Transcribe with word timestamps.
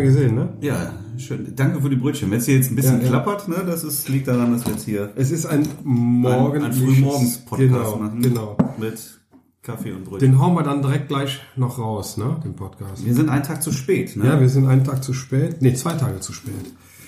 Mehr 0.00 0.08
gesehen, 0.08 0.34
ne? 0.34 0.48
Ja, 0.62 0.94
schön. 1.18 1.52
Danke 1.54 1.82
für 1.82 1.90
die 1.90 1.96
Brötchen. 1.96 2.30
Wenn 2.30 2.38
es 2.38 2.46
hier 2.46 2.56
jetzt 2.56 2.70
ein 2.70 2.76
bisschen 2.76 3.02
Ja, 3.02 3.08
klappert, 3.08 3.48
ne, 3.48 3.56
das 3.66 3.84
ist, 3.84 4.08
liegt 4.08 4.28
daran, 4.28 4.52
dass 4.52 4.64
wir 4.64 4.72
jetzt 4.72 4.84
hier 4.84 5.10
Es 5.14 5.30
ist 5.30 5.44
ein 5.44 5.68
morgen 5.84 6.62
ein 6.62 6.72
Frühmorgens-Podcast 6.72 7.68
genau, 7.68 7.96
machen. 7.96 8.22
Genau. 8.22 8.56
mit 8.78 9.20
Kaffee 9.62 9.92
und 9.92 10.04
Brötchen. 10.04 10.32
Den 10.32 10.40
hauen 10.40 10.54
wir 10.54 10.62
dann 10.62 10.80
direkt 10.80 11.08
gleich 11.08 11.40
noch 11.56 11.78
raus, 11.78 12.16
ne? 12.16 12.40
Den 12.42 12.54
Podcast. 12.54 13.04
wir 13.04 13.14
sind 13.14 13.28
einen 13.28 13.42
Tag 13.42 13.62
zu 13.62 13.72
spät, 13.72 14.16
ne? 14.16 14.24
Ja, 14.24 14.40
wir 14.40 14.48
sind 14.48 14.66
einen 14.66 14.84
Tag 14.84 15.04
zu 15.04 15.12
spät. 15.12 15.60
Nee, 15.60 15.74
zwei 15.74 15.92
Tage 15.92 16.20
zu 16.20 16.32
spät. 16.32 16.54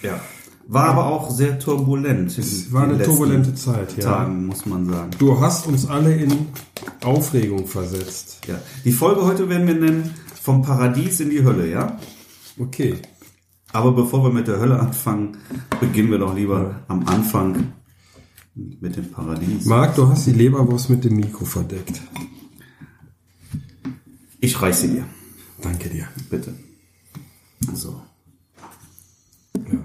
Ja. 0.03 0.21
War 0.69 0.89
aber 0.89 1.07
auch 1.07 1.31
sehr 1.31 1.59
turbulent. 1.59 2.37
Es 2.37 2.73
war 2.73 2.85
eine 2.85 3.03
turbulente 3.03 3.55
Zeit, 3.55 3.97
ja. 3.97 4.05
Tagen, 4.05 4.47
muss 4.47 4.67
man 4.67 4.87
sagen. 4.87 5.11
Du 5.19 5.41
hast 5.41 5.67
uns 5.67 5.89
alle 5.89 6.15
in 6.15 6.31
Aufregung 7.03 7.67
versetzt. 7.67 8.41
Ja. 8.47 8.57
Die 8.85 8.93
Folge 8.93 9.25
heute 9.25 9.49
werden 9.49 9.67
wir 9.67 9.75
nennen 9.75 10.11
Vom 10.43 10.63
Paradies 10.63 11.21
in 11.21 11.31
die 11.31 11.43
Hölle, 11.43 11.71
ja? 11.71 11.97
Okay. 12.59 12.97
Aber 13.73 13.93
bevor 13.93 14.23
wir 14.25 14.31
mit 14.33 14.49
der 14.49 14.61
Hölle 14.61 14.79
anfangen, 14.79 15.39
beginnen 15.81 16.11
wir 16.11 16.19
doch 16.19 16.35
lieber 16.35 16.83
am 16.89 17.07
Anfang 17.09 17.73
mit 18.55 18.97
dem 18.97 19.11
Paradies. 19.11 19.65
Marc, 19.65 19.95
du 19.97 20.09
hast 20.09 20.27
die 20.27 20.33
Leberwurst 20.33 20.91
mit 20.91 21.05
dem 21.05 21.17
Mikro 21.17 21.45
verdeckt. 21.47 22.01
Ich 24.41 24.61
reiche 24.61 24.79
sie 24.81 24.89
dir, 24.89 25.05
Danke 25.63 25.89
dir. 25.89 26.07
bitte. 26.29 26.55
So. 27.73 28.03
Ja. 29.55 29.85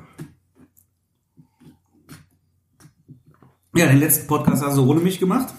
Ja, 3.76 3.88
den 3.88 4.00
letzten 4.00 4.28
Podcast 4.28 4.64
hast 4.64 4.78
du 4.78 4.90
ohne 4.90 5.00
mich 5.00 5.20
gemacht. 5.20 5.54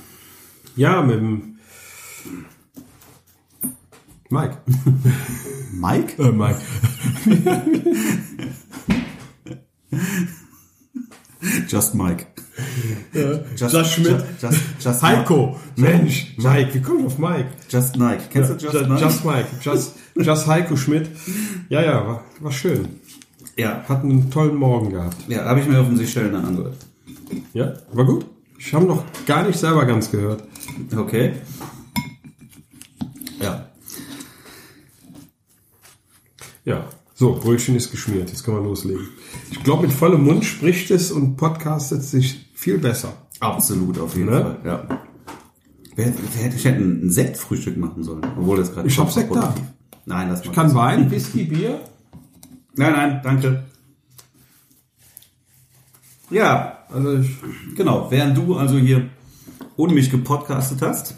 Ja, 0.77 1.00
mit 1.02 1.16
dem 1.16 1.57
Mike. 4.30 4.58
Mike? 5.72 6.18
Äh, 6.18 6.32
Mike. 6.32 6.58
Just 11.68 11.94
Mike. 11.94 12.26
Just, 13.56 13.72
Just 13.74 13.92
Schmidt. 13.94 14.24
Just, 14.40 14.60
just, 14.80 15.02
Heiko. 15.02 15.56
Mensch, 15.76 16.34
Mike. 16.38 16.74
Wie 16.74 16.80
kommt 16.80 17.06
auf 17.06 17.18
Mike? 17.18 17.46
Just 17.68 17.96
Nike. 17.96 18.24
Kennst 18.32 18.50
du 18.50 18.54
Just 18.54 18.74
Just, 18.74 18.88
Nike? 18.88 19.00
Just 19.04 19.24
Mike. 19.24 19.46
Just, 19.62 19.94
just 20.16 20.46
Heiko 20.46 20.76
Schmidt. 20.76 21.08
Ja, 21.68 21.82
ja, 21.82 22.04
war, 22.06 22.24
war 22.40 22.52
schön. 22.52 22.88
ja, 23.56 23.84
Hat 23.88 24.02
einen 24.02 24.30
tollen 24.30 24.56
Morgen 24.56 24.90
gehabt. 24.90 25.16
ja, 25.28 25.44
habe 25.44 25.60
ich 25.60 25.66
mir 25.68 25.80
auf 25.80 25.86
den 25.86 25.96
Seychellen 25.96 26.34
angehört. 26.34 26.76
Ja, 27.54 27.74
war 27.92 28.04
gut. 28.04 28.26
Ich 28.58 28.74
habe 28.74 28.86
noch 28.86 29.04
gar 29.26 29.44
nicht 29.46 29.58
selber 29.58 29.84
ganz 29.86 30.10
gehört. 30.10 30.42
Okay. 30.96 31.34
Ja. 36.69 36.84
So, 37.14 37.34
Brötchen 37.34 37.74
ist 37.74 37.91
geschmiert. 37.91 38.28
Jetzt 38.28 38.44
können 38.44 38.58
wir 38.58 38.62
loslegen. 38.64 39.08
Ich 39.50 39.62
glaube, 39.64 39.83
mit 39.83 39.92
vollem 39.92 40.22
Mund 40.24 40.44
spricht 40.44 40.91
es 40.91 41.10
und 41.10 41.36
podcastet 41.36 42.02
sich 42.05 42.50
viel 42.55 42.78
besser. 42.78 43.12
Absolut, 43.41 43.98
auf 43.98 44.14
jeden 44.16 44.30
Ne? 44.30 44.41
Fall. 44.41 44.58
Ja. 44.64 45.00
Wer, 45.97 46.12
wer 46.34 46.42
hätte, 46.44 46.56
ich 46.56 46.64
hätte 46.64 46.80
ein 46.80 47.10
Sektfrühstück 47.10 47.76
machen 47.76 48.04
sollen, 48.04 48.25
obwohl 48.38 48.56
das 48.59 48.72
gerade. 48.72 48.87
Ich 48.87 48.98
hab 48.98 49.10
Sekt 49.10 49.34
da. 49.34 49.53
Nein, 50.06 50.28
das 50.28 50.44
Ich 50.44 50.53
kann 50.53 50.72
Wein, 50.75 51.10
Whisky, 51.10 51.44
Bier. 51.44 51.81
Nein, 52.76 52.92
nein, 52.92 53.21
danke. 53.25 53.65
Ja, 56.31 56.84
Also 56.91 57.16
ich, 57.19 57.31
genau. 57.75 58.10
Während 58.10 58.37
du 58.37 58.54
also 58.56 58.76
hier 58.78 59.09
ohne 59.76 59.94
mich 59.94 60.10
gepodcastet 60.10 60.82
hast, 60.82 61.15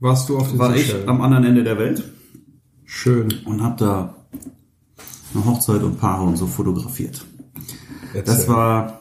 warst 0.00 0.28
du 0.28 0.36
auf 0.38 0.50
den 0.50 0.58
war 0.58 0.74
ich 0.76 0.94
am 1.06 1.20
anderen 1.22 1.44
Ende 1.44 1.64
der 1.64 1.78
Welt 1.78 2.02
Schön. 2.94 3.32
und 3.46 3.62
habe 3.62 3.76
da 3.78 4.14
eine 5.34 5.44
Hochzeit 5.46 5.82
und 5.82 5.98
Paare 5.98 6.24
und 6.24 6.36
so 6.36 6.46
fotografiert. 6.46 7.24
Das 8.12 8.28
Erzähl. 8.28 8.48
war 8.48 9.00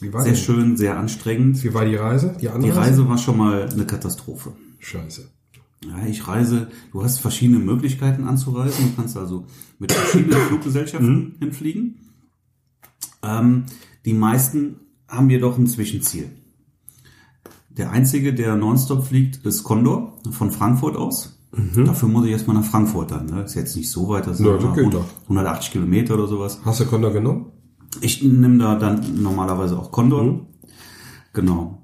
wie 0.00 0.12
war 0.12 0.22
sehr 0.22 0.32
denn? 0.32 0.40
schön, 0.40 0.76
sehr 0.76 0.98
anstrengend. 0.98 1.62
Wie 1.62 1.72
war 1.74 1.84
die 1.84 1.96
Reise? 1.96 2.34
Die 2.40 2.48
Die? 2.60 2.70
Reise 2.70 3.08
war 3.08 3.18
schon 3.18 3.36
mal 3.36 3.68
eine 3.70 3.86
Katastrophe. 3.86 4.52
Scheiße. 4.78 5.28
Ja, 5.84 6.06
ich 6.06 6.26
reise, 6.26 6.68
du 6.92 7.04
hast 7.04 7.20
verschiedene 7.20 7.58
Möglichkeiten 7.58 8.24
anzureisen. 8.24 8.90
Du 8.90 8.96
kannst 8.96 9.16
also 9.16 9.46
mit 9.78 9.92
verschiedenen 9.92 10.40
Fluggesellschaften 10.48 11.36
hinfliegen. 11.38 12.00
Ähm, 13.22 13.64
die 14.04 14.14
meisten 14.14 14.76
haben 15.08 15.28
jedoch 15.30 15.58
ein 15.58 15.66
Zwischenziel. 15.66 16.30
Der 17.68 17.90
einzige, 17.90 18.32
der 18.34 18.56
nonstop 18.56 19.06
fliegt, 19.06 19.44
ist 19.44 19.62
Condor 19.62 20.18
von 20.30 20.50
Frankfurt 20.50 20.96
aus. 20.96 21.35
Dafür 21.84 22.08
muss 22.08 22.26
ich 22.26 22.32
erstmal 22.32 22.56
nach 22.56 22.64
Frankfurt 22.64 23.10
dann. 23.10 23.26
Ne? 23.26 23.42
Ist 23.42 23.54
jetzt 23.54 23.76
nicht 23.76 23.90
so 23.90 24.08
weit, 24.08 24.26
das 24.26 24.38
sind 24.38 24.46
Ja, 24.46 24.54
das 24.54 24.64
mal 24.64 24.74
geht 24.74 24.92
doch. 24.92 25.04
180 25.24 25.72
Kilometer 25.72 26.14
oder 26.14 26.26
sowas. 26.26 26.60
Hast 26.64 26.80
du 26.80 26.86
Condor 26.86 27.12
genommen? 27.12 27.46
Ich 28.00 28.22
nehme 28.22 28.58
da 28.58 28.74
dann 28.74 29.22
normalerweise 29.22 29.78
auch 29.78 29.90
Condor. 29.90 30.46
Genau. 31.32 31.82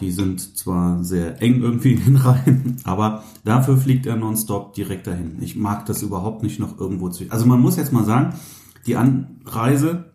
Die 0.00 0.10
sind 0.10 0.56
zwar 0.56 1.02
sehr 1.02 1.42
eng 1.42 1.60
irgendwie 1.60 1.92
in 1.94 2.04
den 2.04 2.16
Reihen, 2.16 2.76
aber 2.84 3.24
dafür 3.44 3.76
fliegt 3.76 4.06
er 4.06 4.16
nonstop 4.16 4.74
direkt 4.74 5.06
dahin. 5.06 5.36
Ich 5.40 5.56
mag 5.56 5.86
das 5.86 6.02
überhaupt 6.02 6.42
nicht 6.42 6.60
noch 6.60 6.78
irgendwo 6.78 7.08
zu. 7.08 7.24
Also 7.28 7.46
man 7.46 7.60
muss 7.60 7.76
jetzt 7.76 7.92
mal 7.92 8.04
sagen, 8.04 8.34
die 8.86 8.96
Anreise, 8.96 10.12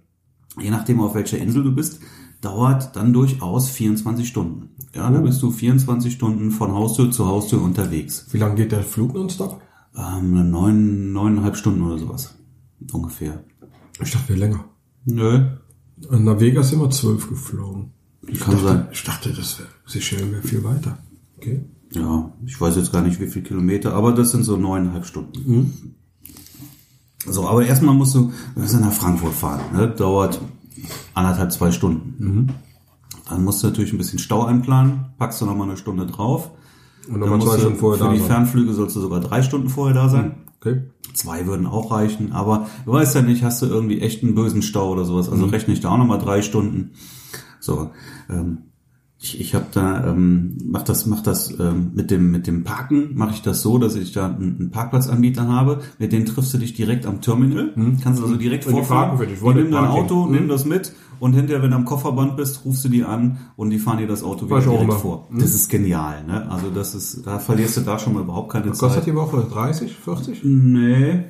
je 0.59 0.69
nachdem 0.71 1.01
auf 1.01 1.13
welcher 1.13 1.37
Insel 1.37 1.63
du 1.63 1.75
bist, 1.75 1.99
dauert 2.41 2.95
dann 2.95 3.13
durchaus 3.13 3.69
24 3.69 4.27
Stunden. 4.27 4.69
Ja, 4.93 5.09
da 5.09 5.19
bist 5.19 5.41
du 5.41 5.51
24 5.51 6.13
Stunden 6.13 6.51
von 6.51 6.73
Haustür 6.73 7.11
zu 7.11 7.25
Haustür 7.25 7.61
unterwegs. 7.61 8.27
Wie 8.31 8.37
lange 8.37 8.55
geht 8.55 8.71
der 8.71 8.83
Flug 8.83 9.13
nonstop? 9.13 9.61
Ähm, 9.97 10.49
neun, 10.49 11.13
neuneinhalb 11.13 11.55
Stunden 11.55 11.81
oder 11.81 11.97
sowas. 11.97 12.35
Ungefähr. 12.91 13.43
Ich 14.01 14.11
dachte, 14.11 14.35
länger. 14.35 14.65
Nö. 15.05 15.57
Nach 16.09 16.39
Vegas 16.39 16.69
sind 16.69 16.81
wir 16.81 16.89
zwölf 16.89 17.29
geflogen. 17.29 17.91
Ich 18.27 18.39
Kann 18.39 18.55
dachte, 18.55 18.67
sein. 18.67 18.87
Ich 18.91 19.03
dachte, 19.03 19.33
das 19.33 19.59
wäre 19.59 19.69
Seychellen 19.85 20.31
wäre 20.31 20.41
viel 20.41 20.63
weiter. 20.63 20.97
Okay. 21.37 21.63
Ja, 21.91 22.33
ich 22.45 22.59
weiß 22.59 22.75
jetzt 22.75 22.91
gar 22.91 23.01
nicht, 23.01 23.19
wie 23.19 23.27
viel 23.27 23.43
Kilometer, 23.43 23.93
aber 23.93 24.11
das 24.11 24.31
sind 24.31 24.43
so 24.43 24.57
neuneinhalb 24.57 25.05
Stunden. 25.05 25.95
So, 27.25 27.47
aber 27.47 27.65
erstmal 27.65 27.95
musst 27.95 28.15
du, 28.15 28.31
wir 28.53 28.63
müssen 28.63 28.81
nach 28.81 28.91
Frankfurt 28.91 29.33
fahren. 29.33 29.61
Ne? 29.73 29.89
Dauert 29.89 30.39
anderthalb, 31.13 31.51
zwei 31.51 31.71
Stunden. 31.71 32.51
Dann 33.29 33.43
musst 33.43 33.63
du 33.63 33.67
natürlich 33.67 33.91
ein 33.93 33.97
bisschen 33.97 34.19
Stau 34.19 34.43
einplanen, 34.45 35.05
packst 35.17 35.41
du 35.41 35.45
nochmal 35.45 35.67
eine 35.67 35.77
Stunde 35.77 36.05
drauf. 36.05 36.51
Und 37.07 37.13
Dann 37.13 37.19
nochmal 37.21 37.37
musst 37.37 37.49
zwei 37.49 37.55
du- 37.55 37.61
Stunden 37.61 37.79
vorher 37.79 37.97
Für 37.99 38.05
da 38.05 38.13
die 38.13 38.19
sein. 38.19 38.27
Fernflüge 38.27 38.73
sollst 38.73 38.95
du 38.95 38.99
sogar 39.01 39.19
drei 39.19 39.41
Stunden 39.41 39.69
vorher 39.69 39.95
da 39.95 40.09
sein. 40.09 40.37
Okay. 40.59 40.83
Zwei 41.13 41.45
würden 41.45 41.65
auch 41.67 41.91
reichen, 41.91 42.31
aber 42.33 42.67
du 42.85 42.91
weißt 42.93 43.15
ja 43.15 43.21
nicht, 43.21 43.43
hast 43.43 43.61
du 43.61 43.67
irgendwie 43.67 44.01
echt 44.01 44.23
einen 44.23 44.35
bösen 44.35 44.61
Stau 44.63 44.91
oder 44.91 45.05
sowas. 45.05 45.29
Also 45.29 45.45
rechne 45.45 45.73
ich 45.73 45.79
da 45.79 45.89
auch 45.91 45.97
nochmal 45.97 46.17
drei 46.19 46.41
Stunden. 46.41 46.91
So, 47.59 47.91
ähm, 48.29 48.57
ich, 49.25 49.39
ich 49.41 49.55
habe 49.55 49.65
da, 49.71 50.11
ähm, 50.11 50.57
mach 50.65 50.83
das, 50.83 51.05
mach 51.07 51.21
das 51.21 51.51
ähm, 51.59 51.91
mit 51.95 52.11
dem 52.11 52.31
mit 52.31 52.45
dem 52.47 52.63
Parken, 52.63 53.15
mache 53.15 53.31
ich 53.33 53.41
das 53.41 53.61
so, 53.63 53.77
dass 53.79 53.95
ich 53.95 54.11
da 54.11 54.27
einen, 54.27 54.57
einen 54.59 54.71
Parkplatzanbieter 54.71 55.47
habe. 55.47 55.79
Mit 55.97 56.11
denen 56.11 56.25
triffst 56.27 56.53
du 56.53 56.57
dich 56.59 56.73
direkt 56.75 57.05
am 57.07 57.21
Terminal. 57.21 57.73
Kannst 58.03 58.21
also 58.21 58.35
direkt 58.35 58.67
Und 58.67 58.73
die 58.75 58.83
vorfahren. 58.83 59.17
Die 59.27 59.41
wollen 59.41 59.57
nehmen 59.57 59.71
dein. 59.71 59.85
Auto, 59.85 60.25
Mhm. 60.25 60.31
nehmen 60.31 60.47
das 60.47 60.65
mit 60.65 60.93
und 61.19 61.33
hinterher, 61.33 61.63
wenn 61.63 61.71
du 61.71 61.75
am 61.77 61.85
Kofferband 61.85 62.37
bist, 62.37 62.63
rufst 62.65 62.85
du 62.85 62.89
die 62.89 63.03
an 63.03 63.37
und 63.55 63.69
die 63.71 63.79
fahren 63.79 63.97
dir 63.97 64.07
das 64.07 64.21
Auto 64.23 64.45
wieder 64.47 64.59
direkt 64.61 64.93
vor. 64.93 65.27
Das 65.31 65.55
ist 65.55 65.69
genial, 65.69 66.23
ne? 66.25 66.49
Also 66.51 66.69
das 66.69 66.93
ist, 66.93 67.25
da 67.25 67.39
verlierst 67.39 67.77
du 67.77 67.81
da 67.81 67.97
schon 67.97 68.13
mal 68.13 68.21
überhaupt 68.23 68.51
keine 68.51 68.69
Was 68.69 68.77
kostet 68.79 69.03
Zeit. 69.05 69.11
die 69.13 69.15
Woche? 69.17 69.45
30, 69.51 69.95
40? 69.95 70.41
Nee, 70.43 71.23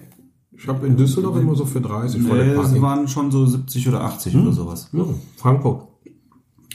Ich 0.57 0.67
habe 0.67 0.85
in 0.87 0.97
Düsseldorf 0.97 1.37
immer 1.39 1.55
so 1.55 1.65
für 1.65 1.81
30 1.81 2.21
vor 2.23 2.35
der 2.35 2.45
Nee, 2.45 2.51
es 2.53 2.57
Parking. 2.61 2.81
waren 2.81 3.07
schon 3.07 3.29
so 3.31 3.45
70 3.45 3.87
oder 3.89 4.01
80 4.01 4.35
oder 4.35 4.51
sowas. 4.53 4.89
Ja, 4.91 5.03
Frankfurt. 5.37 5.87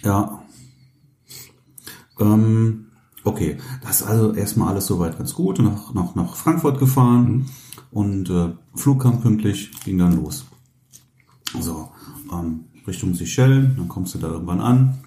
Ja. 0.04 0.39
Ähm, 2.20 2.86
okay, 3.24 3.56
das 3.82 4.00
ist 4.02 4.06
also 4.06 4.32
erstmal 4.32 4.68
alles 4.68 4.86
soweit 4.86 5.18
ganz 5.18 5.34
gut. 5.34 5.58
Nach, 5.58 5.94
nach, 5.94 6.14
nach 6.14 6.36
Frankfurt 6.36 6.78
gefahren 6.78 7.46
und 7.90 8.30
äh, 8.30 8.52
Flug 8.74 9.02
kam 9.02 9.20
pünktlich, 9.20 9.70
ging 9.84 9.98
dann 9.98 10.16
los. 10.22 10.46
So, 11.58 11.90
ähm, 12.32 12.66
Richtung 12.86 13.14
Seychellen, 13.14 13.74
dann 13.76 13.88
kommst 13.88 14.14
du 14.14 14.18
da 14.18 14.28
irgendwann 14.28 14.60
an. 14.60 14.98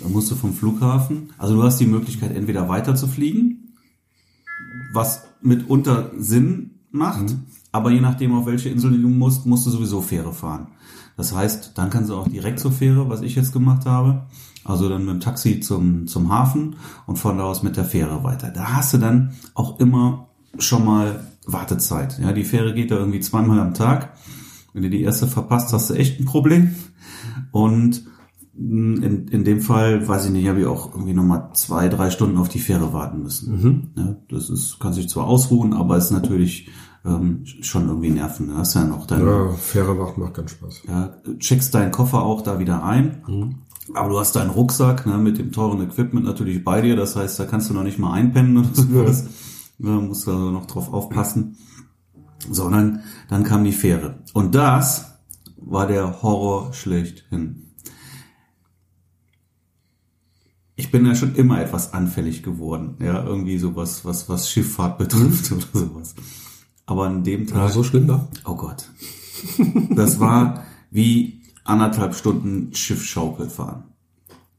Dann 0.00 0.12
musst 0.12 0.30
du 0.30 0.36
vom 0.36 0.52
Flughafen, 0.52 1.32
also 1.38 1.54
du 1.54 1.62
hast 1.62 1.78
die 1.78 1.86
Möglichkeit, 1.86 2.34
entweder 2.34 2.68
weiter 2.68 2.94
zu 2.94 3.08
fliegen, 3.08 3.74
was 4.92 5.22
mitunter 5.42 6.12
Sinn 6.16 6.78
macht, 6.90 7.34
aber 7.72 7.90
je 7.90 8.00
nachdem, 8.00 8.34
auf 8.34 8.46
welche 8.46 8.68
Insel 8.68 9.00
du 9.00 9.08
musst, 9.08 9.44
musst 9.46 9.66
du 9.66 9.70
sowieso 9.70 10.00
Fähre 10.00 10.32
fahren. 10.32 10.68
Das 11.16 11.34
heißt, 11.34 11.72
dann 11.74 11.90
kannst 11.90 12.10
du 12.10 12.14
auch 12.14 12.28
direkt 12.28 12.60
zur 12.60 12.70
Fähre, 12.70 13.08
was 13.08 13.22
ich 13.22 13.34
jetzt 13.34 13.52
gemacht 13.52 13.86
habe. 13.86 14.26
Also 14.64 14.88
dann 14.88 15.04
mit 15.06 15.14
dem 15.14 15.20
Taxi 15.20 15.60
zum, 15.60 16.06
zum 16.06 16.30
Hafen 16.30 16.76
und 17.06 17.16
von 17.16 17.38
da 17.38 17.44
aus 17.44 17.62
mit 17.62 17.76
der 17.76 17.84
Fähre 17.84 18.22
weiter. 18.24 18.50
Da 18.50 18.74
hast 18.74 18.92
du 18.92 18.98
dann 18.98 19.32
auch 19.54 19.78
immer 19.80 20.28
schon 20.58 20.84
mal 20.84 21.20
Wartezeit. 21.46 22.18
Ja, 22.20 22.32
die 22.32 22.44
Fähre 22.44 22.74
geht 22.74 22.90
da 22.90 22.96
irgendwie 22.96 23.20
zweimal 23.20 23.60
am 23.60 23.72
Tag. 23.74 24.12
Wenn 24.74 24.82
du 24.82 24.90
die 24.90 25.02
erste 25.02 25.26
verpasst, 25.26 25.72
hast 25.72 25.88
du 25.90 25.94
echt 25.94 26.20
ein 26.20 26.26
Problem. 26.26 26.74
Und 27.50 28.04
mh, 28.54 29.04
in, 29.06 29.28
in 29.28 29.44
dem 29.44 29.60
Fall, 29.60 30.06
weiß 30.06 30.26
ich 30.26 30.32
nicht, 30.32 30.48
habe 30.48 30.60
ich 30.60 30.66
auch 30.66 30.92
irgendwie 30.94 31.14
nochmal 31.14 31.50
zwei, 31.54 31.88
drei 31.88 32.10
Stunden 32.10 32.36
auf 32.36 32.48
die 32.48 32.58
Fähre 32.58 32.92
warten 32.92 33.22
müssen. 33.22 33.92
Ja, 33.96 34.16
das 34.28 34.50
ist, 34.50 34.78
kann 34.80 34.92
sich 34.92 35.08
zwar 35.08 35.26
ausruhen, 35.26 35.72
aber 35.72 35.96
ist 35.96 36.10
natürlich 36.10 36.68
ähm, 37.06 37.44
schon 37.62 37.88
irgendwie 37.88 38.10
nerven. 38.10 38.48
Da 38.48 38.56
hast 38.58 38.74
du 38.74 38.80
ja 38.80 38.84
noch 38.84 39.06
deine, 39.06 39.24
Ja, 39.24 39.52
faire 39.52 39.98
Wacht 39.98 40.18
macht 40.18 40.34
keinen 40.34 40.48
Spaß. 40.48 40.82
ja, 40.88 41.14
checkst 41.38 41.74
deinen 41.74 41.92
Koffer 41.92 42.22
auch 42.22 42.42
da 42.42 42.58
wieder 42.58 42.84
ein. 42.84 43.22
Aber 43.94 44.08
du 44.08 44.18
hast 44.18 44.36
deinen 44.36 44.50
Rucksack 44.50 45.06
ne, 45.06 45.18
mit 45.18 45.38
dem 45.38 45.52
teuren 45.52 45.82
Equipment 45.82 46.26
natürlich 46.26 46.64
bei 46.64 46.80
dir. 46.80 46.96
Das 46.96 47.16
heißt, 47.16 47.38
da 47.38 47.46
kannst 47.46 47.70
du 47.70 47.74
noch 47.74 47.84
nicht 47.84 47.98
mal 47.98 48.12
einpennen 48.12 48.58
oder 48.58 48.68
sowas. 48.74 49.24
Da 49.78 49.90
musst 49.90 50.26
du 50.26 50.32
also 50.32 50.50
noch 50.50 50.66
drauf 50.66 50.92
aufpassen. 50.92 51.56
So, 52.50 52.64
und 52.64 52.72
dann, 52.72 53.00
dann 53.28 53.44
kam 53.44 53.64
die 53.64 53.72
Fähre. 53.72 54.22
Und 54.32 54.54
das 54.54 55.18
war 55.56 55.86
der 55.86 56.22
Horror 56.22 56.72
schlechthin. 56.72 57.64
Ich 60.76 60.92
bin 60.92 61.04
ja 61.04 61.14
schon 61.14 61.34
immer 61.34 61.60
etwas 61.60 61.92
anfällig 61.92 62.42
geworden. 62.42 62.96
Ja, 63.00 63.24
irgendwie 63.24 63.58
sowas, 63.58 64.04
was, 64.04 64.28
was 64.28 64.50
Schifffahrt 64.50 64.98
betrifft 64.98 65.50
oder 65.52 65.66
sowas. 65.72 66.14
Aber 66.86 67.06
an 67.06 67.24
dem 67.24 67.46
Tag. 67.46 67.58
War 67.58 67.68
so 67.70 67.82
schlimm 67.82 68.06
da? 68.06 68.28
Oh 68.44 68.54
Gott. 68.54 68.88
Das 69.90 70.20
war 70.20 70.64
wie 70.90 71.37
anderthalb 71.68 72.14
Stunden 72.14 72.74
Schiffschaukel 72.74 73.48
fahren. 73.50 73.84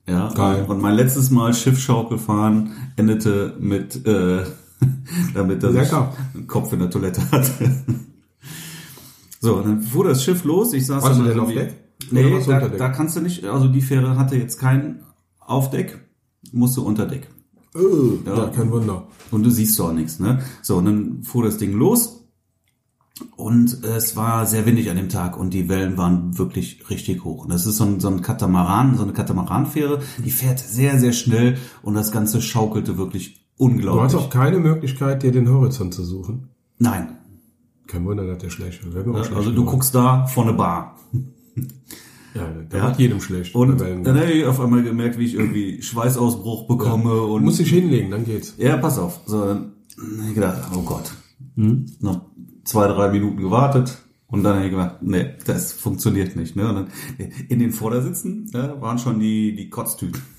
Ja. 0.08 0.32
Geil. 0.34 0.66
Und 0.68 0.82
mein 0.82 0.96
letztes 0.96 1.30
Mal 1.32 1.54
Schiffschaukel 1.54 2.18
fahren 2.18 2.72
endete 2.96 3.56
mit, 3.60 4.06
äh, 4.06 4.44
damit 5.34 5.62
dass 5.64 5.74
Lecker. 5.74 6.14
ich 6.32 6.36
einen 6.38 6.48
Kopf 6.48 6.72
in 6.74 6.80
der 6.80 6.90
Toilette 6.90 7.22
hatte. 7.32 7.72
So, 9.42 9.62
dann 9.62 9.82
fuhr 9.82 10.04
das 10.04 10.22
Schiff 10.22 10.44
los. 10.44 10.74
Ich 10.74 10.86
saß 10.86 11.02
Warst 11.02 11.16
dann 11.18 11.24
du 11.24 11.30
denn 11.30 11.38
irgendwie- 11.38 11.60
auf 11.62 11.68
Deck? 11.68 11.76
Nee, 12.12 12.44
da, 12.46 12.68
da 12.68 12.90
kannst 12.90 13.16
du 13.16 13.22
nicht, 13.22 13.46
also 13.46 13.70
die 13.70 13.82
Fähre 13.82 14.18
hatte 14.18 14.36
jetzt 14.36 14.60
kein 14.60 15.00
Aufdeck, 15.40 15.98
musste 16.52 16.82
unter 16.82 17.06
Deck. 17.06 17.30
Oh, 17.74 18.18
ja. 18.26 18.48
kein 18.48 18.70
Wunder. 18.70 19.08
Und 19.32 19.44
du 19.44 19.50
siehst 19.50 19.80
doch 19.80 19.94
nichts, 19.94 20.20
ne? 20.20 20.42
So, 20.62 20.76
und 20.78 20.86
dann 20.86 21.24
fuhr 21.24 21.44
das 21.46 21.58
Ding 21.58 21.72
los. 21.72 22.19
Und 23.36 23.84
es 23.84 24.16
war 24.16 24.46
sehr 24.46 24.66
windig 24.66 24.90
an 24.90 24.98
dem 24.98 25.10
Tag 25.10 25.38
und 25.38 25.54
die 25.54 25.68
Wellen 25.70 25.98
waren 25.98 26.38
wirklich 26.38 26.90
richtig 26.90 27.24
hoch. 27.24 27.44
Und 27.46 27.52
das 27.54 27.66
ist 27.66 27.78
so 27.78 27.84
ein, 27.86 28.00
so 28.00 28.08
ein 28.08 28.22
Katamaran, 28.22 28.96
so 28.96 29.04
eine 29.04 29.14
Katamaranfähre, 29.14 30.00
die 30.24 30.32
fährt 30.32 30.60
sehr, 30.60 31.00
sehr 31.00 31.12
schnell 31.14 31.58
und 31.82 31.94
das 31.96 32.12
Ganze 32.12 32.42
schaukelte 32.42 32.98
wirklich 32.98 33.46
Du 33.58 33.66
unglaublich. 33.66 34.04
hast 34.06 34.16
auch 34.16 34.30
keine 34.30 34.60
Möglichkeit, 34.60 35.22
dir 35.24 35.34
den 35.34 35.50
Horizont 35.50 35.94
zu 35.94 36.04
suchen. 36.06 36.50
Nein. 36.78 37.18
Kein 37.88 38.06
Wunder, 38.06 38.26
dass 38.26 38.38
der 38.38 38.50
schlecht 38.52 38.86
wird. 38.94 39.06
Schlecht 39.06 39.34
Also 39.36 39.52
du 39.52 39.66
guckst 39.66 39.94
da 39.94 40.26
vor 40.28 40.44
eine 40.44 40.54
Bar. 40.54 40.96
Ja, 42.36 42.48
da 42.70 42.78
Ja. 42.78 42.84
wird 42.90 43.00
jedem 43.00 43.20
schlecht. 43.22 43.56
Und 43.56 43.82
dann 43.82 44.06
habe 44.20 44.32
ich 44.32 44.46
auf 44.46 44.60
einmal 44.60 44.84
gemerkt, 44.84 45.18
wie 45.18 45.26
ich 45.26 45.34
irgendwie 45.34 45.82
Schweißausbruch 45.82 46.68
bekomme 46.68 47.22
und 47.24 47.44
Muss 47.44 47.58
dich 47.58 47.72
hinlegen, 47.72 48.12
dann 48.12 48.24
geht's. 48.24 48.54
Ja, 48.60 48.78
pass 48.78 49.00
auf. 49.00 49.20
So, 49.26 49.44
dann 49.46 49.72
ich 50.30 50.36
gedacht, 50.36 50.62
oh 50.76 50.82
Gott. 50.84 51.12
Noch 51.56 52.22
zwei, 52.70 52.88
drei 52.88 53.10
Minuten 53.10 53.38
gewartet 53.38 53.98
und 54.28 54.44
dann 54.44 54.58
habe 54.58 54.66
ich 54.66 54.72
gedacht, 54.72 54.98
nee, 55.02 55.32
das 55.46 55.74
funktioniert 55.74 56.36
nicht. 56.36 56.56
Ne? 56.56 56.70
Und 56.70 56.76
dann 56.76 56.88
in 57.48 57.60
den 57.60 57.72
Vordersitzen 57.72 58.50
ja, 58.54 58.80
waren 58.80 59.00
schon 59.00 59.20
die, 59.20 59.56
die 59.56 59.70
Kotztüten. 59.70 60.22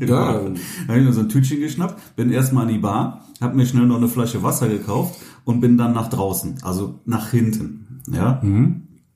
Ja. 0.00 0.42
Dann 0.42 0.58
habe 0.88 0.98
ich 0.98 1.04
mir 1.04 1.12
so 1.12 1.20
ein 1.20 1.28
Tütchen 1.28 1.60
geschnappt, 1.60 2.16
bin 2.16 2.32
erstmal 2.32 2.64
an 2.64 2.72
die 2.72 2.78
Bar, 2.78 3.24
habe 3.40 3.56
mir 3.56 3.64
schnell 3.64 3.86
noch 3.86 3.98
eine 3.98 4.08
Flasche 4.08 4.42
Wasser 4.42 4.68
gekauft 4.68 5.20
und 5.44 5.60
bin 5.60 5.78
dann 5.78 5.94
nach 5.94 6.10
draußen, 6.10 6.56
also 6.62 7.00
nach 7.06 7.30
hinten. 7.30 8.02
Ja, 8.10 8.42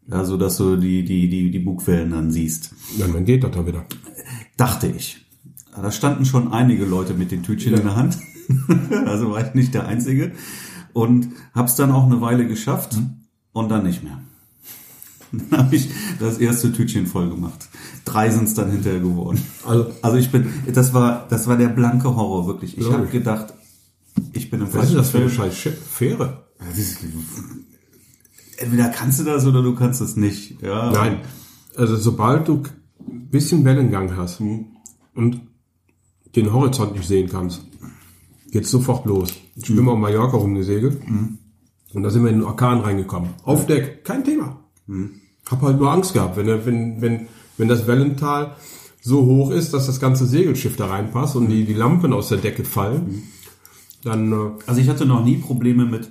ja 0.06 0.24
so 0.24 0.36
dass 0.36 0.56
du 0.56 0.76
die, 0.76 1.04
die, 1.04 1.28
die, 1.28 1.50
die 1.50 1.58
Bugwellen 1.58 2.12
dann 2.12 2.30
siehst. 2.30 2.72
Ja, 2.96 3.08
dann 3.08 3.24
geht 3.24 3.42
das 3.42 3.50
da 3.50 3.66
wieder. 3.66 3.84
Dachte 4.56 4.86
ich. 4.86 5.26
Da 5.74 5.90
standen 5.90 6.24
schon 6.24 6.52
einige 6.52 6.84
Leute 6.84 7.14
mit 7.14 7.32
den 7.32 7.42
Tütchen 7.42 7.74
in 7.74 7.82
der 7.82 7.96
Hand. 7.96 8.16
also 9.06 9.32
war 9.32 9.46
ich 9.46 9.54
nicht 9.54 9.74
der 9.74 9.88
Einzige. 9.88 10.32
Und 10.98 11.28
hab's 11.54 11.76
dann 11.76 11.92
auch 11.92 12.06
eine 12.06 12.20
Weile 12.20 12.48
geschafft 12.48 12.98
und 13.52 13.68
dann 13.68 13.84
nicht 13.84 14.02
mehr. 14.02 14.18
Dann 15.32 15.66
habe 15.66 15.76
ich 15.76 15.90
das 16.18 16.38
erste 16.38 16.72
Tütchen 16.72 17.06
voll 17.06 17.30
gemacht. 17.30 17.68
Drei 18.04 18.30
sind's 18.30 18.54
dann 18.54 18.70
hinterher 18.72 18.98
geworden. 18.98 19.40
Also, 19.64 19.92
Also 20.02 20.16
ich 20.16 20.32
bin, 20.32 20.50
das 20.72 20.92
war, 20.94 21.28
das 21.28 21.46
war 21.46 21.56
der 21.56 21.68
blanke 21.68 22.16
Horror, 22.16 22.48
wirklich. 22.48 22.76
Ich 22.78 22.90
habe 22.90 23.06
gedacht, 23.06 23.52
ich 24.32 24.50
bin 24.50 24.60
im 24.60 24.66
was 24.66 24.72
ist 24.72 24.76
falschen 24.78 24.96
das 24.96 25.10
für 25.10 25.18
eine 25.18 25.30
scheiß? 25.30 25.68
Fähre? 25.88 26.44
Entweder 28.56 28.88
kannst 28.88 29.20
du 29.20 29.24
das 29.24 29.46
oder 29.46 29.62
du 29.62 29.74
kannst 29.74 30.00
es 30.00 30.16
nicht. 30.16 30.60
Ja. 30.62 30.90
Nein. 30.90 31.20
Also 31.76 31.96
sobald 31.96 32.48
du 32.48 32.62
ein 33.08 33.28
bisschen 33.28 33.64
Wellengang 33.64 34.16
hast 34.16 34.40
und 34.40 35.42
den 36.34 36.52
Horizont 36.52 36.94
nicht 36.94 37.06
sehen 37.06 37.28
kannst, 37.30 37.62
geht's 38.50 38.70
sofort 38.70 39.06
los. 39.06 39.32
Ich 39.56 39.68
bin 39.68 39.84
mal 39.84 39.92
auf 39.92 39.98
Mallorca 39.98 40.36
rumgesegelt 40.36 41.00
und 41.94 42.02
da 42.02 42.10
sind 42.10 42.22
wir 42.24 42.30
in 42.30 42.38
den 42.38 42.44
Orkan 42.44 42.80
reingekommen. 42.80 43.30
Auf 43.44 43.66
Deck, 43.66 44.04
kein 44.04 44.24
Thema. 44.24 44.58
Hab 45.50 45.62
halt 45.62 45.78
nur 45.78 45.90
Angst 45.90 46.14
gehabt, 46.14 46.36
wenn, 46.36 46.46
wenn, 46.46 47.00
wenn, 47.00 47.28
wenn 47.56 47.68
das 47.68 47.86
Wellental 47.86 48.56
so 49.00 49.24
hoch 49.24 49.50
ist, 49.50 49.72
dass 49.72 49.86
das 49.86 50.00
ganze 50.00 50.26
Segelschiff 50.26 50.76
da 50.76 50.86
reinpasst 50.86 51.36
und 51.36 51.48
die, 51.48 51.64
die 51.64 51.74
Lampen 51.74 52.12
aus 52.12 52.28
der 52.28 52.38
Decke 52.38 52.64
fallen, 52.64 53.22
dann, 54.04 54.32
äh, 54.32 54.36
Also 54.66 54.80
ich 54.80 54.88
hatte 54.88 55.06
noch 55.06 55.24
nie 55.24 55.36
Probleme 55.38 55.84
mit 55.84 56.10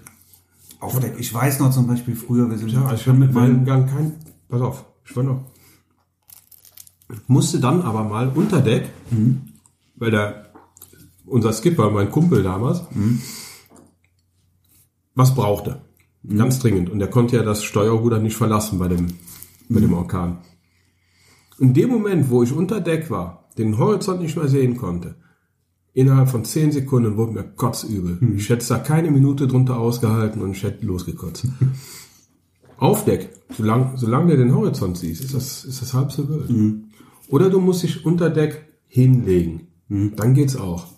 Aufdeck. 0.79 1.15
Ich 1.17 1.33
weiß 1.33 1.59
noch 1.59 1.71
zum 1.71 1.87
Beispiel 1.87 2.15
früher, 2.15 2.49
wir 2.49 2.57
sind 2.57 2.71
Ja, 2.71 2.93
ich 2.93 3.05
mit 3.07 3.33
meinem 3.33 3.65
Gang 3.65 3.89
kein. 3.89 4.13
Pass 4.49 4.61
auf, 4.61 4.85
ich 5.05 5.15
war 5.15 5.23
noch. 5.23 5.41
Musste 7.27 7.59
dann 7.59 7.81
aber 7.81 8.03
mal 8.03 8.29
unter 8.35 8.61
Deck, 8.61 8.89
weil 9.95 10.11
der 10.11 10.46
unser 11.27 11.53
Skipper, 11.53 11.91
mein 11.91 12.11
Kumpel 12.11 12.43
damals, 12.43 12.83
was 15.15 15.35
brauchte. 15.35 15.81
Ganz 16.27 16.59
dringend. 16.59 16.89
Und 16.89 16.99
der 16.99 17.09
konnte 17.09 17.37
ja 17.37 17.43
das 17.43 17.63
Steuerruder 17.63 18.19
nicht 18.19 18.35
verlassen 18.35 18.79
bei 18.79 18.87
dem, 18.87 19.07
bei 19.69 19.79
dem 19.79 19.93
Orkan. 19.93 20.39
In 21.59 21.73
dem 21.73 21.89
Moment, 21.89 22.29
wo 22.29 22.43
ich 22.43 22.51
unter 22.51 22.81
Deck 22.81 23.09
war, 23.09 23.49
den 23.57 23.77
Horizont 23.77 24.21
nicht 24.21 24.35
mehr 24.35 24.47
sehen 24.47 24.77
konnte, 24.77 25.15
innerhalb 25.93 26.29
von 26.29 26.45
zehn 26.45 26.71
Sekunden 26.71 27.17
wurde 27.17 27.33
mir 27.33 27.43
kotzübel. 27.43 28.19
Ich 28.35 28.49
hätte 28.49 28.67
da 28.67 28.77
keine 28.77 29.09
Minute 29.09 29.47
drunter 29.47 29.77
ausgehalten 29.79 30.41
und 30.41 30.51
ich 30.51 30.63
hätte 30.63 30.85
losgekotzt. 30.85 31.47
Auf 32.77 33.05
Deck, 33.05 33.29
solange, 33.55 33.97
solange 33.97 34.33
du 34.33 34.37
den 34.37 34.53
Horizont 34.53 34.97
siehst, 34.97 35.23
ist 35.23 35.33
das, 35.33 35.65
ist 35.65 35.81
das 35.81 35.95
halb 35.95 36.11
so 36.11 36.29
wild. 36.29 36.51
Oder 37.29 37.49
du 37.49 37.59
musst 37.59 37.81
dich 37.81 38.05
unter 38.05 38.29
Deck 38.29 38.67
hinlegen. 38.85 39.67
Dann 39.89 40.35
geht's 40.35 40.55
auch. 40.55 40.96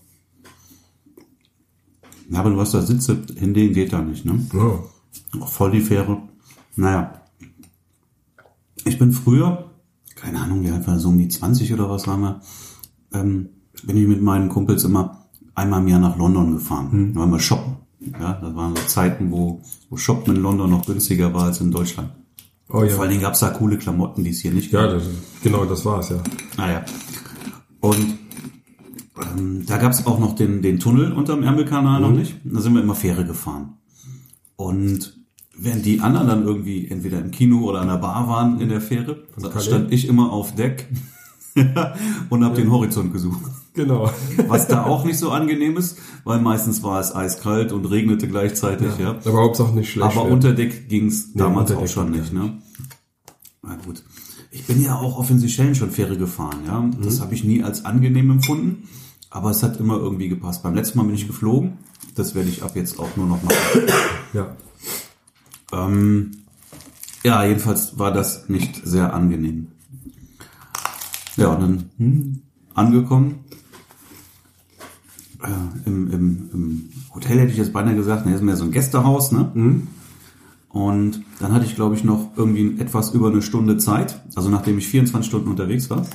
Ja, 2.29 2.39
aber 2.39 2.51
du 2.51 2.59
hast 2.59 2.73
da 2.73 2.81
Sitze, 2.81 3.17
hinlegen 3.37 3.73
geht 3.73 3.91
da 3.93 4.01
nicht, 4.01 4.25
ne? 4.25 4.39
Ja. 4.53 5.41
Auch 5.41 5.47
voll 5.49 5.71
die 5.71 5.81
Fähre. 5.81 6.21
Naja. 6.75 7.13
Ich 8.85 8.97
bin 8.97 9.11
früher, 9.11 9.71
keine 10.15 10.39
Ahnung, 10.39 10.63
wie 10.63 10.69
alt 10.71 10.87
war 10.87 10.99
so 10.99 11.09
um 11.09 11.17
die 11.17 11.27
20 11.27 11.73
oder 11.73 11.89
was 11.89 12.07
waren 12.07 12.21
wir, 12.21 12.41
ähm, 13.13 13.49
bin 13.83 13.97
ich 13.97 14.07
mit 14.07 14.21
meinen 14.21 14.49
Kumpels 14.49 14.83
immer 14.83 15.25
einmal 15.55 15.81
im 15.81 15.87
Jahr 15.87 15.99
nach 15.99 16.17
London 16.17 16.53
gefahren. 16.53 17.13
Da 17.13 17.21
waren 17.21 17.31
wir 17.31 17.39
shoppen. 17.39 17.77
Ja, 18.19 18.33
das 18.41 18.55
waren 18.55 18.75
so 18.75 18.81
Zeiten, 18.83 19.31
wo, 19.31 19.61
wo 19.89 19.97
Shoppen 19.97 20.35
in 20.35 20.41
London 20.41 20.69
noch 20.69 20.85
günstiger 20.85 21.33
war 21.33 21.45
als 21.45 21.59
in 21.59 21.71
Deutschland. 21.71 22.11
Oh 22.69 22.83
ja. 22.83 22.89
Vor 22.91 23.01
allen 23.01 23.09
Dingen 23.09 23.23
gab's 23.23 23.39
da 23.39 23.49
coole 23.49 23.77
Klamotten, 23.77 24.23
die 24.23 24.29
es 24.29 24.39
hier 24.39 24.51
nicht 24.53 24.71
Ja, 24.71 24.83
gab. 24.83 24.91
das, 24.93 25.03
genau, 25.43 25.65
das 25.65 25.83
war's, 25.85 26.09
ja. 26.09 26.17
Naja. 26.55 26.85
Und 27.81 28.17
ähm, 29.21 29.65
da 29.65 29.77
gab's 29.77 30.05
auch 30.05 30.19
noch 30.19 30.35
den, 30.35 30.61
den 30.61 30.79
Tunnel 30.79 31.11
unterm 31.11 31.43
Ärmelkanal 31.43 32.01
noch 32.01 32.11
nicht. 32.11 32.35
Da 32.43 32.61
sind 32.61 32.73
wir 32.73 32.81
immer 32.81 32.95
Fähre 32.95 33.25
gefahren. 33.25 33.77
Und 34.55 35.17
während 35.57 35.85
die 35.85 35.99
anderen 35.99 36.27
dann 36.27 36.43
irgendwie 36.45 36.87
entweder 36.89 37.19
im 37.19 37.31
Kino 37.31 37.61
oder 37.61 37.81
an 37.81 37.87
der 37.87 37.97
Bar 37.97 38.27
waren 38.27 38.61
in 38.61 38.69
der 38.69 38.81
Fähre, 38.81 39.23
stand 39.59 39.91
ich 39.91 40.07
immer 40.07 40.31
auf 40.31 40.55
Deck 40.55 40.87
und 42.29 42.43
habe 42.43 42.55
den 42.55 42.71
Horizont 42.71 43.13
gesucht. 43.13 43.41
Genau. 43.73 44.11
Was 44.47 44.67
da 44.67 44.83
auch 44.83 45.05
nicht 45.05 45.17
so 45.17 45.31
angenehm 45.31 45.77
ist, 45.77 45.97
weil 46.23 46.41
meistens 46.41 46.83
war 46.83 46.99
es 46.99 47.15
eiskalt 47.15 47.71
und 47.71 47.85
regnete 47.85 48.27
gleichzeitig, 48.27 48.97
ja. 48.97 49.11
Aber 49.11 49.33
Hauptsache 49.33 49.73
nicht 49.73 49.91
schlecht. 49.91 50.17
Aber 50.17 50.25
unter 50.25 50.53
Deck 50.53 50.89
ging's 50.89 51.33
damals 51.33 51.69
unter 51.69 51.77
auch 51.77 51.85
Deck 51.85 51.93
schon 51.93 52.11
nicht, 52.11 52.33
ne? 52.33 52.57
Na 53.61 53.75
gut. 53.75 54.03
Ich 54.51 54.65
bin 54.65 54.81
ja 54.81 54.95
auch 54.95 55.19
auf 55.19 55.27
den 55.27 55.39
Seychellen 55.39 55.75
schon 55.75 55.91
Fähre 55.91 56.17
gefahren, 56.17 56.59
ja. 56.65 56.81
Mhm. 56.81 57.01
Das 57.03 57.21
habe 57.21 57.33
ich 57.35 57.43
nie 57.43 57.63
als 57.63 57.85
angenehm 57.85 58.31
empfunden, 58.31 58.89
aber 59.29 59.51
es 59.51 59.63
hat 59.63 59.79
immer 59.79 59.97
irgendwie 59.97 60.29
gepasst. 60.29 60.63
Beim 60.63 60.75
letzten 60.75 60.97
Mal 60.97 61.05
bin 61.05 61.15
ich 61.15 61.27
geflogen. 61.27 61.77
Das 62.15 62.35
werde 62.35 62.49
ich 62.49 62.63
ab 62.63 62.71
jetzt 62.75 62.99
auch 62.99 63.15
nur 63.15 63.27
noch 63.27 63.41
machen. 63.43 63.59
ja. 64.33 64.55
Ähm, 65.71 66.31
ja, 67.23 67.43
jedenfalls 67.43 67.99
war 67.99 68.11
das 68.11 68.49
nicht 68.49 68.81
sehr 68.83 69.13
angenehm. 69.13 69.67
Ja, 71.35 71.49
und 71.49 71.61
dann 71.61 71.89
hm, 71.97 72.41
angekommen. 72.73 73.45
Äh, 75.43 75.87
im, 75.87 76.11
im, 76.11 76.49
Im 76.53 76.89
Hotel 77.13 77.39
hätte 77.39 77.51
ich 77.51 77.57
jetzt 77.57 77.73
beinahe 77.73 77.95
gesagt, 77.95 78.25
ne, 78.25 78.33
ist 78.33 78.41
mehr 78.41 78.57
so 78.57 78.65
ein 78.65 78.71
Gästehaus, 78.71 79.31
ne? 79.31 79.51
Und 80.69 81.23
dann 81.39 81.53
hatte 81.53 81.65
ich, 81.65 81.75
glaube 81.75 81.95
ich, 81.95 82.03
noch 82.03 82.31
irgendwie 82.35 82.79
etwas 82.79 83.11
über 83.11 83.29
eine 83.29 83.41
Stunde 83.41 83.77
Zeit. 83.77 84.21
Also 84.35 84.49
nachdem 84.49 84.77
ich 84.77 84.87
24 84.87 85.27
Stunden 85.27 85.49
unterwegs 85.49 85.89
war, 85.89 86.05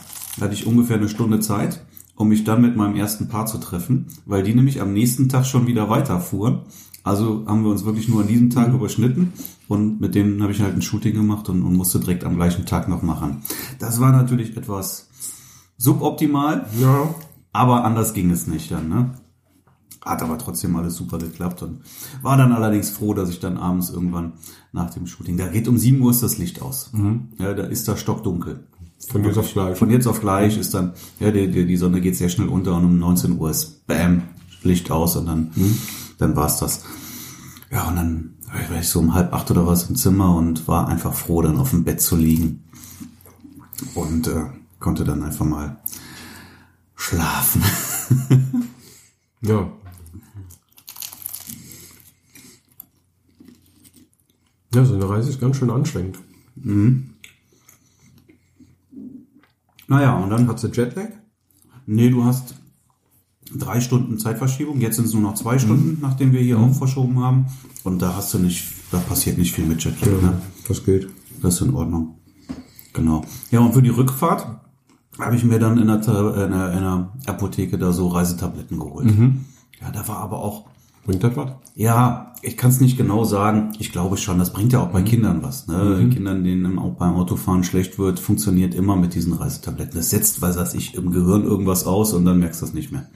hatte 0.40 0.54
ich 0.54 0.66
ungefähr 0.66 0.97
eine 0.97 1.09
Stunde 1.09 1.40
Zeit, 1.40 1.85
um 2.16 2.28
mich 2.28 2.44
dann 2.44 2.61
mit 2.62 2.76
meinem 2.76 2.97
ersten 2.97 3.28
Paar 3.28 3.47
zu 3.47 3.59
treffen, 3.59 4.06
weil 4.26 4.42
die 4.42 4.54
nämlich 4.54 4.80
am 4.80 4.92
nächsten 4.92 5.28
Tag 5.28 5.47
schon 5.47 5.66
wieder 5.66 5.88
weiterfuhren 5.90 6.61
Also 7.02 7.44
haben 7.47 7.64
wir 7.64 7.71
uns 7.71 7.85
wirklich 7.85 8.09
nur 8.09 8.23
an 8.23 8.28
diesem 8.28 8.50
Tag 8.50 8.73
überschnitten 8.73 9.33
und 9.68 10.00
mit 10.00 10.14
dem 10.14 10.42
habe 10.42 10.52
ich 10.52 10.61
halt 10.61 10.75
ein 10.75 10.83
Shooting 10.83 11.14
gemacht 11.14 11.49
und, 11.49 11.62
und 11.62 11.75
musste 11.76 11.99
direkt 12.00 12.25
am 12.25 12.37
gleichen 12.37 12.64
Tag 12.66 12.88
noch 12.88 13.02
machen. 13.02 13.42
Das 13.78 14.00
war 14.00 14.12
natürlich 14.12 14.56
etwas 14.56 15.09
suboptimal, 15.76 16.66
Ja. 16.80 17.14
aber 17.52 17.85
anders 17.85 18.14
ging 18.14 18.30
es 18.30 18.47
nicht 18.47 18.71
dann, 18.71 18.88
ne? 18.88 19.11
Hat 20.04 20.23
aber 20.23 20.37
trotzdem 20.37 20.76
alles 20.76 20.97
super 20.97 21.16
geklappt 21.18 21.62
und 21.62 21.80
war 22.21 22.37
dann 22.37 22.52
allerdings 22.52 22.90
froh, 22.90 23.14
dass 23.14 23.30
ich 23.30 23.40
dann 23.40 23.56
abends 23.56 23.88
irgendwann 23.88 24.35
nach 24.71 24.90
dem 24.90 25.06
Shooting, 25.06 25.38
da 25.38 25.47
geht 25.49 25.66
um 25.66 25.78
7 25.78 25.99
Uhr 26.02 26.11
ist 26.11 26.23
das 26.23 26.37
Licht 26.37 26.61
aus. 26.61 26.90
Ja, 27.38 27.54
da 27.54 27.64
ist 27.64 27.88
da 27.88 27.97
stockdunkel. 27.97 28.66
Von 29.11 29.25
jetzt 29.25 29.38
auf 29.38 29.52
gleich. 29.52 29.76
Von 29.76 29.90
jetzt 29.90 30.06
auf 30.06 30.20
gleich 30.20 30.58
ist 30.58 30.75
dann, 30.75 30.94
ja, 31.20 31.30
die, 31.30 31.50
die, 31.50 31.66
die 31.66 31.76
Sonne 31.76 32.00
geht 32.00 32.16
sehr 32.16 32.28
schnell 32.28 32.49
unter 32.49 32.76
und 32.76 32.84
um 32.84 32.99
19 32.99 33.38
Uhr 33.38 33.50
ist 33.50 33.87
Bam, 33.87 34.23
Licht 34.62 34.90
aus 34.90 35.16
und 35.16 35.26
dann, 35.26 35.50
dann 36.18 36.37
war's 36.37 36.58
das. 36.58 36.84
Ja, 37.70 37.88
und 37.88 37.96
dann 37.96 38.34
war 38.70 38.80
ich 38.80 38.88
so 38.88 39.00
um 39.00 39.14
halb 39.14 39.32
acht 39.32 39.50
oder 39.50 39.66
was 39.66 39.88
im 39.88 39.96
Zimmer 39.96 40.34
und 40.37 40.68
war 40.68 40.88
einfach 40.88 41.14
froh, 41.14 41.42
dann 41.42 41.58
auf 41.58 41.70
dem 41.70 41.84
Bett 41.84 42.00
zu 42.00 42.16
liegen. 42.16 42.64
Und 43.94 44.28
äh, 44.28 44.44
konnte 44.78 45.04
dann 45.04 45.23
einfach 45.23 45.44
mal 45.44 45.78
schlafen. 46.94 47.62
Ja. 49.46 49.70
Ja, 54.75 54.84
so 54.84 54.94
eine 54.94 55.08
Reise 55.08 55.28
ist 55.28 55.40
ganz 55.40 55.56
schön 55.56 55.70
anstrengend. 55.70 56.18
Naja, 59.88 60.16
und 60.16 60.30
dann 60.30 60.48
Hat 60.48 60.58
sie 60.60 60.68
Jetlag? 60.68 61.08
Nee, 61.86 62.10
du 62.10 62.24
hast 62.24 62.54
drei 63.54 63.80
Stunden 63.80 64.18
Zeitverschiebung. 64.18 64.80
Jetzt 64.80 64.96
sind 64.96 65.06
es 65.06 65.12
nur 65.12 65.22
noch 65.22 65.34
zwei 65.34 65.58
Stunden, 65.58 65.98
nachdem 66.00 66.32
wir 66.32 66.40
hier 66.40 66.58
auch 66.58 66.74
verschoben 66.74 67.20
haben. 67.20 67.46
Und 67.82 68.00
da 68.00 68.16
hast 68.16 68.32
du 68.34 68.38
nicht, 68.38 68.72
da 68.90 68.98
passiert 68.98 69.38
nicht 69.38 69.52
viel 69.52 69.66
mit 69.66 69.84
Jetlag. 69.84 70.22
Ne? 70.22 70.40
Das 70.66 70.84
geht. 70.84 71.08
Das 71.42 71.54
ist 71.54 71.60
in 71.60 71.74
Ordnung. 71.74 72.18
Genau. 72.94 73.24
Ja, 73.50 73.60
und 73.60 73.74
für 73.74 73.82
die 73.82 73.90
Rückfahrt 73.90 74.46
habe 75.18 75.36
ich 75.36 75.44
mir 75.44 75.58
dann 75.58 75.78
in 75.78 75.86
der, 75.88 75.96
in 75.96 76.52
der, 76.52 76.72
in 76.72 76.80
der 76.80 77.12
Apotheke 77.26 77.76
da 77.76 77.92
so 77.92 78.08
Reisetabletten 78.08 78.78
geholt. 78.78 79.12
Ja, 79.80 79.90
da 79.90 80.06
war 80.08 80.18
aber 80.18 80.38
auch, 80.38 80.64
Bringt 81.04 81.23
das 81.23 81.37
was? 81.37 81.50
ja, 81.75 82.34
ich 82.42 82.56
kann 82.56 82.70
es 82.70 82.80
nicht 82.80 82.96
genau 82.96 83.25
sagen. 83.25 83.73
Ich 83.78 83.90
glaube 83.90 84.16
schon, 84.16 84.38
das 84.38 84.52
bringt 84.52 84.73
ja 84.73 84.80
auch 84.80 84.90
bei 84.90 85.02
Kindern 85.02 85.42
was. 85.42 85.66
Ne? 85.66 86.08
Kindern, 86.12 86.44
denen 86.44 86.78
auch 86.78 86.92
beim 86.92 87.14
Autofahren 87.14 87.64
schlecht 87.64 87.99
wird, 87.99 88.20
funktioniert 88.20 88.75
immer 88.75 88.96
mit 88.96 89.14
diesen 89.14 89.32
Reisetabletten. 89.32 89.94
Das 89.96 90.11
setzt, 90.11 90.42
weiß 90.42 90.56
was 90.56 90.75
ich, 90.75 90.94
im 90.94 91.11
Gehirn 91.11 91.44
irgendwas 91.44 91.87
aus 91.87 92.12
und 92.12 92.25
dann 92.25 92.38
merkst 92.38 92.61
du 92.61 92.66
das 92.66 92.75
nicht 92.75 92.92
mehr. 92.92 93.06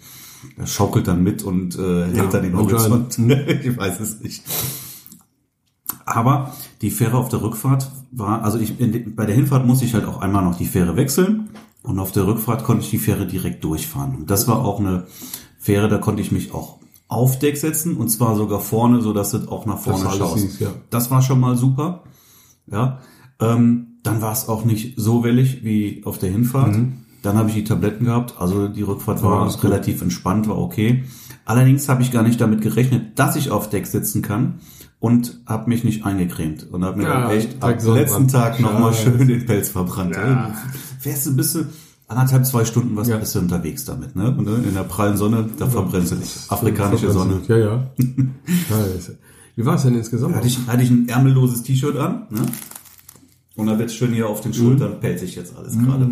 Das 0.57 0.71
schaukelt 0.71 1.07
dann 1.09 1.23
mit 1.23 1.43
und 1.43 1.79
äh, 1.79 2.07
hält 2.07 2.17
Ja, 2.17 2.25
dann 2.27 2.43
den. 2.43 2.57
Horizont. 2.57 3.19
ich 3.63 3.77
weiß 3.77 4.01
es 4.01 4.21
nicht. 4.21 4.45
Aber 6.07 6.55
die 6.81 6.91
Fähre 6.91 7.19
auf 7.19 7.29
der 7.29 7.43
Rückfahrt 7.43 7.91
war, 8.11 8.43
also 8.43 8.59
ich, 8.59 8.81
in, 8.81 9.15
bei 9.15 9.27
der 9.27 9.35
Hinfahrt 9.35 9.67
musste 9.67 9.85
ich 9.85 9.95
halt 9.95 10.07
auch 10.07 10.21
einmal 10.21 10.43
noch 10.43 10.57
die 10.57 10.67
Fähre 10.67 10.97
wechseln 10.97 11.51
und 11.83 11.99
auf 11.99 12.13
der 12.13 12.27
Rückfahrt 12.27 12.65
konnte 12.65 12.85
ich 12.85 12.91
die 12.91 12.99
Fähre 12.99 13.27
direkt 13.27 13.63
durchfahren. 13.63 14.17
Und 14.17 14.31
das 14.31 14.49
war 14.49 14.65
auch 14.65 14.81
eine 14.81 15.07
Fähre, 15.59 15.89
da 15.89 15.99
konnte 15.99 16.23
ich 16.23 16.33
mich 16.33 16.55
auch 16.55 16.78
auf 17.09 17.39
Deck 17.39 17.57
setzen 17.57 17.97
und 17.97 18.09
zwar 18.11 18.37
sogar 18.37 18.61
vorne, 18.61 19.01
so 19.01 19.13
dass 19.13 19.33
es 19.35 19.49
auch 19.49 19.65
nach 19.67 19.79
vorne 19.79 20.03
du 20.03 20.07
alles 20.09 20.19
schaust. 20.19 20.39
siehst, 20.39 20.61
ja. 20.61 20.69
Das 20.91 21.11
war 21.11 21.23
schon 21.23 21.41
mal 21.41 21.57
super. 21.57 22.05
Ja, 22.71 22.99
ähm, 23.41 23.99
dann 24.03 24.21
war 24.21 24.33
es 24.33 24.49
auch 24.49 24.65
nicht 24.65 24.95
so 24.99 25.25
wellig 25.25 25.65
wie 25.65 26.03
auf 26.05 26.19
der 26.19 26.31
Hinfahrt. 26.31 26.77
Dann 27.23 27.37
habe 27.37 27.49
ich 27.49 27.55
die 27.57 27.65
Tabletten 27.65 28.05
gehabt, 28.05 28.35
also 28.39 28.69
die 28.69 28.83
Rückfahrt 28.83 29.23
war 29.23 29.47
Mhm. 29.47 29.51
gut. 29.51 29.65
relativ 29.65 30.03
entspannt, 30.03 30.49
war 30.49 30.59
okay. 30.59 31.05
Allerdings 31.45 31.89
habe 31.89 32.03
ich 32.03 32.13
gar 32.13 32.23
nicht 32.23 32.41
damit 32.41 32.61
gerechnet, 32.61 33.19
dass 33.19 33.35
ich 33.37 33.51
auf 33.51 33.71
Deck 33.71 33.87
sitzen 33.87 34.21
kann 34.23 34.61
und 35.01 35.41
habe 35.47 35.69
mich 35.71 35.83
nicht 35.83 36.05
eingecremt 36.05 36.69
und 36.71 36.85
habe 36.85 36.99
mir 36.99 37.05
Ja, 37.05 37.31
echt 37.33 37.63
am 37.63 37.71
letzten. 37.95 38.29
Tag 38.29 38.61
nochmal 38.61 38.93
schön 38.95 39.27
den 39.27 39.47
Pelz 39.47 39.71
verbrannt. 39.71 40.15
Ja. 40.15 40.55
Fährst 41.01 41.27
du 41.27 41.35
bist 41.35 41.55
du 41.55 41.65
anderthalb, 42.09 42.47
zwei 42.47 42.65
Stunden 42.65 42.97
was 42.97 43.09
Ja. 43.09 43.19
bist 43.19 43.35
du 43.35 43.39
unterwegs 43.39 43.85
damit, 43.85 44.17
ne? 44.17 44.35
Und 44.37 44.47
ne, 44.47 44.57
in 44.67 44.75
der 44.75 44.83
prallen 44.85 45.17
Sonne, 45.17 45.49
da 45.59 45.67
verbrennst 45.67 46.13
du 46.13 46.17
dich. 46.17 46.35
Afrikanische 46.49 47.13
Sonne. 47.13 47.41
Ja, 47.47 47.57
ja. 47.57 47.91
Wie 49.57 49.65
war 49.65 49.75
es 49.75 49.83
denn 49.83 49.95
insgesamt? 49.95 50.35
Hatte 50.37 50.47
ich, 50.47 50.59
hatte 50.67 50.83
ich 50.83 50.91
ein 50.91 51.09
ärmelloses 51.09 51.63
T-Shirt 51.63 51.97
an, 51.97 52.27
ne? 52.31 52.41
Und 53.57 53.67
da 53.67 53.79
wird 53.79 53.91
schön 53.91 54.13
hier 54.13 54.29
auf 54.29 54.41
den 54.41 54.55
Schultern 54.55 55.01
pelzig 55.01 55.35
jetzt 55.35 55.57
alles 55.57 55.77
gerade. 55.77 56.09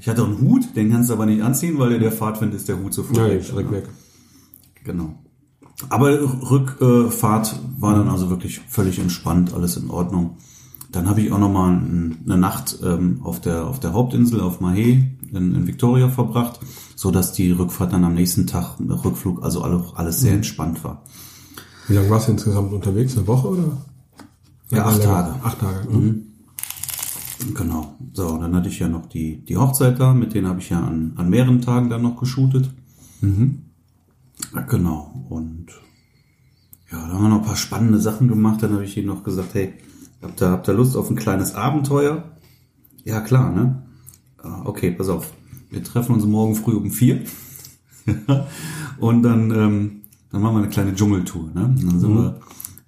Ich 0.00 0.06
hatte 0.08 0.22
auch 0.22 0.26
einen 0.26 0.40
Hut, 0.40 0.76
den 0.76 0.90
kannst 0.90 1.08
du 1.08 1.14
aber 1.14 1.24
nicht 1.24 1.42
anziehen, 1.42 1.78
weil 1.78 1.98
der 1.98 2.12
Fahrtwind 2.12 2.52
ist 2.52 2.68
der 2.68 2.78
Hut 2.78 2.92
sofort 2.92 3.16
ja, 3.16 3.28
weg. 3.28 3.40
ich 3.40 3.46
schreck 3.48 3.70
weg. 3.70 3.84
Genau. 4.84 5.14
Aber 5.88 6.10
Rückfahrt 6.50 7.58
war 7.78 7.94
dann 7.94 8.08
also 8.08 8.28
wirklich 8.30 8.60
völlig 8.68 8.98
entspannt, 8.98 9.54
alles 9.54 9.76
in 9.76 9.90
Ordnung. 9.90 10.36
Dann 10.96 11.08
habe 11.08 11.20
ich 11.20 11.30
auch 11.30 11.38
nochmal 11.38 11.72
eine 11.72 12.38
Nacht 12.38 12.78
ähm, 12.82 13.20
auf 13.22 13.40
der 13.40 13.66
auf 13.66 13.80
der 13.80 13.92
Hauptinsel 13.92 14.40
auf 14.40 14.60
Mahé 14.62 15.04
in, 15.30 15.54
in 15.54 15.66
Victoria 15.66 16.08
verbracht, 16.08 16.60
so 16.94 17.10
dass 17.10 17.32
die 17.32 17.50
Rückfahrt 17.50 17.92
dann 17.92 18.04
am 18.04 18.14
nächsten 18.14 18.46
Tag 18.46 18.76
der 18.78 19.04
Rückflug 19.04 19.42
also 19.42 19.62
alle, 19.62 19.84
alles 19.94 20.20
sehr 20.20 20.32
entspannt 20.32 20.82
war. 20.84 21.02
Wie 21.88 21.94
lange 21.94 22.08
warst 22.08 22.28
du 22.28 22.32
insgesamt 22.32 22.72
unterwegs? 22.72 23.16
Eine 23.16 23.26
Woche 23.26 23.48
oder? 23.48 23.76
Ja, 24.70 24.86
acht 24.86 24.98
länger. 24.98 25.12
Tage. 25.12 25.44
Acht 25.44 25.60
Tage. 25.60 25.90
Mhm. 25.90 26.22
Genau. 27.54 27.94
So, 28.14 28.28
und 28.28 28.40
dann 28.40 28.56
hatte 28.56 28.68
ich 28.68 28.78
ja 28.78 28.88
noch 28.88 29.06
die, 29.06 29.44
die 29.44 29.58
Hochzeit 29.58 30.00
da, 30.00 30.14
mit 30.14 30.32
denen 30.32 30.48
habe 30.48 30.60
ich 30.60 30.70
ja 30.70 30.80
an, 30.82 31.12
an 31.16 31.28
mehreren 31.28 31.60
Tagen 31.60 31.90
dann 31.90 32.02
noch 32.02 32.18
geshootet. 32.18 32.70
Ja, 34.54 34.62
genau. 34.62 35.26
Und 35.28 35.66
ja, 36.90 37.06
da 37.06 37.12
haben 37.12 37.22
wir 37.22 37.28
noch 37.28 37.40
ein 37.40 37.46
paar 37.46 37.56
spannende 37.56 38.00
Sachen 38.00 38.28
gemacht. 38.28 38.62
Dann 38.62 38.72
habe 38.72 38.84
ich 38.84 38.96
ihnen 38.96 39.08
noch 39.08 39.22
gesagt, 39.22 39.52
hey, 39.52 39.74
habt 40.22 40.40
ihr, 40.42 40.50
habt 40.50 40.68
ihr 40.68 40.74
Lust 40.74 40.96
auf 40.96 41.10
ein 41.10 41.16
kleines 41.16 41.54
Abenteuer? 41.54 42.24
Ja, 43.04 43.20
klar, 43.20 43.52
ne? 43.52 43.82
Ah, 44.42 44.62
Okay, 44.64 44.90
pass 44.90 45.08
auf. 45.08 45.32
Wir 45.70 45.82
treffen 45.82 46.14
uns 46.14 46.24
morgen 46.24 46.54
früh 46.54 46.74
um 46.74 46.90
vier. 46.90 47.22
und 48.98 49.22
dann, 49.22 49.50
ähm, 49.50 49.90
dann 50.30 50.42
machen 50.42 50.54
wir 50.56 50.62
eine 50.62 50.68
kleine 50.68 50.94
Dschungeltour. 50.94 51.50
Ne? 51.54 51.64
Und 51.64 51.84
dann 51.84 52.00
sind 52.00 52.14
wir, 52.14 52.40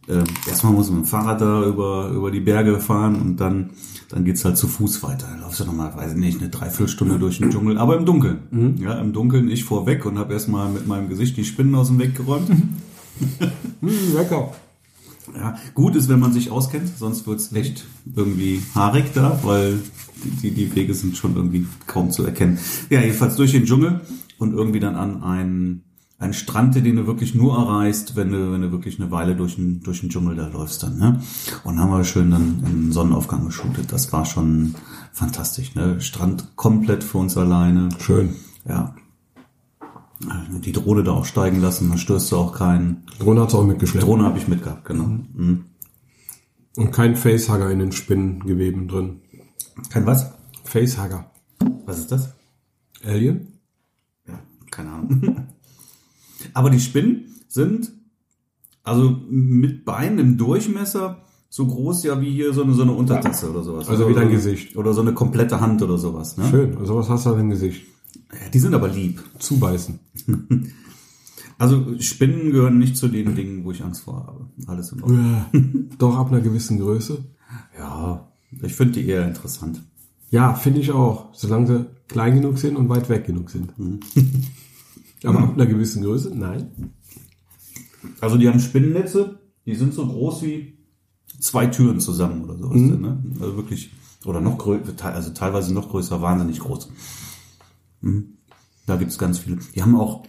ähm, 0.08 0.24
erstmal 0.46 0.72
muss 0.72 0.88
man 0.88 1.00
mit 1.00 1.06
dem 1.06 1.10
Fahrrad 1.10 1.40
da 1.40 1.64
über, 1.66 2.08
über 2.10 2.30
die 2.30 2.40
Berge 2.40 2.78
fahren 2.78 3.16
und 3.16 3.36
dann, 3.36 3.70
dann 4.10 4.24
geht's 4.24 4.44
halt 4.44 4.56
zu 4.56 4.68
Fuß 4.68 5.02
weiter. 5.02 5.26
Dann 5.30 5.40
laufst 5.40 5.60
du 5.60 5.64
nochmal, 5.64 5.94
weiß 5.94 6.12
ich 6.12 6.18
nicht, 6.18 6.40
eine 6.40 6.50
Dreiviertelstunde 6.50 7.18
durch 7.18 7.38
den 7.38 7.50
Dschungel, 7.50 7.78
aber 7.78 7.96
im 7.96 8.06
Dunkeln. 8.06 8.76
Ja, 8.80 8.94
im 8.98 9.12
Dunkeln, 9.12 9.50
ich 9.50 9.64
vorweg 9.64 10.06
und 10.06 10.18
habe 10.18 10.32
erstmal 10.32 10.68
mit 10.70 10.86
meinem 10.86 11.08
Gesicht 11.08 11.36
die 11.36 11.44
Spinnen 11.44 11.74
aus 11.74 11.88
dem 11.88 11.98
Weg 11.98 12.14
geräumt. 12.14 12.48
Mhm, 12.48 13.88
lecker. 14.14 14.52
Ja, 15.36 15.56
gut 15.74 15.96
ist, 15.96 16.08
wenn 16.08 16.20
man 16.20 16.32
sich 16.32 16.50
auskennt, 16.50 16.96
sonst 16.98 17.26
wird's 17.26 17.52
echt 17.52 17.84
irgendwie 18.14 18.62
haarig 18.74 19.12
da, 19.14 19.38
weil 19.42 19.78
die, 20.42 20.50
die 20.50 20.74
Wege 20.74 20.94
sind 20.94 21.16
schon 21.16 21.36
irgendwie 21.36 21.66
kaum 21.86 22.10
zu 22.10 22.24
erkennen. 22.24 22.58
Ja, 22.90 23.00
jedenfalls 23.00 23.36
durch 23.36 23.52
den 23.52 23.64
Dschungel 23.64 24.00
und 24.38 24.52
irgendwie 24.52 24.80
dann 24.80 24.96
an 24.96 25.22
einen, 25.22 25.84
einen 26.18 26.32
Strand, 26.32 26.74
den 26.74 26.96
du 26.96 27.06
wirklich 27.06 27.34
nur 27.34 27.56
erreichst, 27.56 28.16
wenn 28.16 28.32
du, 28.32 28.52
wenn 28.52 28.62
du 28.62 28.72
wirklich 28.72 29.00
eine 29.00 29.10
Weile 29.10 29.36
durch 29.36 29.56
den, 29.56 29.82
durch 29.82 30.00
den 30.00 30.08
Dschungel 30.08 30.36
da 30.36 30.48
läufst 30.48 30.82
dann, 30.82 30.98
ne? 30.98 31.20
Und 31.64 31.78
haben 31.78 31.90
wir 31.90 32.04
schön 32.04 32.30
dann 32.30 32.62
einen 32.64 32.92
Sonnenaufgang 32.92 33.44
geshootet. 33.46 33.92
Das 33.92 34.12
war 34.12 34.24
schon 34.24 34.74
fantastisch, 35.12 35.74
ne? 35.74 36.00
Strand 36.00 36.56
komplett 36.56 37.04
für 37.04 37.18
uns 37.18 37.36
alleine. 37.36 37.88
Schön. 38.00 38.34
Ja. 38.68 38.94
Die 40.20 40.72
Drohne 40.72 41.04
da 41.04 41.12
auch 41.12 41.24
steigen 41.24 41.60
lassen, 41.60 41.88
dann 41.88 41.98
störst 41.98 42.32
du 42.32 42.36
auch 42.36 42.52
keinen. 42.52 43.06
Drohne 43.20 43.42
hat's 43.42 43.54
auch 43.54 43.64
mitgeschleppt. 43.64 44.06
Drohne 44.06 44.24
habe 44.24 44.38
ich 44.38 44.48
mitgehabt, 44.48 44.84
genau. 44.84 45.04
Mhm. 45.04 45.64
Und 46.76 46.92
kein 46.92 47.16
Facehugger 47.16 47.70
in 47.70 47.78
den 47.78 47.92
Spinnengeweben 47.92 48.88
drin. 48.88 49.20
Kein 49.90 50.06
was? 50.06 50.32
Facehugger. 50.64 51.30
Was 51.86 51.98
ist 51.98 52.12
das? 52.12 52.34
Alien? 53.04 53.60
Ja, 54.26 54.40
keine 54.70 54.90
Ahnung. 54.90 55.46
Aber 56.54 56.70
die 56.70 56.80
Spinnen 56.80 57.36
sind 57.48 57.92
also 58.82 59.20
mit 59.28 59.84
Beinen 59.84 60.18
im 60.18 60.38
Durchmesser 60.38 61.22
so 61.50 61.66
groß 61.66 62.04
ja 62.04 62.20
wie 62.20 62.30
hier 62.30 62.52
so 62.52 62.62
eine, 62.62 62.74
so 62.74 62.82
eine 62.82 62.92
Untertasse 62.92 63.50
oder 63.50 63.62
sowas. 63.62 63.88
Also 63.88 64.04
oder 64.04 64.10
wie 64.10 64.18
dein 64.18 64.28
so, 64.28 64.34
Gesicht. 64.34 64.76
Oder 64.76 64.92
so 64.92 65.00
eine 65.00 65.14
komplette 65.14 65.60
Hand 65.60 65.82
oder 65.82 65.96
sowas. 65.96 66.36
Ne? 66.36 66.44
Schön. 66.50 66.76
Also 66.76 66.96
was 66.96 67.08
hast 67.08 67.26
du 67.26 67.30
da 67.30 67.40
im 67.40 67.50
Gesicht? 67.50 67.86
Die 68.52 68.58
sind 68.58 68.74
aber 68.74 68.88
lieb. 68.88 69.22
Zubeißen. 69.38 69.98
Also 71.60 71.98
Spinnen 71.98 72.52
gehören 72.52 72.78
nicht 72.78 72.96
zu 72.96 73.08
den 73.08 73.34
Dingen, 73.34 73.64
wo 73.64 73.72
ich 73.72 73.82
Angst 73.82 74.02
vor 74.02 74.24
habe. 74.28 74.46
Alles 74.68 74.92
in 74.92 75.02
Ordnung. 75.02 75.90
Doch 75.98 76.16
ab 76.16 76.28
einer 76.28 76.40
gewissen 76.40 76.78
Größe. 76.78 77.24
Ja, 77.76 78.28
ich 78.62 78.74
finde 78.74 79.00
die 79.00 79.08
eher 79.08 79.26
interessant. 79.26 79.82
Ja, 80.30 80.54
finde 80.54 80.80
ich 80.80 80.92
auch. 80.92 81.34
Solange 81.34 81.66
sie 81.66 81.86
klein 82.06 82.36
genug 82.36 82.58
sind 82.58 82.76
und 82.76 82.88
weit 82.88 83.08
weg 83.08 83.26
genug 83.26 83.50
sind. 83.50 83.72
Aber 85.24 85.40
ab 85.40 85.54
einer 85.54 85.66
gewissen 85.66 86.02
Größe? 86.04 86.32
Nein. 86.32 86.92
Also 88.20 88.36
die 88.38 88.48
haben 88.48 88.60
Spinnennetze, 88.60 89.40
die 89.66 89.74
sind 89.74 89.92
so 89.94 90.06
groß 90.06 90.42
wie 90.42 90.78
zwei 91.40 91.66
Türen 91.66 91.98
zusammen 91.98 92.44
oder 92.44 92.56
sowas. 92.56 92.76
Ne? 92.76 93.22
Also 93.40 93.56
wirklich, 93.56 93.90
oder 94.24 94.40
noch 94.40 94.58
größer, 94.58 94.92
also 95.12 95.30
teilweise 95.30 95.74
noch 95.74 95.90
größer, 95.90 96.22
wahnsinnig 96.22 96.60
groß. 96.60 96.88
Mhm. 98.00 98.34
Da 98.86 98.96
gibt's 98.96 99.18
ganz 99.18 99.38
viele. 99.38 99.58
Die 99.74 99.82
haben 99.82 99.96
auch 99.96 100.24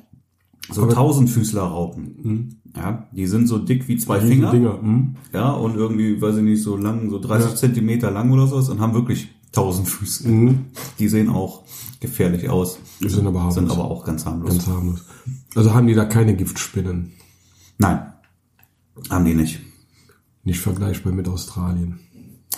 so 0.71 0.85
Tausendfüßlerraupen. 0.85 2.61
Ja, 2.75 3.07
die 3.11 3.25
sind 3.25 3.47
so 3.47 3.57
dick 3.57 3.87
wie 3.87 3.97
zwei 3.97 4.19
Finger. 4.19 4.51
Dinger. 4.51 4.81
Hm? 4.81 5.15
Ja, 5.33 5.51
und 5.51 5.75
irgendwie, 5.75 6.21
weiß 6.21 6.37
ich 6.37 6.43
nicht, 6.43 6.61
so 6.61 6.77
lang, 6.77 7.09
so 7.09 7.19
30 7.19 7.51
Ja. 7.51 7.55
Zentimeter 7.55 8.11
lang 8.11 8.31
oder 8.31 8.45
sowas 8.47 8.69
und 8.69 8.79
haben 8.79 8.93
wirklich 8.93 9.29
tausend 9.51 9.87
Füße. 9.87 10.27
Mhm. 10.27 10.65
Die 10.99 11.07
sehen 11.07 11.29
auch 11.29 11.63
gefährlich 11.99 12.49
aus. 12.49 12.79
Die 13.01 13.09
sind 13.09 13.25
aber 13.25 13.39
harmlos. 13.39 13.55
Sind 13.55 13.71
aber 13.71 13.85
auch 13.85 14.05
ganz 14.05 14.25
harmlos. 14.25 14.51
Ganz 14.51 14.67
harmlos. 14.67 15.05
Also 15.55 15.73
haben 15.73 15.87
die 15.87 15.95
da 15.95 16.05
keine 16.05 16.35
Giftspinnen. 16.35 17.13
Nein, 17.79 18.13
haben 19.09 19.25
die 19.25 19.33
nicht. 19.33 19.61
Nicht 20.43 20.59
vergleichbar 20.59 21.13
mit 21.13 21.27
Australien. 21.27 21.99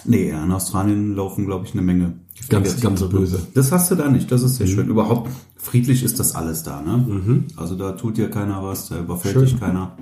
Nee, 0.05 0.29
in 0.29 0.51
Australien 0.51 1.15
laufen, 1.15 1.45
glaube 1.45 1.65
ich, 1.65 1.74
eine 1.74 1.81
Menge. 1.81 2.13
Ganz, 2.50 2.79
ganz 2.81 3.03
böse. 3.07 3.45
Das 3.53 3.71
hast 3.71 3.91
du 3.91 3.95
da 3.95 4.10
nicht, 4.10 4.31
das 4.31 4.41
ist 4.41 4.53
Mhm. 4.53 4.55
sehr 4.57 4.67
schön. 4.67 4.88
Überhaupt 4.89 5.29
friedlich 5.57 6.01
ist 6.03 6.19
das 6.19 6.33
alles 6.33 6.63
da, 6.63 6.81
ne? 6.81 7.43
Also 7.55 7.75
da 7.75 7.91
tut 7.93 8.17
dir 8.17 8.29
keiner 8.29 8.63
was, 8.63 8.89
da 8.89 9.00
überfällt 9.00 9.33
Schön. 9.36 9.43
dich 9.45 9.60
keiner. 9.60 9.95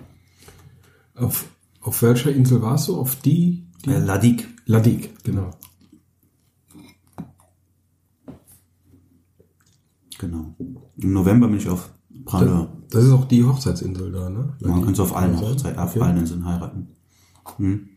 Auf, 1.16 1.46
auf 1.82 2.02
welcher 2.02 2.32
Insel 2.32 2.62
warst 2.62 2.88
du? 2.88 2.96
Auf 2.98 3.16
die? 3.18 3.66
die 3.86 3.90
Äh, 3.90 4.00
Ladik. 4.00 4.48
Ladik, 4.68 5.22
genau. 5.24 5.52
Genau. 10.20 10.56
Im 10.98 11.14
November 11.14 11.48
bin 11.48 11.58
ich 11.58 11.70
auf 11.70 11.90
Prague. 12.26 12.68
Das 12.90 13.04
ist 13.04 13.12
auch 13.12 13.26
die 13.26 13.44
Hochzeitsinsel 13.44 14.12
da, 14.12 14.30
ne? 14.30 14.38
Man 14.62 14.70
Ladik. 14.70 14.84
kann 14.86 14.94
es 14.94 15.00
auf 15.00 15.16
allen? 15.16 15.40
Hochzeiten, 15.40 15.80
auf 15.80 15.96
Okay. 15.96 16.04
allen 16.06 16.18
Inseln 16.18 16.46
heiraten. 16.46 16.88
Hm. 17.58 17.90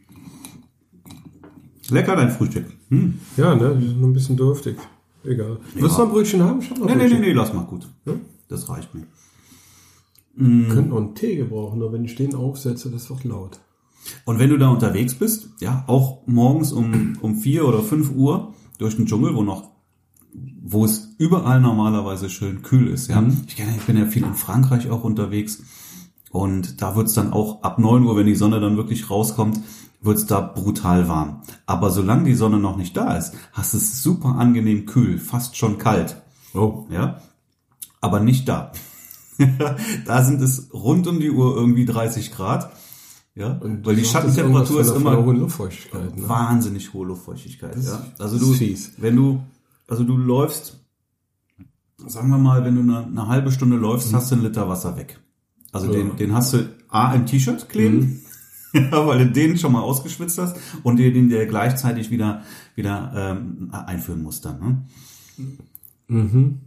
Lecker 1.92 2.16
dein 2.16 2.30
Frühstück. 2.30 2.66
Hm. 2.88 3.18
Ja, 3.36 3.54
ne? 3.54 3.76
Die 3.80 3.88
sind 3.88 4.00
nur 4.00 4.10
ein 4.10 4.12
bisschen 4.12 4.36
dürftig. 4.36 4.76
Egal. 5.24 5.58
Willst 5.74 5.96
du 5.96 6.00
noch 6.00 6.08
ein 6.08 6.12
Brötchen 6.12 6.42
haben? 6.42 6.60
Ich 6.60 6.70
hab 6.70 6.78
noch 6.78 6.86
Nee, 6.86 6.94
nee, 6.94 7.00
Brötchen. 7.02 7.20
nee, 7.20 7.26
nee, 7.28 7.32
lass 7.32 7.52
mal 7.52 7.64
gut. 7.64 7.88
Ja? 8.06 8.14
Das 8.48 8.68
reicht 8.68 8.94
mir. 8.94 9.04
Wir 10.34 10.68
könnten 10.68 10.90
noch 10.90 10.96
einen 10.96 11.14
Tee 11.14 11.36
gebrauchen, 11.36 11.78
nur 11.78 11.92
wenn 11.92 12.04
ich 12.04 12.14
den 12.14 12.34
aufsetze, 12.34 12.90
das 12.90 13.10
wird 13.10 13.24
laut. 13.24 13.60
Und 14.24 14.38
wenn 14.38 14.48
du 14.50 14.56
da 14.58 14.68
unterwegs 14.70 15.14
bist, 15.14 15.50
ja, 15.60 15.84
auch 15.86 16.26
morgens 16.26 16.72
um, 16.72 17.18
um 17.20 17.36
vier 17.36 17.68
oder 17.68 17.80
fünf 17.82 18.10
Uhr 18.10 18.54
durch 18.78 18.96
den 18.96 19.06
Dschungel, 19.06 19.34
wo 19.36 19.42
noch, 19.42 19.70
wo 20.62 20.84
es 20.86 21.14
überall 21.18 21.60
normalerweise 21.60 22.30
schön 22.30 22.62
kühl 22.62 22.88
ist, 22.88 23.08
ja. 23.08 23.22
Ich, 23.46 23.56
kenne, 23.56 23.74
ich 23.76 23.82
bin 23.82 23.96
ja 23.98 24.06
viel 24.06 24.24
in 24.24 24.34
Frankreich 24.34 24.90
auch 24.90 25.04
unterwegs 25.04 25.62
und 26.30 26.80
da 26.80 26.96
wird's 26.96 27.12
dann 27.12 27.32
auch 27.32 27.62
ab 27.62 27.78
neun 27.78 28.04
Uhr, 28.04 28.16
wenn 28.16 28.26
die 28.26 28.34
Sonne 28.34 28.58
dann 28.58 28.78
wirklich 28.78 29.10
rauskommt, 29.10 29.60
wird's 30.02 30.26
da 30.26 30.40
brutal 30.40 31.08
warm. 31.08 31.42
Aber 31.66 31.90
solange 31.90 32.24
die 32.24 32.34
Sonne 32.34 32.58
noch 32.58 32.76
nicht 32.76 32.96
da 32.96 33.16
ist, 33.16 33.34
hast 33.52 33.72
du 33.72 33.78
es 33.78 34.02
super 34.02 34.30
angenehm 34.36 34.84
kühl, 34.86 35.18
fast 35.18 35.56
schon 35.56 35.78
kalt, 35.78 36.20
Oh. 36.54 36.86
ja. 36.90 37.20
Aber 38.00 38.20
nicht 38.20 38.48
da. 38.48 38.72
da 40.06 40.22
sind 40.24 40.42
es 40.42 40.68
rund 40.74 41.06
um 41.06 41.18
die 41.20 41.30
Uhr 41.30 41.56
irgendwie 41.56 41.84
30 41.86 42.32
Grad. 42.32 42.70
Ja, 43.34 43.58
weil 43.62 43.96
die 43.96 44.04
Schattentemperatur 44.04 44.82
ist 44.82 44.90
immer 44.94 45.16
hohe 45.24 45.32
Luftfeuchtigkeit. 45.34 46.16
Ne? 46.18 46.28
wahnsinnig 46.28 46.92
hohe 46.92 47.06
Luftfeuchtigkeit. 47.06 47.74
Das- 47.76 47.86
Ja. 47.86 48.02
Also 48.18 48.38
du, 48.38 48.52
fies. 48.52 48.92
wenn 48.98 49.16
du, 49.16 49.40
also 49.88 50.04
du 50.04 50.18
läufst, 50.18 50.80
sagen 52.06 52.28
wir 52.28 52.36
mal, 52.38 52.64
wenn 52.64 52.74
du 52.74 52.82
eine, 52.82 53.06
eine 53.06 53.28
halbe 53.28 53.50
Stunde 53.52 53.76
läufst, 53.76 54.10
Mhm. 54.12 54.16
hast 54.16 54.30
du 54.30 54.34
einen 54.34 54.44
Liter 54.44 54.68
Wasser 54.68 54.96
weg. 54.98 55.18
Also 55.72 55.86
Ja. 55.86 55.92
den, 55.94 56.16
den 56.16 56.34
hast 56.34 56.52
du 56.52 56.68
A 56.88 57.14
im 57.14 57.24
T-Shirt 57.24 57.68
kleben, 57.70 57.96
Mhm. 57.98 58.20
ja, 58.90 59.06
weil 59.06 59.26
du 59.26 59.32
den 59.32 59.58
schon 59.58 59.72
mal 59.72 59.80
ausgeschwitzt 59.82 60.38
hast 60.38 60.56
und 60.82 60.96
den 60.96 61.28
der 61.28 61.46
gleichzeitig 61.46 62.10
wieder 62.10 62.42
wieder 62.74 63.12
ähm, 63.14 63.68
einführen 63.72 64.22
musst 64.22 64.44
dann. 64.44 64.60
Ne? 64.60 64.82
Mhm. 66.08 66.60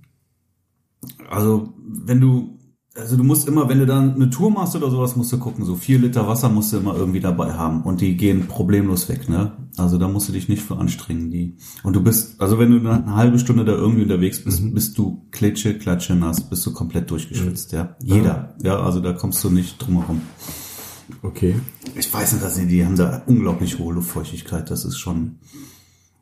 Also 1.30 1.74
wenn 1.88 2.20
du, 2.20 2.60
also 2.96 3.18
du 3.18 3.24
musst 3.24 3.48
immer, 3.48 3.68
wenn 3.70 3.80
du 3.80 3.86
dann 3.86 4.16
eine 4.16 4.30
Tour 4.30 4.50
machst 4.52 4.76
oder 4.76 4.90
sowas, 4.90 5.16
musst 5.16 5.32
du 5.34 5.38
gucken, 5.38 5.66
so 5.66 5.76
vier 5.76 6.00
Liter 6.00 6.28
Wasser 6.28 6.50
musst 6.50 6.74
du 6.74 6.78
immer 6.78 6.96
irgendwie 6.96 7.20
dabei 7.20 7.54
haben 7.54 7.84
und 7.84 8.02
die 8.02 8.16
gehen 8.18 8.48
problemlos 8.48 9.10
weg, 9.10 9.28
ne? 9.30 9.52
Also 9.78 9.98
da 9.98 10.08
musst 10.08 10.30
du 10.30 10.34
dich 10.34 10.48
nicht 10.48 10.64
für 10.64 10.78
anstrengen, 10.78 11.30
die. 11.32 11.58
Und 11.84 11.96
du 11.96 12.02
bist, 12.02 12.40
also 12.40 12.58
wenn 12.58 12.72
du 12.72 12.80
dann 12.80 13.04
eine 13.04 13.16
halbe 13.16 13.40
Stunde 13.40 13.66
da 13.66 13.74
irgendwie 13.74 14.04
unterwegs 14.04 14.44
bist, 14.44 14.62
Mhm. 14.64 14.74
bist 14.74 14.98
du 14.98 15.28
klitsche, 15.32 15.78
klatsche 15.78 16.16
nass, 16.16 16.50
bist 16.50 16.66
du 16.66 16.72
komplett 16.74 17.12
durchgeschwitzt, 17.12 17.74
ja? 17.74 17.96
Jeder, 18.02 18.56
ja, 18.64 18.80
also 18.80 19.02
da 19.02 19.12
kommst 19.14 19.44
du 19.44 19.50
nicht 19.50 19.78
drum 19.80 20.00
herum. 20.00 20.22
Okay. 21.22 21.56
Ich 21.96 22.12
weiß 22.14 22.34
nicht, 22.34 22.44
dass 22.44 22.56
die, 22.56 22.66
die 22.66 22.86
haben 22.86 22.96
da 22.96 23.22
unglaublich 23.26 23.80
hohe 23.80 23.94
Luftfeuchtigkeit, 23.94 24.70
das 24.72 24.86
ist 24.86 24.98
schon, 24.98 25.38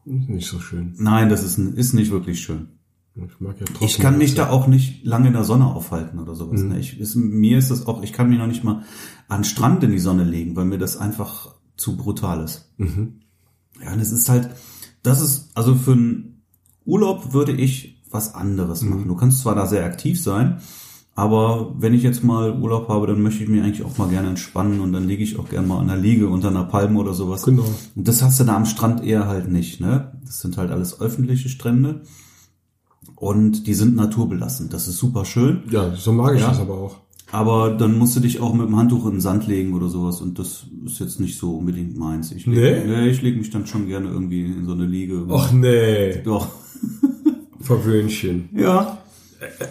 Nicht 0.05 0.47
so 0.49 0.59
schön. 0.59 0.93
nein, 0.97 1.29
das 1.29 1.43
ist, 1.43 1.57
ist 1.57 1.93
nicht 1.93 2.11
wirklich 2.11 2.41
schön. 2.41 2.67
Ich 3.15 3.39
mag 3.39 3.59
ja 3.59 3.65
trotzdem. 3.65 3.87
Ich 3.87 3.99
kann 3.99 4.17
mich 4.17 4.33
da 4.33 4.49
auch 4.49 4.65
nicht 4.67 5.05
lange 5.05 5.27
in 5.27 5.33
der 5.33 5.43
Sonne 5.43 5.67
aufhalten 5.67 6.17
oder 6.19 6.33
sowas. 6.35 6.61
Ne? 6.63 6.79
Ich, 6.79 6.99
ist, 6.99 7.15
mir 7.15 7.59
ist 7.59 7.69
das 7.69 7.85
auch, 7.85 8.01
ich 8.01 8.11
kann 8.11 8.27
mich 8.29 8.39
noch 8.39 8.47
nicht 8.47 8.63
mal 8.63 8.83
an 9.27 9.43
Strand 9.43 9.83
in 9.83 9.91
die 9.91 9.99
Sonne 9.99 10.23
legen, 10.23 10.55
weil 10.55 10.65
mir 10.65 10.79
das 10.79 10.97
einfach 10.97 11.53
zu 11.77 11.95
brutal 11.95 12.43
ist. 12.43 12.73
Ja, 12.79 13.93
und 13.93 13.99
es 13.99 14.11
ist 14.11 14.29
halt, 14.29 14.49
das 15.03 15.21
ist, 15.21 15.51
also 15.53 15.75
für 15.75 15.91
einen 15.93 16.41
Urlaub 16.85 17.33
würde 17.33 17.51
ich 17.51 18.01
was 18.09 18.33
anderes 18.33 18.81
machen. 18.81 19.07
Du 19.07 19.15
kannst 19.15 19.41
zwar 19.41 19.55
da 19.55 19.67
sehr 19.67 19.85
aktiv 19.85 20.21
sein, 20.21 20.59
aber 21.15 21.75
wenn 21.77 21.93
ich 21.93 22.01
jetzt 22.03 22.23
mal 22.23 22.59
Urlaub 22.59 22.87
habe, 22.89 23.05
dann 23.07 23.21
möchte 23.21 23.43
ich 23.43 23.49
mich 23.49 23.61
eigentlich 23.61 23.83
auch 23.83 23.97
mal 23.97 24.09
gerne 24.09 24.29
entspannen 24.29 24.79
und 24.79 24.93
dann 24.93 25.07
liege 25.07 25.23
ich 25.23 25.37
auch 25.37 25.47
gerne 25.47 25.67
mal 25.67 25.79
an 25.79 25.87
der 25.87 25.97
Liege 25.97 26.27
unter 26.27 26.47
einer 26.49 26.63
Palme 26.63 26.99
oder 26.99 27.13
sowas. 27.13 27.43
Genau. 27.43 27.65
Und 27.95 28.07
das 28.07 28.23
hast 28.23 28.39
du 28.39 28.43
da 28.45 28.55
am 28.55 28.65
Strand 28.65 29.03
eher 29.03 29.27
halt 29.27 29.47
nicht, 29.51 29.79
ne? 29.79 30.13
Das 30.25 30.41
sind 30.41 30.57
halt 30.57 30.71
alles 30.71 30.99
öffentliche 31.01 31.49
Strände. 31.49 32.01
Und 33.15 33.67
die 33.67 33.73
sind 33.73 33.95
naturbelassen. 33.95 34.69
Das 34.69 34.87
ist 34.87 34.97
super 34.97 35.23
schön. 35.25 35.63
Ja, 35.69 35.93
so 35.95 36.11
mag 36.13 36.33
ich 36.35 36.41
Ja. 36.41 36.49
das 36.49 36.59
aber 36.59 36.73
auch. 36.77 36.97
Aber 37.31 37.71
dann 37.71 37.97
musst 37.97 38.15
du 38.15 38.19
dich 38.19 38.39
auch 38.41 38.53
mit 38.53 38.67
dem 38.67 38.75
Handtuch 38.75 39.05
in 39.05 39.13
den 39.13 39.21
Sand 39.21 39.47
legen 39.47 39.73
oder 39.73 39.89
sowas. 39.89 40.21
Und 40.21 40.39
das 40.39 40.65
ist 40.85 40.99
jetzt 40.99 41.19
nicht 41.19 41.37
so 41.37 41.57
unbedingt 41.57 41.97
meins. 41.97 42.31
Ich 42.31 42.45
leg, 42.45 42.85
Nee? 42.85 42.91
nee, 43.01 43.09
ich 43.09 43.21
lege 43.21 43.37
mich 43.37 43.49
dann 43.49 43.65
schon 43.65 43.87
gerne 43.87 44.09
irgendwie 44.09 44.45
in 44.45 44.65
so 44.65 44.73
eine 44.73 44.85
Liege. 44.85 45.25
Och 45.29 45.51
nee, 45.51 46.21
Doch. 46.23 46.47
Verwöhnchen. 47.59 48.49
Ja. 48.53 48.97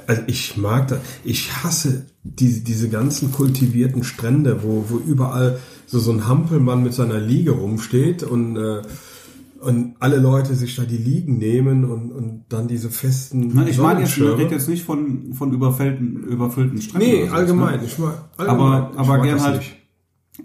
Also 0.07 0.23
ich 0.27 0.57
mag 0.57 0.89
das. 0.89 1.01
Ich 1.25 1.53
hasse 1.63 2.07
diese, 2.23 2.61
diese 2.61 2.89
ganzen 2.89 3.33
kultivierten 3.33 4.05
Strände, 4.05 4.63
wo, 4.63 4.85
wo 4.89 4.99
überall 4.99 5.59
so, 5.87 5.99
so 5.99 6.13
ein 6.13 6.27
Hampelmann 6.27 6.83
mit 6.83 6.95
seiner 6.95 7.21
Liege 7.21 7.53
rumsteht 7.53 8.23
und, 8.23 8.57
äh, 8.57 8.83
und 9.61 9.95
alle 10.01 10.17
Leute 10.19 10.55
sich 10.55 10.77
da 10.77 10.83
die 10.83 10.97
Liegen 10.97 11.39
nehmen 11.39 11.85
und, 11.85 12.13
und 12.13 12.45
dann 12.49 12.69
diese 12.69 12.91
festen 12.91 13.51
Na, 13.55 13.67
ich 13.67 13.79
meine 13.79 14.01
jetzt, 14.01 14.17
ich 14.17 14.23
rede 14.23 14.55
jetzt 14.55 14.69
nicht 14.69 14.85
von, 14.85 15.35
von 15.35 15.53
überfüllten, 15.53 16.25
überfüllten 16.25 16.81
Stränden. 16.81 17.09
Nee, 17.09 17.17
oder 17.17 17.27
sowas, 17.27 17.39
allgemein. 17.39 17.81
Ne? 17.81 17.87
Ich 17.87 17.99
mag, 17.99 18.25
allgemein. 18.37 18.61
Aber, 18.61 18.93
aber 18.97 19.23
gern 19.23 19.43
halt. 19.43 19.63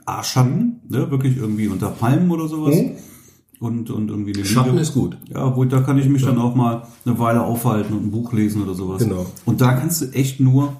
Arschschatten, 0.05 0.81
ne? 0.89 1.09
Wirklich 1.09 1.37
irgendwie 1.37 1.67
unter 1.67 1.89
Palmen 1.89 2.29
oder 2.29 2.47
sowas. 2.47 2.75
Mhm. 2.75 2.91
Und, 3.59 3.89
und 3.89 4.09
irgendwie 4.09 4.35
eine 4.35 4.45
Schatten 4.45 4.71
Liege. 4.71 4.81
ist 4.81 4.93
gut. 4.93 5.17
Ja, 5.29 5.49
gut, 5.49 5.73
da 5.73 5.81
kann 5.81 5.97
ich 5.97 6.07
mich 6.07 6.23
dann 6.23 6.37
auch 6.37 6.53
mal 6.53 6.83
eine 7.05 7.17
Weile 7.17 7.43
aufhalten 7.43 7.93
und 7.93 8.05
ein 8.05 8.11
Buch 8.11 8.31
lesen 8.31 8.61
oder 8.61 8.75
sowas. 8.75 9.01
Genau. 9.01 9.25
Und 9.45 9.61
da 9.61 9.73
kannst 9.73 10.01
du 10.01 10.05
echt 10.13 10.39
nur 10.39 10.73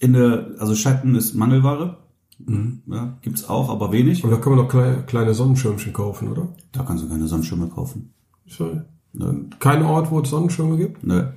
in 0.00 0.14
der, 0.14 0.48
also 0.58 0.74
Schatten 0.74 1.14
ist 1.14 1.34
Mangelware. 1.34 1.98
Mhm. 2.38 2.82
Ja, 2.86 3.18
gibt's 3.22 3.48
auch, 3.48 3.68
aber 3.68 3.92
wenig. 3.92 4.24
Und 4.24 4.30
da 4.30 4.36
kann 4.36 4.52
man 4.54 4.62
noch 4.62 4.68
kleine, 4.68 5.02
kleine 5.04 5.34
Sonnenschirmchen 5.34 5.92
kaufen, 5.92 6.28
oder? 6.28 6.48
Da 6.72 6.82
kannst 6.82 7.04
du 7.04 7.08
keine 7.08 7.26
Sonnenschirme 7.26 7.68
kaufen. 7.68 8.12
So. 8.46 8.80
Ne, 9.12 9.46
Kein 9.58 9.82
Ort, 9.82 10.10
wo 10.10 10.20
es 10.20 10.30
Sonnenschirme 10.30 10.76
gibt? 10.76 11.04
ne. 11.04 11.34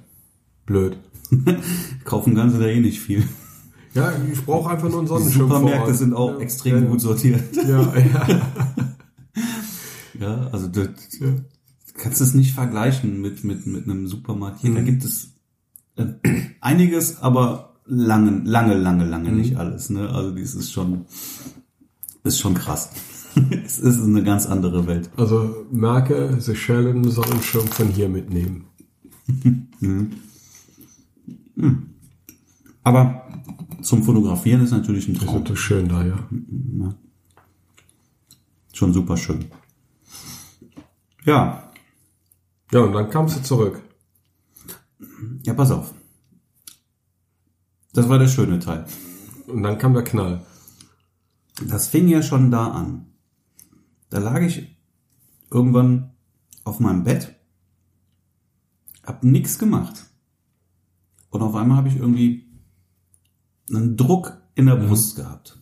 Blöd. 0.65 0.97
Kaufen 2.05 2.35
kannst 2.35 2.55
du 2.55 2.59
da 2.59 2.67
eh 2.67 2.79
nicht 2.79 2.99
viel. 2.99 3.23
Ja, 3.93 4.13
ich 4.31 4.45
brauche 4.45 4.69
einfach 4.69 4.89
nur 4.89 4.99
einen 4.99 5.05
Die 5.07 5.09
Sonnenschirm 5.09 5.47
vor 5.49 5.59
Supermärkte 5.59 5.93
sind 5.93 6.13
auch 6.13 6.33
ja, 6.33 6.39
extrem 6.39 6.83
ja, 6.83 6.89
gut 6.89 7.01
sortiert. 7.01 7.43
Ja, 7.55 7.81
ja. 7.97 8.27
Ja, 10.21 10.47
also 10.51 10.67
das, 10.67 10.87
ja. 11.19 11.33
kannst 11.97 12.19
du 12.21 12.23
es 12.25 12.33
nicht 12.35 12.53
vergleichen 12.53 13.19
mit, 13.21 13.43
mit, 13.43 13.65
mit 13.65 13.85
einem 13.85 14.07
Supermarkt. 14.07 14.61
Hier, 14.61 14.69
Mhm. 14.69 14.75
da 14.75 14.81
gibt 14.81 15.03
es 15.03 15.33
äh, 15.97 16.05
einiges, 16.61 17.19
aber 17.21 17.73
lange, 17.85 18.41
lange, 18.45 18.75
lange, 18.75 19.03
lange 19.05 19.31
Mhm. 19.31 19.37
nicht 19.37 19.57
alles. 19.57 19.89
Ne? 19.89 20.09
Also 20.09 20.31
dies 20.33 20.53
ist 20.55 20.71
schon, 20.71 21.05
ist 22.23 22.39
schon 22.39 22.53
krass. 22.53 22.91
es 23.65 23.79
ist 23.79 23.99
eine 24.01 24.23
ganz 24.23 24.45
andere 24.45 24.85
Welt. 24.87 25.09
Also 25.17 25.65
merke, 25.71 26.39
Seychellen 26.39 27.09
Sonnenschirm 27.09 27.67
von 27.67 27.87
hier 27.87 28.07
mitnehmen. 28.09 28.65
Aber 32.83 33.27
zum 33.81 34.03
Fotografieren 34.03 34.61
ist 34.63 34.71
natürlich 34.71 35.07
ein 35.07 35.13
Das 35.13 35.23
ist 35.23 35.27
Traum. 35.27 35.37
natürlich 35.39 35.59
schön 35.61 35.87
da, 35.87 36.05
ja. 36.05 36.27
Schon 38.73 38.93
super 38.93 39.17
schön. 39.17 39.45
Ja, 41.25 41.71
Ja, 42.71 42.79
und 42.81 42.93
dann 42.93 43.09
kamst 43.09 43.35
du 43.37 43.43
zurück. 43.43 43.81
ja, 45.43 45.53
pass 45.53 45.71
auf. 45.71 45.93
Das 47.93 48.07
war 48.07 48.17
der 48.17 48.27
schöne 48.29 48.59
Teil. 48.59 48.85
Und 49.47 49.63
dann 49.63 49.77
kam 49.77 49.93
der 49.93 50.03
Knall. 50.05 50.45
Das 51.67 51.87
fing 51.87 52.07
ja 52.07 52.21
schon 52.21 52.49
da 52.49 52.67
an. 52.67 53.07
Da 54.09 54.19
lag 54.19 54.39
ich 54.41 54.77
irgendwann 55.51 56.11
auf 56.63 56.79
meinem 56.79 57.03
Bett, 57.03 57.35
hab 59.03 59.23
nix 59.23 59.59
gemacht. 59.59 60.05
Und 61.29 61.41
auf 61.41 61.55
einmal 61.55 61.77
habe 61.77 61.89
ich 61.89 61.97
irgendwie 61.97 62.49
einen 63.69 63.97
Druck 63.97 64.37
in 64.55 64.67
der 64.67 64.75
Brust 64.77 65.15
gehabt. 65.17 65.59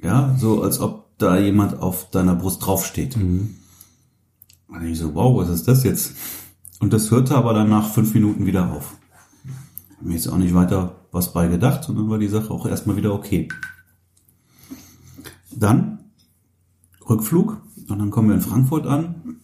Ja, 0.00 0.36
so 0.38 0.62
als 0.62 0.78
ob 0.78 1.18
da 1.18 1.36
jemand 1.38 1.80
auf 1.80 2.10
deiner 2.10 2.36
Brust 2.36 2.64
draufsteht. 2.64 3.16
Mhm. 3.16 3.56
Und 4.68 4.84
ich 4.84 4.98
so, 4.98 5.14
wow, 5.14 5.36
was 5.36 5.48
ist 5.48 5.66
das 5.66 5.82
jetzt? 5.84 6.12
Und 6.80 6.92
das 6.92 7.10
hörte 7.10 7.34
aber 7.34 7.54
dann 7.54 7.70
nach 7.70 7.90
fünf 7.90 8.14
Minuten 8.14 8.46
wieder 8.46 8.70
auf. 8.70 8.96
Hab 9.96 10.02
Mir 10.02 10.14
jetzt 10.14 10.28
auch 10.28 10.36
nicht 10.36 10.54
weiter 10.54 10.96
was 11.10 11.32
bei 11.32 11.48
gedacht 11.48 11.88
und 11.88 11.96
dann 11.96 12.10
war 12.10 12.18
die 12.18 12.28
Sache 12.28 12.50
auch 12.50 12.66
erstmal 12.66 12.96
wieder 12.96 13.14
okay. 13.14 13.48
Dann 15.50 15.98
Rückflug 17.08 17.62
und 17.88 17.98
dann 17.98 18.10
kommen 18.10 18.28
wir 18.28 18.34
in 18.34 18.42
Frankfurt 18.42 18.86
an. 18.86 19.38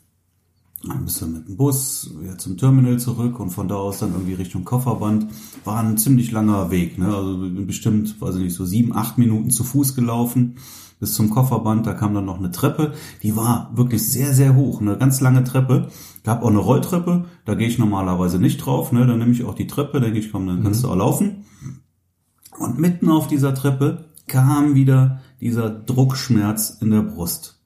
Dann 0.87 1.07
bist 1.07 1.23
du 1.23 1.27
mit 1.27 1.49
dem 1.49 1.57
Bus 1.57 2.11
wieder 2.21 2.37
zum 2.37 2.59
Terminal 2.59 2.99
zurück 2.99 3.41
und 3.41 3.49
von 3.49 3.69
da 3.69 3.77
aus 3.77 4.01
dann 4.01 4.13
irgendwie 4.13 4.35
Richtung 4.35 4.65
Kofferband. 4.65 5.27
War 5.65 5.83
ein 5.83 5.97
ziemlich 5.97 6.31
langer 6.31 6.71
Weg, 6.71 6.99
ne? 6.99 7.07
Also 7.07 7.39
bestimmt, 7.65 8.21
weiß 8.21 8.37
ich 8.37 8.43
nicht, 8.43 8.55
so 8.55 8.67
sieben, 8.67 8.95
acht 8.95 9.17
Minuten 9.17 9.51
zu 9.51 9.65
Fuß 9.65 9.95
gelaufen 9.95 10.57
bis 11.05 11.13
zum 11.13 11.29
Kofferband. 11.29 11.87
Da 11.87 11.93
kam 11.93 12.15
dann 12.15 12.25
noch 12.25 12.39
eine 12.39 12.51
Treppe, 12.51 12.95
die 13.23 13.37
war 13.37 13.71
wirklich 13.75 14.03
sehr, 14.03 14.33
sehr 14.33 14.57
hoch, 14.57 14.81
eine 14.81 14.97
ganz 14.97 15.21
lange 15.21 15.45
Treppe. 15.45 15.89
Gab 16.23 16.43
auch 16.43 16.49
eine 16.49 16.61
Rolltreppe, 16.61 17.27
da 17.45 17.55
gehe 17.55 17.69
ich 17.69 17.79
normalerweise 17.79 18.39
nicht 18.39 18.57
drauf, 18.57 18.91
ne? 18.91 19.07
Dann 19.07 19.19
nehme 19.19 19.33
ich 19.33 19.45
auch 19.45 19.55
die 19.55 19.67
Treppe, 19.67 20.01
denke 20.01 20.19
ich, 20.19 20.33
komm, 20.33 20.47
dann 20.47 20.63
kannst 20.63 20.83
du 20.83 20.89
auch 20.89 20.97
laufen. 20.97 21.45
Und 22.59 22.79
mitten 22.79 23.11
auf 23.11 23.27
dieser 23.27 23.55
Treppe 23.55 24.07
kam 24.27 24.75
wieder 24.75 25.21
dieser 25.43 25.69
Druckschmerz 25.69 26.79
in 26.81 26.91
der 26.91 27.03
Brust. 27.03 27.61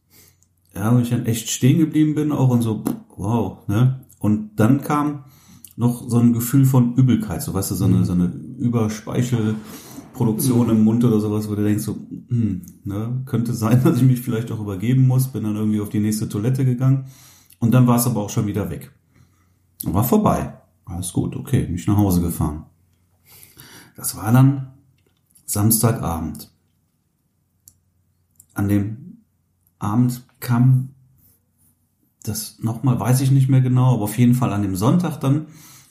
Ja, 0.75 0.93
wo 0.93 0.99
ich 0.99 1.11
dann 1.11 1.27
echt 1.27 1.49
stehen 1.49 1.79
geblieben 1.79 2.17
bin 2.17 2.33
auch 2.33 2.49
und 2.49 2.63
so, 2.63 2.83
wow, 3.17 3.69
ne? 3.69 4.05
Und 4.19 4.57
dann 4.57 4.81
kam 4.81 5.27
noch 5.77 6.11
so 6.11 6.19
ein 6.19 6.33
Gefühl 6.33 6.65
von 6.65 6.97
Übelkeit, 6.97 7.41
so 7.41 7.55
weißt 7.55 7.71
du, 7.71 7.77
so 7.77 7.85
eine, 7.85 8.05
so 8.05 8.15
eine 8.15 8.33
Überspeichelproduktion 10.19 10.71
im 10.71 10.85
Mund 10.85 11.05
oder 11.05 11.21
sowas, 11.21 11.49
wo 11.49 11.55
du 11.55 11.65
denkst 11.65 11.85
so, 11.85 11.97
hm, 12.29 12.63
ne, 12.85 13.23
könnte 13.27 13.55
sein, 13.55 13.83
dass 13.85 13.99
ich 13.99 14.03
mich 14.03 14.21
vielleicht 14.21 14.51
auch 14.53 14.61
übergeben 14.61 15.07
muss, 15.07 15.29
bin 15.29 15.45
dann 15.45 15.57
irgendwie 15.57 15.81
auf 15.81 15.89
die 15.89 16.01
nächste 16.01 16.29
Toilette 16.29 16.65
gegangen 16.65 17.07
und 17.59 17.73
dann 17.73 17.87
war 17.87 17.97
es 17.97 18.07
aber 18.07 18.21
auch 18.21 18.31
schon 18.31 18.47
wieder 18.47 18.71
weg. 18.71 18.93
War 19.85 20.05
vorbei. 20.05 20.55
Alles 20.85 21.13
gut, 21.13 21.37
okay, 21.37 21.65
bin 21.65 21.75
ich 21.75 21.87
nach 21.87 21.97
Hause 21.97 22.23
gefahren. 22.23 22.65
Das 23.97 24.17
war 24.17 24.33
dann 24.33 24.73
Samstagabend. 25.45 26.51
An 28.55 28.69
dem 28.69 29.19
Abend 29.79 30.25
kam 30.41 30.91
das 32.25 32.59
nochmal, 32.61 32.99
weiß 32.99 33.21
ich 33.21 33.31
nicht 33.31 33.49
mehr 33.49 33.61
genau, 33.61 33.95
aber 33.95 34.05
auf 34.05 34.19
jeden 34.19 34.35
Fall 34.35 34.53
an 34.53 34.63
dem 34.63 34.77
Sonntag 34.77 35.19
dann 35.19 35.47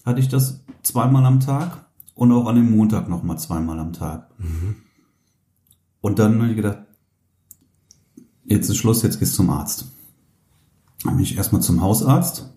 hatte 0.06 0.20
ich 0.20 0.28
das 0.28 0.64
zweimal 0.84 1.26
am 1.26 1.40
Tag 1.40 1.87
und 2.18 2.32
auch 2.32 2.48
an 2.48 2.56
dem 2.56 2.76
Montag 2.76 3.08
nochmal 3.08 3.38
zweimal 3.38 3.80
am 3.80 3.94
Tag. 3.94 4.32
Und 6.02 6.18
dann 6.20 6.42
habe 6.42 6.50
ich 6.50 6.56
gedacht, 6.56 6.80
jetzt 8.44 8.70
ist 8.70 8.78
Schluss, 8.78 9.04
jetzt 9.04 9.20
gehst 9.20 9.34
du 9.34 9.38
zum 9.38 9.52
Arzt. 9.52 9.86
Dann 11.04 11.16
bin 11.16 11.24
ich 11.24 11.38
erstmal 11.38 11.62
zum 11.62 11.80
Hausarzt. 11.82 12.52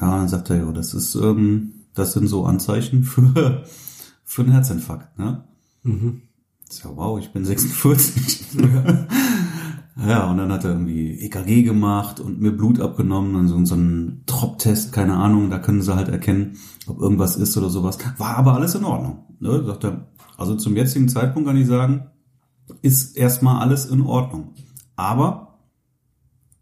Ja, 0.00 0.16
dann 0.16 0.28
sagt 0.28 0.48
er, 0.50 0.56
ja, 0.56 0.72
das 0.72 0.94
ist, 0.94 1.14
ähm, 1.14 1.72
das 1.92 2.14
sind 2.14 2.26
so 2.28 2.46
Anzeichen 2.46 3.04
für, 3.04 3.64
für 4.24 4.42
einen 4.42 4.52
Herzinfarkt, 4.52 5.18
ne? 5.18 5.44
Ich 6.70 6.76
so, 6.76 6.96
wow, 6.96 7.18
ich 7.18 7.32
bin 7.32 7.44
46. 7.44 8.54
ja, 8.54 9.06
und 9.98 10.36
dann 10.36 10.52
hat 10.52 10.64
er 10.64 10.72
irgendwie 10.72 11.20
EKG 11.20 11.62
gemacht 11.62 12.20
und 12.20 12.38
mir 12.38 12.52
Blut 12.52 12.80
abgenommen 12.80 13.34
und 13.34 13.48
so, 13.48 13.64
so 13.64 13.74
einen 13.74 14.24
Trop-Test, 14.26 14.92
keine 14.92 15.16
Ahnung, 15.16 15.48
da 15.48 15.58
können 15.58 15.80
sie 15.80 15.96
halt 15.96 16.08
erkennen, 16.08 16.58
ob 16.86 17.00
irgendwas 17.00 17.36
ist 17.36 17.56
oder 17.56 17.70
sowas. 17.70 17.98
War 18.18 18.36
aber 18.36 18.54
alles 18.54 18.74
in 18.74 18.84
Ordnung. 18.84 19.24
Ne? 19.40 19.64
Sagt 19.64 19.84
er, 19.84 20.08
also 20.36 20.54
zum 20.54 20.76
jetzigen 20.76 21.08
Zeitpunkt 21.08 21.48
kann 21.48 21.56
ich 21.56 21.66
sagen, 21.66 22.10
ist 22.82 23.16
erstmal 23.16 23.62
alles 23.62 23.86
in 23.86 24.02
Ordnung. 24.02 24.52
Aber 24.96 25.60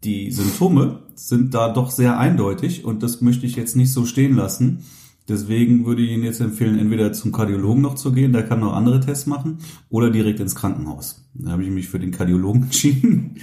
die 0.05 0.31
Symptome 0.31 1.03
sind 1.15 1.53
da 1.53 1.73
doch 1.73 1.91
sehr 1.91 2.17
eindeutig 2.17 2.85
und 2.85 3.03
das 3.03 3.19
möchte 3.19 3.45
ich 3.45 3.57
jetzt 3.57 3.75
nicht 3.75 3.91
so 3.91 4.05
stehen 4.05 4.35
lassen. 4.35 4.85
Deswegen 5.27 5.85
würde 5.85 6.03
ich 6.03 6.11
Ihnen 6.11 6.23
jetzt 6.23 6.39
empfehlen, 6.39 6.77
entweder 6.77 7.11
zum 7.11 7.31
Kardiologen 7.31 7.81
noch 7.81 7.95
zu 7.95 8.11
gehen, 8.11 8.31
der 8.31 8.43
kann 8.43 8.59
noch 8.59 8.73
andere 8.73 8.99
Tests 8.99 9.25
machen, 9.25 9.57
oder 9.89 10.11
direkt 10.11 10.39
ins 10.39 10.55
Krankenhaus. 10.55 11.27
Da 11.33 11.51
habe 11.51 11.63
ich 11.63 11.71
mich 11.71 11.89
für 11.89 11.99
den 11.99 12.11
Kardiologen 12.11 12.63
entschieden. 12.63 13.37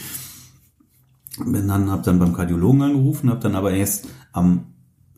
Bin 1.45 1.67
dann, 1.67 1.91
habe 1.91 2.03
dann 2.03 2.19
beim 2.19 2.35
Kardiologen 2.35 2.83
angerufen, 2.83 3.31
habe 3.31 3.41
dann 3.41 3.57
aber 3.57 3.73
erst 3.73 4.09
am 4.33 4.67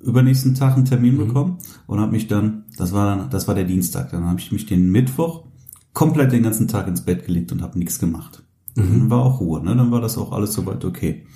übernächsten 0.01 0.55
Tag 0.55 0.77
einen 0.77 0.85
Termin 0.85 1.17
bekommen 1.17 1.59
und 1.87 2.01
habe 2.01 2.13
mich 2.13 2.29
dann, 2.29 2.65
das 2.77 2.93
war 2.93 3.17
dann, 3.17 3.31
das 3.31 3.49
war 3.49 3.55
der 3.55 3.65
Dienstag, 3.65 4.11
dann 4.11 4.25
habe 4.25 4.39
ich 4.39 4.53
mich 4.53 4.67
den 4.67 4.91
Mittwoch 4.91 5.45
komplett 5.93 6.33
den 6.33 6.43
ganzen 6.43 6.69
Tag 6.69 6.87
ins 6.89 7.03
Bett 7.03 7.27
gelegt 7.27 7.53
und 7.53 7.63
habe 7.63 7.79
nichts 7.79 7.99
gemacht. 7.99 8.43
Dann 8.75 9.09
war 9.09 9.23
auch 9.23 9.41
Ruhe, 9.41 9.63
ne? 9.63 9.77
Dann 9.77 9.93
war 9.93 10.01
das 10.01 10.19
auch 10.19 10.33
alles 10.33 10.53
soweit 10.53 10.85
okay. 10.85 11.27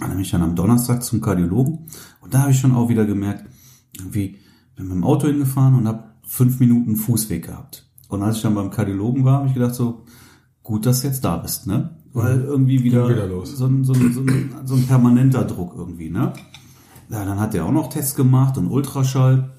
Dann 0.00 0.10
bin 0.10 0.20
ich 0.20 0.30
dann 0.30 0.42
am 0.42 0.54
Donnerstag 0.54 1.02
zum 1.02 1.20
Kardiologen 1.20 1.86
und 2.20 2.34
da 2.34 2.40
habe 2.40 2.50
ich 2.52 2.60
schon 2.60 2.74
auch 2.74 2.88
wieder 2.88 3.06
gemerkt, 3.06 3.46
irgendwie 3.98 4.38
bin 4.76 4.86
mit 4.86 4.96
dem 4.96 5.04
Auto 5.04 5.26
hingefahren 5.26 5.74
und 5.74 5.88
habe 5.88 6.04
fünf 6.22 6.60
Minuten 6.60 6.96
Fußweg 6.96 7.46
gehabt. 7.46 7.86
Und 8.08 8.22
als 8.22 8.36
ich 8.36 8.42
dann 8.42 8.54
beim 8.54 8.70
Kardiologen 8.70 9.24
war, 9.24 9.38
habe 9.38 9.48
ich 9.48 9.54
gedacht 9.54 9.74
so, 9.74 10.04
gut, 10.62 10.86
dass 10.86 11.02
du 11.02 11.08
jetzt 11.08 11.24
da 11.24 11.36
bist, 11.36 11.66
ne? 11.66 11.96
Weil 12.12 12.40
irgendwie 12.40 12.82
wieder, 12.82 13.08
wieder 13.08 13.26
los. 13.26 13.56
So, 13.56 13.66
ein, 13.66 13.84
so, 13.84 13.92
ein, 13.92 14.12
so, 14.12 14.20
ein, 14.20 14.54
so 14.64 14.74
ein 14.74 14.86
permanenter 14.86 15.44
Druck 15.44 15.74
irgendwie, 15.76 16.10
ne? 16.10 16.32
Ja, 17.10 17.24
dann 17.24 17.40
hat 17.40 17.54
er 17.54 17.64
auch 17.64 17.72
noch 17.72 17.88
Tests 17.88 18.14
gemacht 18.14 18.56
und 18.56 18.68
Ultraschall 18.68 19.50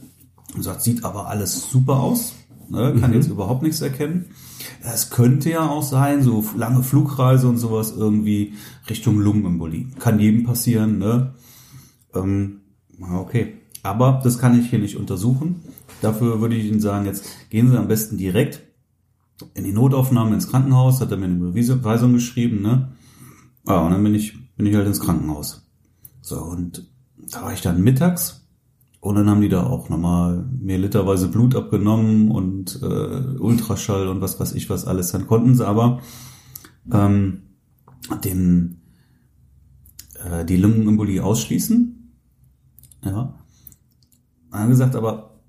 und 0.55 0.63
sagt, 0.63 0.81
sieht 0.81 1.03
aber 1.03 1.27
alles 1.27 1.69
super 1.69 1.99
aus, 1.99 2.35
ne? 2.69 2.95
kann 2.99 3.13
jetzt 3.13 3.29
überhaupt 3.29 3.63
nichts 3.63 3.81
erkennen. 3.81 4.25
Es 4.81 5.09
könnte 5.09 5.49
ja 5.49 5.67
auch 5.67 5.83
sein, 5.83 6.21
so 6.21 6.43
lange 6.55 6.83
Flugreise 6.83 7.47
und 7.47 7.57
sowas 7.57 7.93
irgendwie 7.95 8.53
Richtung 8.89 9.19
Lungenembolie. 9.19 9.87
Kann 9.99 10.19
jedem 10.19 10.43
passieren, 10.43 10.99
ne? 10.99 11.33
Ähm, 12.13 12.61
okay. 13.13 13.58
Aber 13.83 14.19
das 14.23 14.39
kann 14.39 14.59
ich 14.59 14.69
hier 14.69 14.79
nicht 14.79 14.97
untersuchen. 14.97 15.61
Dafür 16.01 16.41
würde 16.41 16.55
ich 16.55 16.65
Ihnen 16.65 16.79
sagen, 16.79 17.05
jetzt 17.05 17.49
gehen 17.49 17.69
Sie 17.69 17.77
am 17.77 17.87
besten 17.87 18.17
direkt 18.17 18.61
in 19.53 19.63
die 19.63 19.71
Notaufnahme 19.71 20.33
ins 20.33 20.49
Krankenhaus, 20.49 20.99
hat 21.01 21.11
er 21.11 21.17
mir 21.17 21.25
eine 21.25 21.35
Überweisung 21.35 22.13
geschrieben, 22.13 22.61
ne? 22.61 22.91
Ja, 23.67 23.81
und 23.81 23.91
dann 23.91 24.03
bin 24.03 24.15
ich, 24.15 24.33
bin 24.55 24.65
ich 24.65 24.75
halt 24.75 24.87
ins 24.87 24.99
Krankenhaus. 24.99 25.69
So, 26.21 26.41
und 26.41 26.89
da 27.31 27.43
war 27.43 27.53
ich 27.53 27.61
dann 27.61 27.81
mittags 27.81 28.47
und 28.99 29.15
dann 29.15 29.29
haben 29.29 29.41
die 29.41 29.49
da 29.49 29.63
auch 29.63 29.89
nochmal 29.89 30.45
mir 30.59 30.77
literweise 30.77 31.29
Blut 31.29 31.55
abgenommen 31.55 32.31
und 32.31 32.81
äh, 32.81 32.85
Ultraschall 32.85 34.07
und 34.07 34.21
was 34.21 34.39
weiß 34.39 34.53
ich 34.53 34.69
was 34.69 34.85
alles. 34.85 35.11
Dann 35.11 35.27
konnten 35.27 35.55
sie 35.55 35.65
aber 35.65 36.01
ähm, 36.91 37.43
den, 38.23 38.81
äh, 40.23 40.43
die 40.43 40.57
Lungenembolie 40.57 41.23
ausschließen. 41.23 42.13
Ja. 43.05 43.38
Dann 44.51 44.61
haben 44.61 44.69
gesagt, 44.69 44.95
aber 44.95 45.41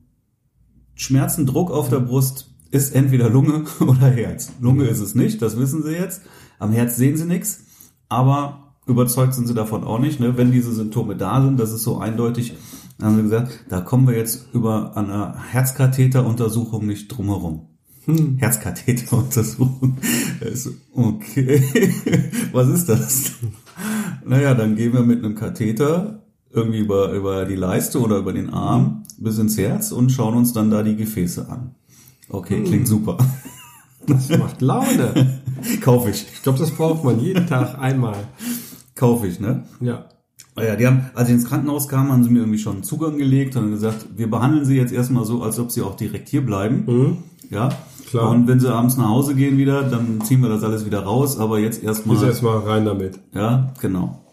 Schmerzen, 0.95 1.47
Druck 1.47 1.71
auf 1.71 1.89
der 1.89 2.01
Brust 2.01 2.51
ist 2.71 2.95
entweder 2.95 3.31
Lunge 3.31 3.65
oder 3.81 4.11
Herz. 4.11 4.53
Lunge 4.61 4.85
ist 4.87 5.01
es 5.01 5.15
nicht, 5.15 5.43
das 5.43 5.59
wissen 5.59 5.83
sie 5.83 5.93
jetzt. 5.93 6.23
Am 6.59 6.73
Herz 6.73 6.97
sehen 6.97 7.17
sie 7.17 7.25
nichts, 7.25 7.65
aber 8.09 8.75
überzeugt 8.87 9.35
sind 9.35 9.47
sie 9.47 9.55
davon 9.55 9.85
auch 9.85 9.99
nicht. 9.99 10.21
Ne? 10.21 10.37
Wenn 10.37 10.53
diese 10.53 10.73
Symptome 10.73 11.17
da 11.17 11.43
sind, 11.43 11.59
das 11.59 11.73
ist 11.73 11.83
so 11.83 11.99
eindeutig, 11.99 12.55
dann 12.99 13.09
haben 13.09 13.17
sie 13.17 13.23
gesagt, 13.23 13.65
da 13.69 13.81
kommen 13.81 14.07
wir 14.07 14.17
jetzt 14.17 14.49
über 14.53 14.97
eine 14.97 15.35
Herzkatheteruntersuchung 15.51 16.87
nicht 16.87 17.09
drumherum. 17.09 17.69
Hm. 18.05 18.39
Herzkatheteruntersuchung. 18.39 19.97
Okay, 20.95 21.63
was 22.53 22.69
ist 22.69 22.89
das? 22.89 23.33
Naja, 24.25 24.55
dann 24.55 24.75
gehen 24.75 24.93
wir 24.93 25.03
mit 25.03 25.23
einem 25.23 25.35
Katheter 25.35 26.20
irgendwie 26.53 26.79
über, 26.79 27.13
über 27.13 27.45
die 27.45 27.57
Leiste 27.57 28.01
oder 28.01 28.19
über 28.19 28.33
den 28.33 28.51
Arm 28.51 29.05
bis 29.19 29.39
ins 29.39 29.57
Herz 29.59 29.93
und 29.93 30.11
schauen 30.11 30.35
uns 30.35 30.53
dann 30.53 30.71
da 30.71 30.83
die 30.83 30.97
Gefäße 30.97 31.49
an. 31.49 31.75
Okay, 32.29 32.63
klingt 32.63 32.89
super. 32.89 33.19
Das 34.07 34.31
macht 34.31 34.63
Laune. 34.63 35.43
Kauf 35.83 36.09
ich. 36.09 36.27
Ich 36.33 36.43
glaube, 36.43 36.59
das 36.59 36.71
braucht 36.71 37.05
man 37.05 37.21
jeden 37.21 37.47
Tag 37.47 37.79
einmal. 37.79 38.17
Kauf 38.95 39.25
ich, 39.25 39.39
ne? 39.39 39.65
Ja. 39.81 40.07
Ah 40.57 40.65
Ja, 40.65 40.75
die 40.75 40.87
haben, 40.87 41.11
als 41.15 41.29
ich 41.29 41.35
ins 41.35 41.45
Krankenhaus 41.45 41.87
kam, 41.87 42.11
haben 42.11 42.25
sie 42.25 42.31
mir 42.31 42.41
irgendwie 42.41 42.59
schon 42.59 42.77
einen 42.77 42.83
Zugang 42.83 43.19
gelegt 43.19 43.57
und 43.57 43.71
gesagt, 43.71 44.07
wir 44.17 44.29
behandeln 44.29 44.65
sie 44.65 44.75
jetzt 44.75 44.93
erstmal 44.93 45.27
so, 45.27 45.43
als 45.43 45.59
ob 45.59 45.71
sie 45.71 45.83
auch 45.83 45.95
direkt 45.97 46.31
hier 46.31 46.45
bleiben. 46.45 47.23
Ja. 47.51 47.69
Klar. 48.09 48.31
Und 48.31 48.49
wenn 48.49 48.59
sie 48.59 48.73
abends 48.73 48.97
nach 48.97 49.09
Hause 49.09 49.35
gehen 49.37 49.59
wieder, 49.59 49.85
dann 49.85 50.21
ziehen 50.23 50.43
wir 50.43 50.49
das 50.49 50.65
alles 50.65 50.85
wieder 50.87 51.05
raus, 51.05 51.39
aber 51.39 51.61
jetzt 51.61 51.85
erstmal. 51.85 52.17
Ist 52.17 52.23
erstmal 52.23 52.59
rein 52.59 52.85
damit. 52.85 53.21
Ja, 53.33 53.73
genau. 53.81 54.25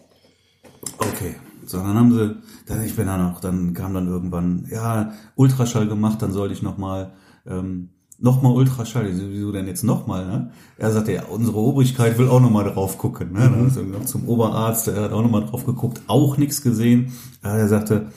Okay. 0.98 1.36
So, 1.68 1.76
dann 1.78 1.94
haben 1.94 2.12
sie, 2.12 2.36
dann, 2.66 2.82
ich 2.82 2.96
bin 2.96 3.06
dann 3.06 3.20
auch, 3.20 3.40
dann 3.40 3.74
kam 3.74 3.92
dann 3.92 4.08
irgendwann, 4.08 4.66
ja, 4.70 5.12
Ultraschall 5.34 5.86
gemacht, 5.86 6.22
dann 6.22 6.32
sollte 6.32 6.54
ich 6.54 6.62
nochmal, 6.62 7.12
ähm, 7.46 7.90
nochmal 8.18 8.52
Ultraschall, 8.52 9.10
wieso 9.12 9.52
denn 9.52 9.66
jetzt 9.66 9.84
nochmal, 9.84 10.26
ne? 10.26 10.50
Er 10.78 10.92
sagte, 10.92 11.12
ja, 11.12 11.24
unsere 11.24 11.58
Obrigkeit 11.58 12.18
will 12.18 12.28
auch 12.28 12.40
nochmal 12.40 12.64
drauf 12.64 12.96
gucken, 12.96 13.32
ne? 13.32 13.40
Dann 13.40 13.66
ist 13.66 13.76
er 13.76 14.06
zum 14.06 14.26
Oberarzt, 14.26 14.86
der 14.86 15.02
hat 15.02 15.12
auch 15.12 15.22
nochmal 15.22 15.44
drauf 15.44 15.66
geguckt, 15.66 16.00
auch 16.06 16.38
nichts 16.38 16.62
gesehen. 16.62 17.12
Ja, 17.44 17.56
er 17.56 17.68
sagte, 17.68 18.12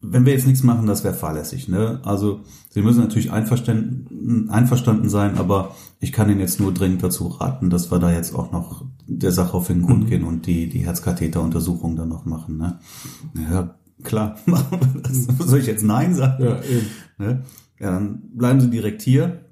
wenn 0.00 0.24
wir 0.24 0.32
jetzt 0.32 0.46
nichts 0.46 0.62
machen, 0.62 0.86
das 0.86 1.02
wäre 1.02 1.14
fahrlässig. 1.14 1.68
Ne? 1.68 2.00
Also 2.04 2.40
Sie 2.70 2.82
müssen 2.82 3.00
natürlich 3.00 3.32
einverstanden, 3.32 4.48
einverstanden 4.50 5.08
sein, 5.08 5.38
aber 5.38 5.74
ich 6.00 6.12
kann 6.12 6.30
Ihnen 6.30 6.40
jetzt 6.40 6.60
nur 6.60 6.72
dringend 6.72 7.02
dazu 7.02 7.26
raten, 7.26 7.70
dass 7.70 7.90
wir 7.90 7.98
da 7.98 8.12
jetzt 8.12 8.34
auch 8.34 8.52
noch 8.52 8.84
der 9.06 9.32
Sache 9.32 9.54
auf 9.54 9.66
den 9.66 9.82
Grund 9.82 10.04
mhm. 10.04 10.08
gehen 10.08 10.24
und 10.24 10.46
die, 10.46 10.68
die 10.68 10.84
Herzkatheteruntersuchung 10.84 11.96
dann 11.96 12.08
noch 12.08 12.26
machen. 12.26 12.58
Ne? 12.58 12.78
Ja, 13.50 13.74
klar, 14.04 14.36
machen 14.46 14.78
wir 14.80 15.02
das. 15.02 15.26
Soll 15.48 15.58
ich 15.58 15.66
jetzt 15.66 15.84
Nein 15.84 16.14
sagen? 16.14 16.44
Ja, 16.44 16.62
eben. 16.62 16.86
Ne? 17.18 17.42
ja, 17.80 17.92
dann 17.92 18.22
bleiben 18.34 18.60
Sie 18.60 18.70
direkt 18.70 19.02
hier 19.02 19.47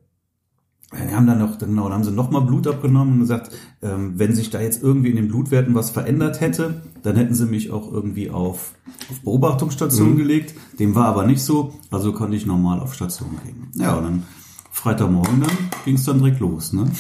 haben 0.93 1.27
dann 1.27 1.39
noch, 1.39 1.59
genau, 1.59 1.85
dann 1.85 1.95
haben 1.95 2.05
sie 2.05 2.13
nochmal 2.13 2.43
Blut 2.43 2.67
abgenommen 2.67 3.15
und 3.15 3.21
gesagt, 3.21 3.51
ähm, 3.83 4.15
wenn 4.17 4.35
sich 4.35 4.51
da 4.51 4.61
jetzt 4.61 4.83
irgendwie 4.83 5.11
in 5.11 5.17
den 5.17 5.29
Blutwerten 5.29 5.75
was 5.75 5.91
verändert 5.91 6.41
hätte, 6.41 6.83
dann 7.03 7.17
hätten 7.17 7.35
sie 7.35 7.47
mich 7.47 7.71
auch 7.71 7.93
irgendwie 7.93 8.31
auf, 8.31 8.73
auf 9.11 9.21
Beobachtungsstation 9.23 10.13
mhm. 10.13 10.17
gelegt. 10.17 10.55
Dem 10.79 10.95
war 10.95 11.07
aber 11.07 11.27
nicht 11.27 11.43
so, 11.43 11.75
also 11.91 12.13
konnte 12.13 12.37
ich 12.37 12.47
normal 12.47 12.81
auf 12.81 12.95
Station 12.95 13.31
gehen. 13.45 13.69
Ja, 13.75 13.97
und 13.97 14.05
dann 14.05 14.23
Freitagmorgen 14.71 15.41
dann 15.41 15.57
ging 15.85 15.97
es 15.97 16.05
dann 16.05 16.19
direkt 16.19 16.41
los, 16.41 16.73
ne? 16.73 16.91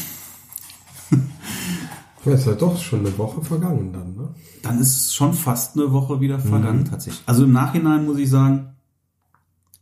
Ja, 2.24 2.32
ist 2.32 2.46
ja 2.46 2.54
doch 2.54 2.76
schon 2.76 3.06
eine 3.06 3.16
Woche 3.18 3.40
vergangen 3.40 3.92
dann, 3.92 4.16
ne? 4.16 4.34
Dann 4.62 4.80
ist 4.80 5.14
schon 5.14 5.32
fast 5.32 5.76
eine 5.76 5.92
Woche 5.92 6.20
wieder 6.20 6.40
vergangen, 6.40 6.80
mhm. 6.80 6.86
tatsächlich. 6.86 7.22
Also 7.24 7.44
im 7.44 7.52
Nachhinein 7.52 8.04
muss 8.04 8.18
ich 8.18 8.28
sagen, 8.28 8.75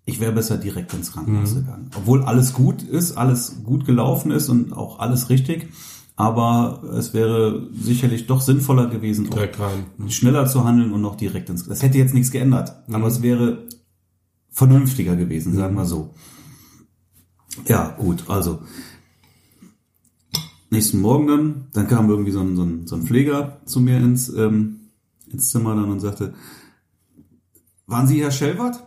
ich 0.07 0.21
wäre 0.21 0.33
besser 0.33 0.59
direkt 0.59 0.93
ins 0.93 1.12
Krankenhaus 1.12 1.53
mhm. 1.53 1.57
gegangen. 1.57 1.90
Obwohl 1.97 2.25
alles 2.25 2.53
gut 2.53 2.83
ist, 2.83 3.17
alles 3.17 3.62
gut 3.64 3.87
gelaufen 3.87 4.31
ist 4.31 4.49
und 4.49 4.73
auch 4.73 4.99
alles 4.99 5.31
richtig. 5.31 5.69
Aber 6.17 6.83
es 6.97 7.12
wäre 7.12 7.69
sicherlich 7.73 8.27
doch 8.27 8.40
sinnvoller 8.40 8.87
gewesen. 8.87 9.29
Mhm. 9.97 10.11
schneller 10.11 10.47
zu 10.47 10.64
handeln 10.64 10.93
und 10.93 11.01
noch 11.01 11.17
direkt 11.17 11.51
ins. 11.51 11.67
Das 11.67 11.83
hätte 11.83 11.99
jetzt 11.99 12.14
nichts 12.14 12.31
geändert, 12.31 12.88
mhm. 12.88 12.95
aber 12.95 13.09
es 13.09 13.23
wäre 13.23 13.67
vernünftiger 14.51 15.17
gewesen, 15.17 15.55
sagen 15.55 15.75
wir 15.75 15.87
so. 15.87 16.14
Ja, 17.67 17.97
gut, 17.99 18.25
also 18.29 18.61
nächsten 20.71 21.01
Morgen 21.01 21.27
dann, 21.27 21.67
dann 21.73 21.88
kam 21.88 22.11
irgendwie 22.11 22.33
so 22.33 22.40
ein, 22.40 22.57
so 22.57 22.62
ein, 22.62 22.87
so 22.87 22.97
ein 22.97 23.03
Pfleger 23.03 23.61
zu 23.64 23.81
mir 23.81 23.97
ins, 23.97 24.29
ähm, 24.29 24.90
ins 25.33 25.51
Zimmer 25.51 25.75
dann 25.75 25.90
und 25.90 26.01
sagte, 26.01 26.35
waren 27.87 28.07
Sie 28.07 28.23
Herr 28.23 28.31
Schellwart? 28.31 28.85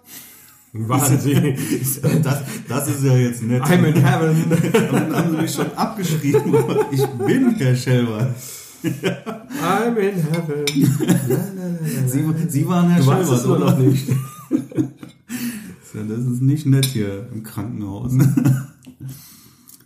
Wahnsinn. 0.73 1.58
Das, 2.23 2.41
das 2.67 2.88
ist 2.89 3.03
ja 3.03 3.15
jetzt 3.15 3.43
nett. 3.43 3.63
I'm 3.63 3.86
in 3.86 3.95
heaven. 3.95 4.43
Und 4.51 4.93
dann 4.93 5.15
haben 5.15 5.32
sie 5.32 5.38
mich 5.38 5.51
schon 5.53 5.71
abgeschrieben. 5.73 6.53
Ich 6.91 7.06
bin 7.06 7.56
Herr 7.56 7.75
Schelber. 7.75 8.34
I'm 8.84 9.95
in 9.97 10.15
heaven. 10.15 10.65
Sie, 12.08 12.23
sie 12.47 12.67
waren 12.67 12.89
Herr 12.89 13.03
Schelber, 13.03 13.32
weißt 13.32 13.45
oder? 13.45 13.60
noch 13.71 13.77
nicht. 13.77 14.08
Das 15.93 16.19
ist 16.19 16.41
nicht 16.41 16.65
nett 16.65 16.86
hier 16.86 17.27
im 17.34 17.43
Krankenhaus. 17.43 18.13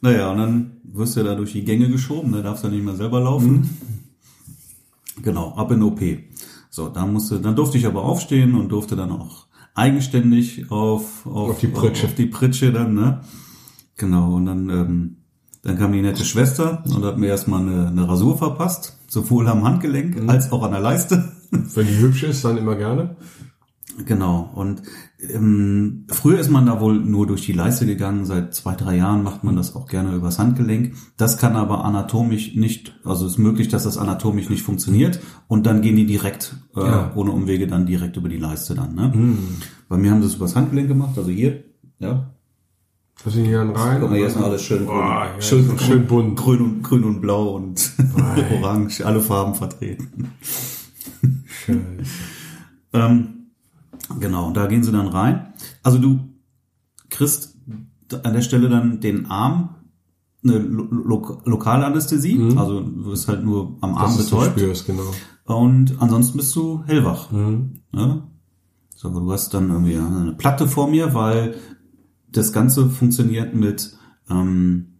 Naja, 0.02 0.32
und 0.32 0.38
dann 0.38 0.72
wirst 0.84 1.16
du 1.16 1.22
ja 1.22 1.28
da 1.28 1.36
durch 1.36 1.54
die 1.54 1.64
Gänge 1.64 1.90
geschoben, 1.90 2.32
da 2.32 2.42
darfst 2.42 2.64
du 2.64 2.68
ja 2.68 2.74
nicht 2.74 2.84
mehr 2.84 2.96
selber 2.96 3.22
laufen. 3.22 3.52
Mhm. 3.52 5.24
Genau, 5.24 5.54
ab 5.56 5.72
in 5.72 5.84
OP. 5.84 6.02
So, 6.70 6.90
dann 6.90 7.14
musste, 7.14 7.40
dann 7.40 7.56
durfte 7.56 7.78
ich 7.78 7.86
aber 7.86 8.04
aufstehen 8.04 8.56
und 8.56 8.70
durfte 8.70 8.96
dann 8.96 9.12
auch 9.12 9.48
eigenständig 9.74 10.72
auf, 10.72 11.26
auf, 11.26 11.52
auf 11.52 11.60
die 11.60 11.68
Pritsche. 11.68 12.08
Auf, 12.08 12.16
die 12.16 12.26
Pritsche 12.26 12.72
dann, 12.72 12.94
ne? 12.94 13.22
Genau, 13.98 14.36
und 14.36 14.46
dann, 14.46 14.70
ähm, 14.70 15.18
dann 15.64 15.78
kam 15.78 15.94
die 15.94 16.02
nette 16.02 16.26
Schwester 16.26 16.84
und 16.88 17.04
hat 17.04 17.18
mir 17.18 17.28
erstmal 17.28 17.62
eine, 17.62 17.88
eine 17.88 18.08
Rasur 18.08 18.38
verpasst, 18.38 18.98
sowohl 19.08 19.48
am 19.48 19.64
Handgelenk 19.64 20.22
mhm. 20.22 20.30
als 20.30 20.52
auch 20.52 20.64
an 20.64 20.72
der 20.72 20.82
Leiste. 20.82 21.32
Wenn 21.52 21.88
die 21.88 21.98
hübsch 21.98 22.24
ist, 22.24 22.44
dann 22.46 22.58
immer 22.58 22.76
gerne. 22.76 23.16
Genau. 24.06 24.50
Und 24.56 24.84
ähm, 25.20 26.06
früher 26.10 26.40
ist 26.40 26.50
man 26.50 26.66
da 26.66 26.80
wohl 26.80 26.96
nur 27.00 27.28
durch 27.28 27.46
die 27.46 27.54
Leiste 27.54 27.86
gegangen. 27.86 28.26
Seit 28.26 28.54
zwei, 28.56 28.76
drei 28.76 28.98
Jahren 28.98 29.24
macht 29.24 29.44
man 29.44 29.56
das 29.56 29.76
auch 29.76 29.88
gerne 29.88 30.16
übers 30.16 30.40
Handgelenk. 30.40 30.96
Das 31.18 31.38
kann 31.38 31.56
aber 31.56 31.84
anatomisch 31.84 32.56
nicht, 32.56 32.94
also 33.04 33.26
ist 33.26 33.38
möglich, 33.38 33.68
dass 33.68 33.84
das 33.84 33.98
anatomisch 33.98 34.50
nicht 34.50 34.64
funktioniert. 34.64 35.20
Und 35.48 35.66
dann 35.66 35.82
gehen 35.82 35.96
die 35.96 36.06
direkt, 36.06 36.56
äh, 36.76 36.80
ja. 36.80 37.12
ohne 37.16 37.32
Umwege, 37.32 37.68
dann 37.68 37.86
direkt 37.86 38.18
über 38.18 38.30
die 38.30 38.38
Leiste 38.38 38.76
dann. 38.76 38.96
Ne? 38.96 39.12
Mhm. 39.14 39.38
Bei 39.90 39.98
mir 39.98 40.12
haben 40.12 40.22
sie 40.22 40.28
es 40.28 40.36
übers 40.36 40.56
Handgelenk 40.56 40.88
gemacht, 40.88 41.18
also 41.18 41.30
hier, 41.30 41.64
ja. 42.00 42.32
Das 43.24 43.34
sind 43.34 43.46
hier 43.46 43.60
rein. 43.60 44.00
Guck 44.02 44.10
mal, 44.10 44.18
hier 44.18 44.28
ist 44.28 44.38
alles 44.38 44.64
schön, 44.64 44.86
Boah, 44.88 45.28
grün, 45.28 45.36
ja, 45.36 45.42
schön, 45.42 45.80
schön 45.80 46.08
bunt. 46.08 46.40
Grün 46.40 46.62
und, 46.62 46.82
grün 46.82 47.04
und 47.04 47.22
blau 47.22 47.56
und 47.56 47.92
orange, 48.64 49.06
alle 49.06 49.22
Farben 49.22 49.54
vertreten. 49.54 50.32
Scheiße. 51.66 51.80
ähm, 52.94 53.41
Genau, 54.20 54.52
da 54.52 54.68
gehen 54.68 54.84
sie 54.84 54.92
dann 54.92 55.08
rein. 55.08 55.54
Also 55.84 55.98
du 55.98 56.20
kriegst 57.10 57.58
an 58.24 58.34
der 58.34 58.42
Stelle 58.42 58.70
dann 58.70 59.00
den 59.00 59.28
Arm 59.28 59.76
eine 60.44 60.58
Lo 60.58 61.42
Lokalanästhesie, 61.46 62.36
mhm. 62.36 62.58
also 62.58 62.82
du 62.82 63.06
wirst 63.06 63.28
halt 63.28 63.44
nur 63.44 63.78
am 63.82 63.96
Arm 63.96 64.16
Dass 64.18 64.30
betäubt. 64.30 64.60
Spürst, 64.60 64.88
genau. 64.88 65.14
Und 65.46 66.02
ansonsten 66.02 66.38
bist 66.38 66.56
du 66.56 66.84
hellwach. 66.86 67.32
Mhm. 67.32 67.82
Ja? 67.94 68.28
So, 68.96 69.10
aber 69.10 69.20
du 69.20 69.32
hast 69.32 69.54
dann 69.54 69.70
irgendwie 69.70 69.98
eine 69.98 70.34
Platte 70.34 70.68
vor 70.68 70.90
mir, 70.90 71.14
weil 71.14 71.56
das 72.32 72.54
Ganze 72.54 72.90
funktioniert 72.90 73.54
mit 73.54 73.96
ähm, 74.30 74.92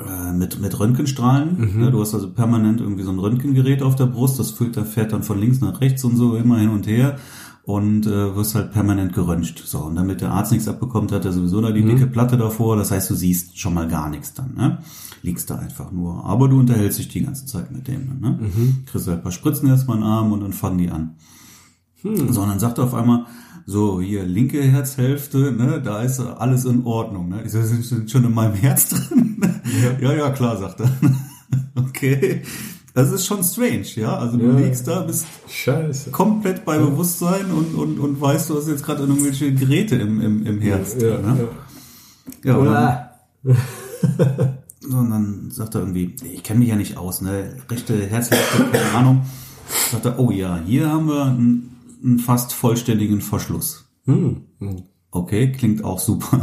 äh, 0.00 0.32
mit, 0.32 0.60
mit 0.60 0.78
Röntgenstrahlen. 0.78 1.74
Mhm. 1.76 1.82
Ja, 1.84 1.90
du 1.90 2.00
hast 2.00 2.14
also 2.14 2.32
permanent 2.32 2.80
irgendwie 2.80 3.04
so 3.04 3.10
ein 3.10 3.18
Röntgengerät 3.18 3.82
auf 3.82 3.96
der 3.96 4.06
Brust, 4.06 4.38
das 4.38 4.50
füllt, 4.50 4.76
fährt 4.76 5.12
dann 5.12 5.22
von 5.22 5.38
links 5.38 5.60
nach 5.60 5.80
rechts 5.80 6.04
und 6.04 6.16
so 6.16 6.36
immer 6.36 6.58
hin 6.58 6.70
und 6.70 6.86
her 6.86 7.18
und 7.66 8.06
äh, 8.06 8.36
wirst 8.36 8.54
halt 8.54 8.72
permanent 8.72 9.14
geröntgt. 9.14 9.62
So, 9.64 9.78
und 9.78 9.94
damit 9.94 10.20
der 10.20 10.30
Arzt 10.30 10.52
nichts 10.52 10.68
abbekommt, 10.68 11.12
hat 11.12 11.24
er 11.24 11.32
sowieso 11.32 11.60
da 11.62 11.70
die 11.70 11.82
mhm. 11.82 11.88
dicke 11.90 12.06
Platte 12.06 12.36
davor. 12.36 12.76
Das 12.76 12.90
heißt, 12.90 13.08
du 13.08 13.14
siehst 13.14 13.58
schon 13.58 13.74
mal 13.74 13.88
gar 13.88 14.10
nichts 14.10 14.34
dann, 14.34 14.54
ne? 14.54 14.78
Liegst 15.22 15.48
da 15.48 15.56
einfach 15.56 15.90
nur. 15.90 16.24
Aber 16.26 16.48
du 16.48 16.58
unterhältst 16.58 16.98
dich 16.98 17.08
die 17.08 17.24
ganze 17.24 17.46
Zeit 17.46 17.70
mit 17.70 17.88
dem, 17.88 18.20
ne? 18.20 18.38
Mhm. 18.40 18.84
Kriegst 18.84 19.08
halt 19.08 19.18
ein 19.18 19.22
paar 19.22 19.32
Spritzen 19.32 19.68
erstmal 19.68 19.96
in 19.96 20.02
den 20.02 20.10
Arm 20.10 20.32
und 20.32 20.40
dann 20.40 20.52
fangen 20.52 20.78
die 20.78 20.90
an. 20.90 21.16
Mhm. 22.02 22.32
So, 22.32 22.42
und 22.42 22.50
dann 22.50 22.58
sagt 22.58 22.76
er 22.78 22.84
auf 22.84 22.94
einmal, 22.94 23.24
so, 23.66 23.98
hier, 23.98 24.24
linke 24.24 24.62
Herzhälfte, 24.62 25.50
ne, 25.52 25.80
da 25.82 26.02
ist 26.02 26.20
alles 26.20 26.66
in 26.66 26.84
Ordnung, 26.84 27.30
ne? 27.30 27.48
So, 27.48 27.62
sind 27.62 28.10
schon 28.10 28.24
in 28.24 28.34
meinem 28.34 28.54
Herz 28.54 28.90
drin? 28.90 29.40
Ja, 29.82 30.10
ja, 30.10 30.16
ja 30.16 30.30
klar, 30.30 30.58
sagt 30.58 30.80
er. 30.80 30.90
okay. 31.76 32.42
Das 32.94 33.10
ist 33.10 33.26
schon 33.26 33.42
strange, 33.42 33.86
ja. 33.96 34.16
Also 34.16 34.36
du 34.36 34.46
ja. 34.46 34.58
liegst 34.58 34.86
da, 34.86 35.00
bist 35.00 35.26
Scheiße. 35.48 36.12
komplett 36.12 36.64
bei 36.64 36.78
Bewusstsein 36.78 37.50
und, 37.50 37.74
und, 37.74 37.98
und 37.98 38.20
weißt, 38.20 38.48
du 38.48 38.56
hast 38.56 38.68
jetzt 38.68 38.84
gerade 38.84 39.02
irgendwelche 39.02 39.52
Geräte 39.52 39.96
im, 39.96 40.20
im, 40.20 40.46
im 40.46 40.60
Herz. 40.60 40.94
Ja, 41.00 41.18
ne? 41.18 41.48
ja. 42.44 42.52
ja 42.52 42.56
und, 42.56 42.66
dann, 42.66 43.56
und 44.96 45.10
dann 45.10 45.50
sagt 45.50 45.74
er 45.74 45.80
irgendwie, 45.80 46.14
ich 46.22 46.44
kenne 46.44 46.60
mich 46.60 46.68
ja 46.68 46.76
nicht 46.76 46.96
aus, 46.96 47.20
ne? 47.20 47.56
Rechte 47.68 48.06
Herzhälfte, 48.06 48.62
keine 48.70 48.90
Ahnung. 48.92 49.22
Sagt 49.90 50.04
er, 50.04 50.20
oh 50.20 50.30
ja, 50.30 50.60
hier 50.64 50.88
haben 50.88 51.08
wir 51.08 51.24
einen, 51.24 51.76
einen 52.02 52.20
fast 52.20 52.52
vollständigen 52.52 53.20
Verschluss. 53.20 53.86
Hm. 54.04 54.42
Okay, 55.10 55.50
klingt 55.50 55.82
auch 55.82 55.98
super. 55.98 56.42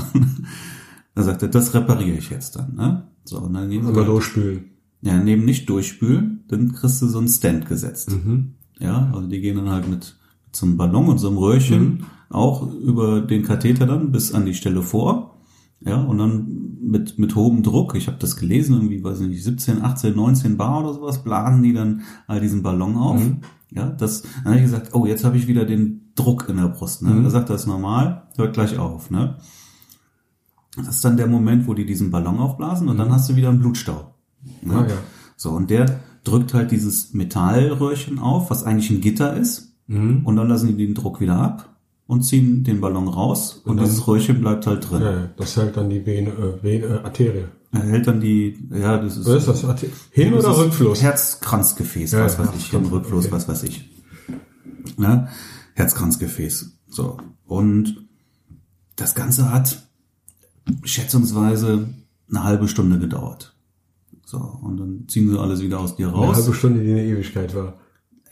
dann 1.16 1.24
sagt 1.24 1.44
er, 1.44 1.48
das 1.48 1.74
repariere 1.74 2.18
ich 2.18 2.30
jetzt 2.30 2.58
dann, 2.58 2.76
ne? 2.76 3.08
So, 3.24 3.40
und 3.40 3.54
dann 3.54 3.70
gehen 3.70 3.84
wir. 3.84 3.92
Aber 3.92 4.04
durchspülen. 4.04 4.71
Ja, 5.02 5.18
neben 5.18 5.46
nicht 5.46 5.68
durchspülen, 5.68 6.44
dann 6.48 6.74
kriegst 6.74 7.02
du 7.02 7.08
so 7.08 7.18
einen 7.18 7.28
Stand 7.28 7.68
gesetzt. 7.68 8.12
Mhm. 8.12 8.54
Ja, 8.80 9.12
also 9.14 9.28
die 9.28 9.42
gehen 9.42 9.58
dann 9.58 9.70
halt 9.70 9.90
mit 9.90 10.16
zum 10.52 10.78
Ballon 10.78 11.08
und 11.08 11.18
so 11.18 11.28
einem 11.28 11.38
Röhrchen 11.38 11.84
mhm. 11.84 12.06
auch 12.30 12.72
über 12.72 13.22
den 13.22 13.44
Katheter 13.44 13.86
dann 13.86 14.12
bis 14.12 14.34
an 14.34 14.46
die 14.46 14.54
Stelle 14.54 14.82
vor. 14.82 15.38
Ja, 15.84 16.00
und 16.04 16.20
dann 16.20 16.78
mit, 16.80 17.18
mit 17.18 17.34
hohem 17.36 17.64
Druck, 17.64 17.96
ich 17.96 18.06
habe 18.06 18.18
das 18.20 18.36
gelesen, 18.36 18.76
irgendwie, 18.76 19.04
weiß 19.04 19.22
ich 19.22 19.28
nicht, 19.30 19.44
17, 19.44 19.82
18, 19.82 20.16
19 20.16 20.58
Bar 20.58 20.84
oder 20.84 20.94
sowas, 20.94 21.24
blasen 21.24 21.64
die 21.64 21.74
dann 21.74 22.02
halt 22.28 22.44
diesen 22.44 22.62
Ballon 22.62 22.98
auf. 22.98 23.20
Mhm. 23.20 23.40
Ja, 23.72 23.90
das, 23.90 24.22
dann 24.22 24.46
habe 24.46 24.58
ich 24.58 24.64
gesagt, 24.64 24.94
oh, 24.94 25.08
jetzt 25.08 25.24
habe 25.24 25.38
ich 25.38 25.48
wieder 25.48 25.66
den 25.66 26.12
Druck 26.14 26.48
in 26.50 26.58
der 26.58 26.68
Brust. 26.68 27.02
Ne? 27.02 27.10
Mhm. 27.10 27.24
Da 27.24 27.30
sagt 27.32 27.50
er, 27.50 27.54
das 27.54 27.62
ist 27.62 27.68
normal, 27.68 28.28
hört 28.36 28.54
gleich 28.54 28.78
auf. 28.78 29.10
Ne? 29.10 29.38
Das 30.76 30.90
ist 30.90 31.06
dann 31.06 31.18
der 31.18 31.28
Moment, 31.28 31.68
wo 31.68 31.74
die 31.74 31.86
diesen 31.86 32.12
Ballon 32.12 32.38
aufblasen 32.38 32.88
und 32.88 32.98
dann 32.98 33.08
mhm. 33.08 33.14
hast 33.14 33.30
du 33.30 33.36
wieder 33.36 33.50
einen 33.50 33.60
Blutstau. 33.60 34.11
Ne? 34.62 34.74
Ah, 34.76 34.88
ja. 34.88 34.98
So, 35.36 35.52
und 35.52 35.70
der 35.70 36.00
drückt 36.24 36.54
halt 36.54 36.72
dieses 36.72 37.14
Metallröhrchen 37.14 38.20
auf, 38.20 38.50
was 38.50 38.64
eigentlich 38.64 38.90
ein 38.90 39.02
Gitter 39.02 39.36
ist. 39.36 39.74
Mhm. 39.88 40.26
Und 40.26 40.36
dann 40.36 40.48
lassen 40.48 40.68
die 40.68 40.86
den 40.86 40.94
Druck 40.94 41.20
wieder 41.20 41.36
ab 41.38 41.76
und 42.08 42.24
ziehen 42.24 42.64
den 42.64 42.82
Ballon 42.82 43.08
raus 43.08 43.62
und, 43.66 43.80
und 43.80 43.82
dieses 43.86 44.08
Röhrchen 44.08 44.42
bleibt 44.42 44.68
halt 44.68 44.90
drin. 44.90 45.02
Ja, 45.02 45.30
das 45.38 45.56
hält 45.58 45.78
dann 45.78 45.90
die 45.90 46.06
Vene, 46.06 46.30
äh, 46.30 46.64
Vene 46.64 46.86
äh, 46.86 47.04
Arterie. 47.04 47.46
Er 47.72 47.84
hält 47.84 48.06
dann 48.06 48.20
die, 48.20 48.68
ja, 48.70 48.98
das 48.98 49.18
ist. 49.18 49.26
Was 49.28 49.48
ist 49.48 49.64
das? 49.64 49.86
Hin- 50.12 50.34
oder 50.34 50.58
Rückfluss? 50.58 51.02
Herzkranzgefäß, 51.02 52.12
ja, 52.12 52.26
was 52.26 52.38
weiß 52.38 52.50
ich, 52.58 52.70
Hin- 52.70 52.86
Rückfluss, 52.86 53.26
okay. 53.26 53.34
was 53.34 53.48
weiß 53.48 53.64
ich. 53.64 53.90
Ne? 54.98 55.30
Herzkranzgefäß. 55.76 56.78
So. 56.90 57.18
Und 57.46 58.08
das 58.98 59.16
Ganze 59.16 59.52
hat 59.52 59.88
schätzungsweise 60.84 61.90
eine 62.30 62.44
halbe 62.44 62.68
Stunde 62.68 63.00
gedauert. 63.00 63.56
So, 64.32 64.38
und 64.38 64.78
dann 64.78 65.06
ziehen 65.10 65.30
sie 65.30 65.38
alles 65.38 65.62
wieder 65.62 65.80
aus 65.82 65.98
dir 65.98 66.08
raus. 66.08 66.24
Eine 66.36 66.36
halbe 66.44 66.54
Stunde, 66.56 66.84
die 66.84 66.92
eine 66.92 67.04
Ewigkeit 67.04 67.54
war. 67.54 67.74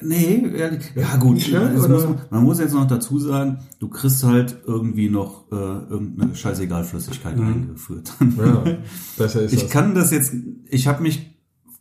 Nee, 0.01 0.49
ehrlich, 0.55 0.93
ja 0.95 1.17
gut, 1.17 1.39
es 1.39 1.49
oder? 1.51 1.89
muss, 1.89 2.03
man- 2.05 2.21
man 2.29 2.43
muss 2.45 2.59
jetzt 2.59 2.73
noch 2.73 2.87
dazu 2.87 3.19
sagen, 3.19 3.59
du 3.79 3.89
kriegst 3.89 4.23
halt 4.23 4.57
irgendwie 4.65 5.09
noch 5.09 5.51
äh, 5.51 5.55
irgendeine 5.55 6.33
scheißegal 6.35 6.85
Flüssigkeit 6.85 7.37
eingeführt. 7.37 8.13
Ja, 8.37 8.63
besser 9.17 9.41
ist 9.41 9.51
Ich 9.53 9.63
das. 9.63 9.71
kann 9.71 9.95
das 9.95 10.11
jetzt, 10.11 10.33
ich 10.69 10.87
habe 10.87 11.03
mich 11.03 11.37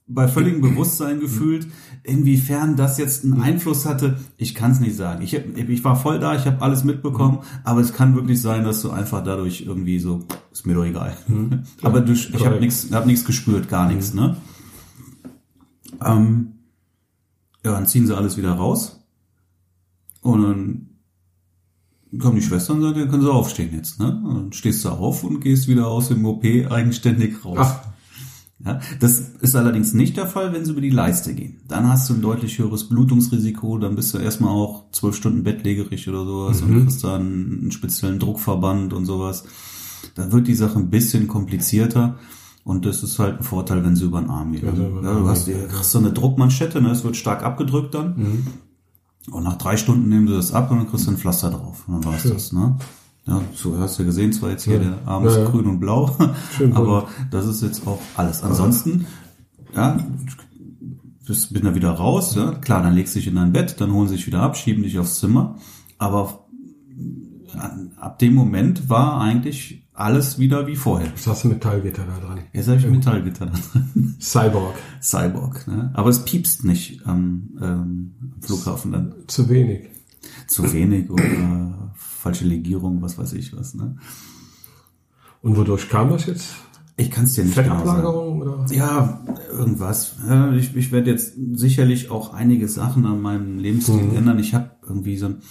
bei 0.09 0.27
völligem 0.27 0.63
Bewusstsein 0.63 1.21
gefühlt, 1.21 1.67
inwiefern 2.03 2.77
das 2.77 2.97
jetzt 2.99 3.25
einen 3.25 3.41
Einfluss 3.41 3.85
hatte, 3.85 4.19
ich 4.39 4.55
kann 4.55 4.73
es 4.73 4.81
nicht 4.81 4.97
sagen. 4.97 5.23
Ich, 5.23 5.35
ich 5.35 5.85
war 5.85 5.97
voll 5.97 6.19
da, 6.19 6.35
ich 6.35 6.47
habe 6.47 6.63
alles 6.63 6.83
mitbekommen, 6.83 7.41
aber 7.63 7.81
es 7.81 7.93
kann 7.93 8.15
wirklich 8.15 8.41
sein, 8.41 8.65
dass 8.65 8.81
du 8.81 8.91
einfach 8.91 9.23
dadurch 9.23 9.61
irgendwie 9.61 9.99
so, 9.99 10.25
ist 10.51 10.67
mir 10.67 10.75
doch 10.75 10.85
egal. 10.85 11.17
aber 11.83 12.01
du, 12.01 12.13
ich 12.13 12.47
habe 12.47 12.59
nichts 12.59 12.89
hab 12.91 13.07
nichts 13.07 13.25
gespürt, 13.27 13.69
gar 13.69 13.87
nichts. 13.89 14.15
Ne? 14.15 14.37
Ähm, 16.05 16.55
ja, 17.65 17.73
dann 17.73 17.87
ziehen 17.87 18.07
sie 18.07 18.17
alles 18.17 18.39
wieder 18.39 18.53
raus 18.53 19.05
und 20.23 20.43
dann 20.43 20.89
kommen 22.19 22.37
die 22.37 22.43
Schwestern 22.43 22.79
und 22.79 22.83
sagen, 22.83 22.99
ja, 23.01 23.07
können 23.07 23.23
sie 23.23 23.31
aufstehen 23.31 23.75
jetzt. 23.75 24.01
Ne? 24.01 24.23
Und 24.25 24.35
dann 24.35 24.53
stehst 24.53 24.83
du 24.85 24.89
auf 24.89 25.23
und 25.23 25.41
gehst 25.41 25.69
wieder 25.69 25.89
aus 25.89 26.09
dem 26.09 26.25
OP 26.25 26.45
eigenständig 26.45 27.45
raus. 27.45 27.59
Ach, 27.61 27.88
Ja, 28.65 28.81
das 28.99 29.21
ist 29.41 29.55
allerdings 29.55 29.95
nicht 29.95 30.17
der 30.17 30.27
Fall, 30.27 30.53
wenn 30.53 30.65
sie 30.65 30.73
über 30.73 30.81
die 30.81 30.91
Leiste 30.91 31.33
gehen. 31.33 31.61
Dann 31.69 31.89
hast 31.89 32.11
du 32.11 32.15
ein 32.15 32.21
deutlich 32.23 32.59
höheres 32.59 32.89
Blutungsrisiko, 32.89 33.79
dann 33.79 33.95
bist 33.95 34.13
du 34.15 34.19
erstmal 34.19 34.51
auch 34.51 34.91
zwölf 34.91 35.15
Stunden 35.15 35.45
bettlägerig 35.45 36.09
oder 36.09 36.25
sowas 36.25 36.61
und 36.63 36.75
kriegst 36.83 37.05
dann 37.05 37.21
einen 37.23 37.71
speziellen 37.71 38.19
Druckverband 38.19 38.93
und 38.93 39.07
sowas. 39.07 39.45
Da 40.17 40.33
wird 40.33 40.49
die 40.49 40.55
Sache 40.55 40.79
ein 40.79 40.91
bisschen 40.91 41.29
komplizierter 41.29 42.19
und 42.65 42.85
das 42.85 43.05
ist 43.05 43.19
halt 43.21 43.39
ein 43.39 43.45
Vorteil, 43.45 43.85
wenn 43.85 43.95
sie 43.95 44.05
über 44.05 44.21
den 44.21 44.29
Arm 44.31 44.53
gehen. 44.53 44.65
Ja, 45.05 45.15
du 45.15 45.29
hast 45.29 45.47
kriegst 45.69 45.91
so 45.93 45.99
eine 46.01 46.13
Druckmanschette, 46.13 46.83
ne? 46.83 46.91
es 46.91 47.05
wird 47.05 47.17
stark 47.17 47.45
abgedrückt 47.45 47.95
dann. 47.95 48.17
Und 49.31 49.45
nach 49.45 49.57
drei 49.57 49.77
Stunden 49.77 50.09
nehmen 50.09 50.27
sie 50.27 50.35
das 50.35 50.53
ab 50.53 50.71
und 50.73 50.79
dann 50.79 50.91
kriegst 50.91 51.07
du 51.07 51.11
ein 51.13 51.17
Pflaster 51.17 51.51
drauf. 51.51 51.85
Und 51.87 51.95
dann 52.05 52.13
war's 52.13 52.25
das, 52.25 52.53
ne? 52.53 52.77
Ja, 53.29 53.43
so 53.55 53.79
hast 53.79 53.99
du 53.99 54.05
gesehen, 54.05 54.33
zwar 54.33 54.51
jetzt 54.51 54.65
hier 54.65 54.79
der 54.79 55.07
Arm 55.07 55.27
ist 55.27 55.37
Ja, 55.37 55.43
ja. 55.43 55.51
grün 55.51 55.67
und 55.67 55.81
blau, 55.81 56.17
Schön 56.57 56.73
aber 56.75 57.09
das 57.31 57.47
ist 57.47 57.63
jetzt 57.63 57.87
auch 57.87 58.01
alles. 58.17 58.43
Ansonsten, 58.43 59.07
ja, 59.75 59.99
bist, 61.27 61.53
bin 61.53 61.65
da 61.65 61.75
wieder 61.75 61.91
raus, 61.91 62.35
ja, 62.35 62.53
klar, 62.53 62.83
dann 62.83 62.95
legst 62.95 63.15
du 63.15 63.19
dich 63.19 63.29
in 63.29 63.35
dein 63.35 63.53
Bett, 63.53 63.81
dann 63.81 63.93
holen 63.93 64.09
sie 64.09 64.17
dich 64.17 64.27
wieder 64.27 64.41
ab, 64.41 64.57
schieben 64.57 64.83
dich 64.83 64.99
aufs 64.99 65.21
Zimmer, 65.21 65.57
aber 65.99 66.47
ab 67.97 68.19
dem 68.19 68.35
Moment 68.35 68.89
war 68.89 69.21
eigentlich 69.21 69.87
alles 69.93 70.39
wieder 70.39 70.67
wie 70.67 70.77
vorher. 70.77 71.09
jetzt 71.09 71.27
hast 71.27 71.45
du 71.45 71.49
Metallgitter 71.49 72.05
da 72.07 72.25
dran. 72.25 72.41
Jetzt 72.53 72.69
habe 72.69 72.79
ich 72.79 72.87
Metallgitter 72.87 73.47
da 73.47 73.53
drin. 73.53 74.17
Cyborg. 74.21 74.77
Cyborg, 75.03 75.67
ne? 75.67 75.91
Aber 75.95 76.09
es 76.09 76.25
piepst 76.25 76.65
nicht 76.65 77.05
am 77.05 77.51
ähm, 77.61 78.15
am 78.21 78.41
Flughafen 78.41 78.93
dann. 78.93 79.15
Zu 79.27 79.49
wenig. 79.49 79.91
Zu 80.47 80.73
wenig 80.73 81.11
oder 81.11 81.88
falsche 82.19 82.45
Legierung, 82.45 83.01
was 83.01 83.17
weiß 83.17 83.33
ich 83.35 83.57
was, 83.57 83.75
ne? 83.75 83.97
Und 85.41 85.57
wodurch 85.57 85.89
kam 85.89 86.11
das 86.11 86.27
jetzt? 86.27 86.55
Ich 86.97 87.13
kann 87.13 87.25
es 87.25 87.35
dir 87.35 87.45
nicht 87.45 87.55
genau 87.55 87.85
sagen. 87.85 88.43
Oder? 88.43 88.67
Ja, 88.73 89.25
irgendwas. 89.53 90.17
Ich 90.57 90.75
ich 90.75 90.91
werde 90.91 91.13
jetzt 91.13 91.35
sicherlich 91.53 92.11
auch 92.11 92.35
einige 92.35 92.67
Sachen 92.67 93.07
an 93.07 93.23
meinem 93.23 93.59
Lebensstil 93.59 94.17
ändern. 94.17 94.41
Ich 94.41 94.53
habe 94.53 94.71
irgendwie 94.83 95.17
so 95.17 95.27
einen 95.27 95.43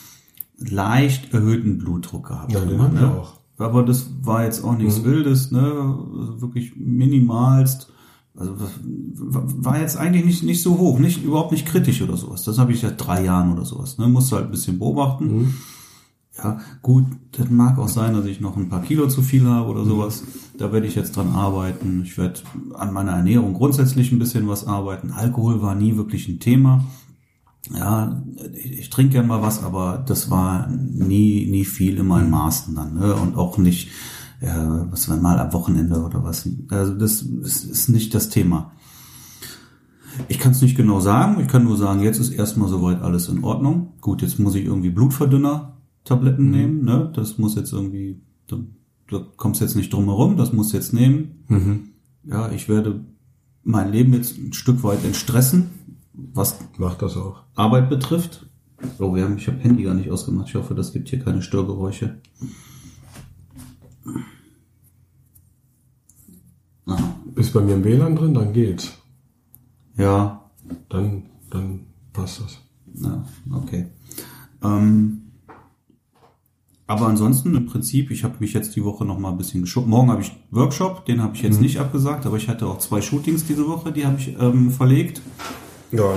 leicht 0.58 1.34
erhöhten 1.34 1.78
Blutdruck 1.78 2.28
gehabt. 2.28 2.52
Ja, 2.52 2.60
den 2.60 2.78
ne? 2.78 3.12
auch. 3.18 3.40
Aber 3.58 3.84
das 3.84 4.10
war 4.22 4.44
jetzt 4.44 4.62
auch 4.64 4.76
nichts 4.76 5.06
Wildes, 5.06 5.52
ne? 5.52 5.62
Also 6.20 6.42
wirklich 6.42 6.74
minimalst. 6.76 7.94
Also 8.36 8.56
war 9.16 9.80
jetzt 9.80 9.98
eigentlich 9.98 10.26
nicht, 10.26 10.44
nicht 10.44 10.62
so 10.62 10.78
hoch, 10.78 11.00
nicht 11.00 11.24
überhaupt 11.24 11.54
nicht 11.54 11.66
kritisch 11.66 12.02
oder 12.02 12.18
sowas. 12.18 12.44
Das 12.44 12.60
habe 12.60 12.74
ich 12.74 12.82
seit 12.82 13.04
drei 13.04 13.24
Jahren 13.24 13.54
oder 13.54 13.66
sowas. 13.66 13.98
Ne? 13.98 14.08
Musste 14.08 14.36
halt 14.36 14.46
ein 14.46 14.52
bisschen 14.52 14.78
beobachten. 14.78 15.56
Ja, 16.38 16.60
gut, 16.84 17.06
das 17.32 17.50
mag 17.50 17.80
auch 17.80 17.88
sein, 17.88 18.14
dass 18.14 18.26
ich 18.26 18.42
noch 18.42 18.58
ein 18.58 18.70
paar 18.70 18.84
Kilo 18.84 19.08
zu 19.08 19.24
viel 19.24 19.46
habe 19.46 19.70
oder 19.70 19.86
sowas. 19.86 20.24
Da 20.58 20.72
werde 20.72 20.86
ich 20.86 20.96
jetzt 20.96 21.16
dran 21.16 21.30
arbeiten. 21.30 22.02
Ich 22.04 22.18
werde 22.18 22.42
an 22.76 22.94
meiner 22.94 23.14
Ernährung 23.14 23.54
grundsätzlich 23.54 24.12
ein 24.12 24.20
bisschen 24.20 24.48
was 24.48 24.68
arbeiten. 24.68 25.12
Alkohol 25.12 25.62
war 25.62 25.74
nie 25.74 25.98
wirklich 25.98 26.28
ein 26.28 26.40
Thema. 26.40 26.84
Ja, 27.74 28.24
ich, 28.54 28.80
ich 28.80 28.90
trinke 28.90 29.14
gern 29.14 29.28
mal 29.28 29.42
was, 29.42 29.64
aber 29.64 30.04
das 30.06 30.30
war 30.30 30.68
nie, 30.70 31.48
nie 31.50 31.66
viel 31.66 31.98
in 31.98 32.08
meinen 32.08 32.30
Maßen 32.30 32.76
dann. 32.76 32.94
Ne? 32.94 33.16
Und 33.16 33.36
auch 33.36 33.58
nicht, 33.58 33.90
ja, 34.40 34.88
was 34.92 35.10
wenn 35.10 35.22
mal 35.22 35.40
am 35.40 35.54
Wochenende 35.54 36.02
oder 36.04 36.24
was. 36.24 36.48
Also 36.70 36.94
das 36.94 37.24
ist, 37.24 37.66
ist 37.66 37.90
nicht 37.90 38.14
das 38.14 38.30
Thema. 38.30 38.72
Ich 40.28 40.40
kann 40.40 40.52
es 40.52 40.62
nicht 40.62 40.78
genau 40.78 41.00
sagen. 41.00 41.42
Ich 41.42 41.48
kann 41.48 41.64
nur 41.64 41.78
sagen, 41.78 42.02
jetzt 42.02 42.20
ist 42.20 42.32
erstmal 42.32 42.70
soweit 42.70 43.02
alles 43.02 43.28
in 43.28 43.44
Ordnung. 43.44 43.94
Gut, 44.02 44.22
jetzt 44.22 44.40
muss 44.40 44.56
ich 44.56 44.66
irgendwie 44.66 44.90
Blutverdünner-Tabletten 46.08 46.50
nehmen. 46.50 46.84
Ne? 46.86 47.12
Das 47.16 47.38
muss 47.38 47.56
jetzt 47.56 47.74
irgendwie, 47.74 48.22
da, 48.48 48.58
da 49.10 49.26
kommst 49.36 49.62
jetzt 49.62 49.76
nicht 49.76 49.92
drum 49.94 50.06
herum. 50.06 50.38
Das 50.38 50.54
muss 50.54 50.72
jetzt 50.72 50.94
nehmen. 50.94 51.94
Ja, 52.24 52.52
ich 52.52 52.70
werde 52.70 53.04
mein 53.64 53.92
Leben 53.92 54.14
jetzt 54.14 54.38
ein 54.38 54.54
Stück 54.54 54.84
weit 54.84 55.04
entstressen, 55.04 55.70
was 56.14 56.60
Macht 56.78 57.02
das 57.02 57.16
auch. 57.18 57.44
Arbeit 57.56 57.90
betrifft. 57.90 58.46
Oh, 59.00 59.14
wir 59.16 59.24
haben, 59.24 59.38
ich 59.38 59.48
habe 59.48 59.58
Handy 59.60 59.84
gar 59.84 59.94
nicht 59.96 60.10
ausgemacht. 60.12 60.50
Ich 60.50 60.56
hoffe, 60.56 60.76
das 60.76 60.94
gibt 60.94 61.10
hier 61.10 61.20
keine 61.20 61.42
Störgeräusche. 61.42 62.18
Aha. 66.86 67.16
Ist 67.36 67.54
bei 67.54 67.62
mir 67.62 67.74
im 67.76 67.84
WLAN 67.84 68.16
drin, 68.16 68.34
dann 68.34 68.54
geht's. 68.54 68.94
Ja, 69.98 70.50
Dann, 70.90 71.24
dann 71.50 71.82
passt 72.14 72.42
das. 72.42 72.60
Ja, 73.02 73.26
okay. 73.52 73.88
Ähm, 74.64 75.24
aber 76.88 77.08
ansonsten 77.08 77.54
im 77.56 77.66
Prinzip, 77.66 78.12
ich 78.12 78.24
habe 78.24 78.36
mich 78.40 78.54
jetzt 78.54 78.76
die 78.78 78.84
Woche 78.84 79.04
noch 79.04 79.20
mal 79.20 79.32
ein 79.32 79.38
bisschen 79.38 79.62
geschoben. 79.62 79.90
Morgen 79.90 80.10
habe 80.10 80.22
ich 80.22 80.32
Workshop, 80.52 81.06
den 81.06 81.22
habe 81.22 81.36
ich 81.36 81.42
jetzt 81.42 81.60
nicht 81.60 81.80
abgesagt, 81.80 82.26
aber 82.26 82.38
ich 82.38 82.48
hatte 82.48 82.66
auch 82.66 82.80
zwei 82.80 83.02
Shootings 83.02 83.46
diese 83.46 83.68
Woche, 83.68 83.92
die 83.92 84.06
habe 84.06 84.18
ich 84.18 84.36
ähm, 84.40 84.72
verlegt. 84.72 85.22
Ja, 85.92 86.14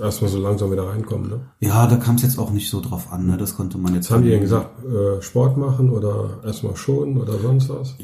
erstmal 0.00 0.30
so 0.30 0.40
langsam 0.40 0.70
wieder 0.70 0.88
reinkommen, 0.88 1.28
ne? 1.28 1.40
Ja, 1.60 1.86
da 1.86 1.96
kam 1.96 2.16
es 2.16 2.22
jetzt 2.22 2.38
auch 2.38 2.52
nicht 2.52 2.70
so 2.70 2.80
drauf 2.80 3.12
an, 3.12 3.26
ne? 3.26 3.36
Das 3.36 3.56
konnte 3.56 3.78
man 3.78 3.94
jetzt. 3.94 4.10
Was 4.10 4.16
haben 4.16 4.24
die 4.24 4.30
denn 4.30 4.40
gesagt? 4.40 4.84
Äh, 4.84 5.20
Sport 5.22 5.56
machen 5.56 5.90
oder 5.90 6.40
erstmal 6.44 6.76
schonen 6.76 7.18
oder 7.18 7.38
sonst 7.38 7.68
was? 7.68 7.96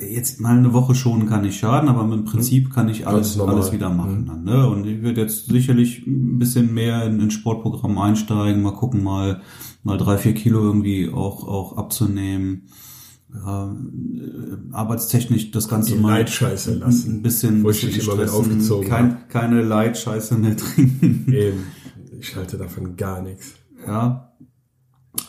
Jetzt 0.00 0.40
mal 0.40 0.56
eine 0.56 0.72
Woche 0.72 0.94
schon 0.94 1.28
kann 1.28 1.42
nicht 1.42 1.58
schaden, 1.58 1.88
aber 1.88 2.02
im 2.02 2.24
Prinzip 2.24 2.72
kann 2.72 2.88
ich 2.88 3.08
alles, 3.08 3.40
alles 3.40 3.72
wieder 3.72 3.90
machen 3.90 4.26
dann, 4.26 4.44
ne? 4.44 4.68
Und 4.68 4.86
ich 4.86 5.02
werde 5.02 5.20
jetzt 5.20 5.46
sicherlich 5.46 6.06
ein 6.06 6.38
bisschen 6.38 6.72
mehr 6.72 7.04
in, 7.04 7.18
in 7.18 7.32
Sportprogramm 7.32 7.98
einsteigen, 7.98 8.62
mal 8.62 8.74
gucken, 8.74 9.02
mal, 9.02 9.40
mal 9.82 9.98
drei, 9.98 10.18
vier 10.18 10.34
Kilo 10.34 10.60
irgendwie 10.62 11.10
auch, 11.10 11.46
auch 11.46 11.76
abzunehmen. 11.76 12.68
Ja, 13.34 13.72
äh, 13.72 14.72
arbeitstechnisch 14.72 15.52
das 15.52 15.68
Ganze 15.68 15.94
Die 15.94 15.98
mal 15.98 16.18
Leitscheiße 16.18 16.74
lassen. 16.74 17.16
ein 17.16 17.22
bisschen, 17.22 17.64
Wo 17.64 17.70
ich 17.70 17.80
bisschen 17.80 18.02
stressen, 18.02 18.28
aufgezogen 18.34 18.88
kein, 18.88 19.28
keine 19.28 19.62
Leitscheiße 19.62 20.36
mehr 20.36 20.56
trinken. 20.56 21.32
Eben. 21.32 21.64
Ich 22.20 22.36
halte 22.36 22.58
davon 22.58 22.96
gar 22.96 23.22
nichts. 23.22 23.54
Ja. 23.86 24.34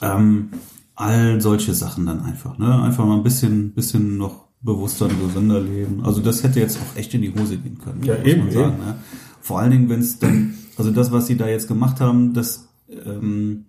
Ähm, 0.02 0.50
all 0.96 1.40
solche 1.42 1.74
Sachen 1.74 2.06
dann 2.06 2.22
einfach, 2.22 2.58
ne? 2.58 2.82
Einfach 2.82 3.06
mal 3.06 3.16
ein 3.18 3.24
bisschen, 3.24 3.74
bisschen 3.74 4.18
noch 4.18 4.48
bewusster 4.62 5.06
und 5.06 5.20
gesünder 5.20 5.60
leben. 5.60 6.04
Also 6.04 6.22
das 6.22 6.44
hätte 6.44 6.60
jetzt 6.60 6.78
auch 6.78 6.98
echt 6.98 7.14
in 7.14 7.22
die 7.22 7.34
Hose 7.34 7.58
gehen 7.58 7.78
können. 7.80 8.04
Ja, 8.04 8.18
muss 8.18 8.28
eben, 8.28 8.44
man 8.46 8.52
sagen, 8.52 8.74
eben. 8.74 8.86
ne? 8.86 8.96
Vor 9.42 9.60
allen 9.60 9.72
Dingen, 9.72 9.90
wenn 9.90 10.00
es 10.00 10.20
dann, 10.20 10.54
also 10.78 10.92
das, 10.92 11.12
was 11.12 11.28
sie 11.28 11.36
da 11.38 11.48
jetzt 11.48 11.68
gemacht 11.68 12.00
haben, 12.00 12.34
das, 12.34 12.70
ähm, 12.90 13.66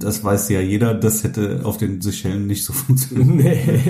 das 0.00 0.22
weiß 0.22 0.50
ja 0.50 0.60
jeder, 0.60 0.94
das 0.94 1.24
hätte 1.24 1.60
auf 1.64 1.78
den 1.78 2.00
Seychellen 2.02 2.46
nicht 2.46 2.64
so 2.64 2.72
funktioniert. 2.74 3.26
Nee. 3.66 3.80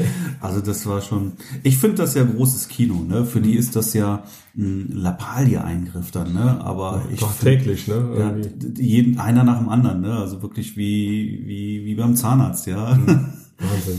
Also 0.40 0.60
das 0.60 0.86
war 0.86 1.00
schon. 1.00 1.32
Ich 1.62 1.78
finde 1.78 1.96
das 1.96 2.14
ja 2.14 2.22
großes 2.24 2.68
Kino, 2.68 3.02
ne? 3.02 3.24
Für 3.24 3.40
die 3.40 3.54
ist 3.56 3.74
das 3.74 3.92
ja 3.94 4.22
ein 4.56 4.88
Lappalie-Eingriff 4.92 6.10
dann, 6.12 6.32
ne? 6.32 6.60
Aber 6.64 7.04
ich 7.12 7.20
Doch 7.20 7.32
find- 7.32 7.58
täglich, 7.58 7.88
ne? 7.88 7.94
ja, 8.18 8.36
Irgendwie. 8.36 8.82
jeden, 8.82 9.18
einer 9.18 9.42
nach 9.42 9.58
dem 9.58 9.68
anderen, 9.68 10.00
ne? 10.02 10.12
Also 10.16 10.42
wirklich 10.42 10.76
wie, 10.76 11.42
wie, 11.46 11.84
wie 11.84 11.94
beim 11.96 12.14
Zahnarzt, 12.14 12.66
ja. 12.66 12.90
Wahnsinn. 12.98 13.98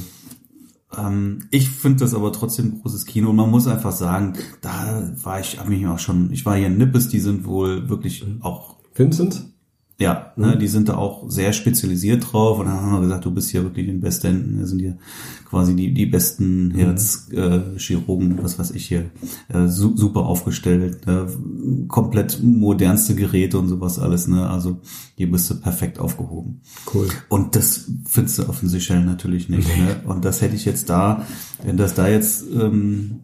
ähm, 0.97 1.39
ich 1.51 1.69
finde 1.69 1.99
das 1.99 2.13
aber 2.13 2.31
trotzdem 2.31 2.79
großes 2.81 3.05
Kino 3.05 3.31
und 3.31 3.35
man 3.35 3.49
muss 3.51 3.67
einfach 3.67 3.91
sagen, 3.91 4.33
da 4.61 5.11
war 5.23 5.41
ich, 5.41 5.59
hab 5.59 5.67
mich 5.67 5.85
auch 5.87 5.99
schon, 5.99 6.31
ich 6.31 6.45
war 6.45 6.55
hier 6.55 6.67
in 6.67 6.77
Nippes, 6.77 7.09
die 7.09 7.19
sind 7.19 7.45
wohl 7.45 7.89
wirklich 7.89 8.25
auch, 8.41 8.77
Vincent? 8.93 9.45
Ja, 9.97 10.33
ne, 10.35 10.57
die 10.57 10.67
sind 10.67 10.89
da 10.89 10.97
auch 10.97 11.29
sehr 11.29 11.53
spezialisiert 11.53 12.33
drauf 12.33 12.59
und 12.59 12.65
dann 12.65 12.81
haben 12.81 12.93
wir 12.93 13.01
gesagt, 13.01 13.23
du 13.23 13.31
bist 13.31 13.49
hier 13.49 13.63
wirklich 13.63 13.87
in 13.87 14.01
Westenden, 14.01 14.59
wir 14.59 14.67
sind 14.67 14.79
hier 14.79 14.97
quasi 15.49 15.73
die, 15.73 15.93
die 15.93 16.05
besten 16.05 16.71
Herzchirurgen, 16.71 18.39
äh, 18.39 18.43
was 18.43 18.59
weiß 18.59 18.71
ich 18.71 18.87
hier, 18.87 19.11
äh, 19.47 19.67
su 19.67 19.95
super 19.95 20.25
aufgestellt, 20.25 21.07
äh, 21.07 21.25
komplett 21.87 22.43
modernste 22.43 23.15
Geräte 23.15 23.57
und 23.57 23.69
sowas 23.69 23.97
alles, 23.97 24.27
ne, 24.27 24.49
also 24.49 24.81
hier 25.15 25.31
bist 25.31 25.49
du 25.49 25.55
perfekt 25.55 25.97
aufgehoben. 25.97 26.59
Cool. 26.93 27.07
Und 27.29 27.55
das 27.55 27.89
findest 28.05 28.39
du 28.39 28.43
auf 28.43 28.59
den 28.59 28.67
Seychellen 28.67 29.05
natürlich 29.05 29.47
nicht. 29.47 29.69
Ne? 29.77 30.01
Und 30.05 30.25
das 30.25 30.41
hätte 30.41 30.55
ich 30.55 30.65
jetzt 30.65 30.89
da, 30.89 31.25
wenn 31.63 31.77
das 31.77 31.93
da 31.93 32.09
jetzt 32.09 32.43
ähm, 32.51 33.21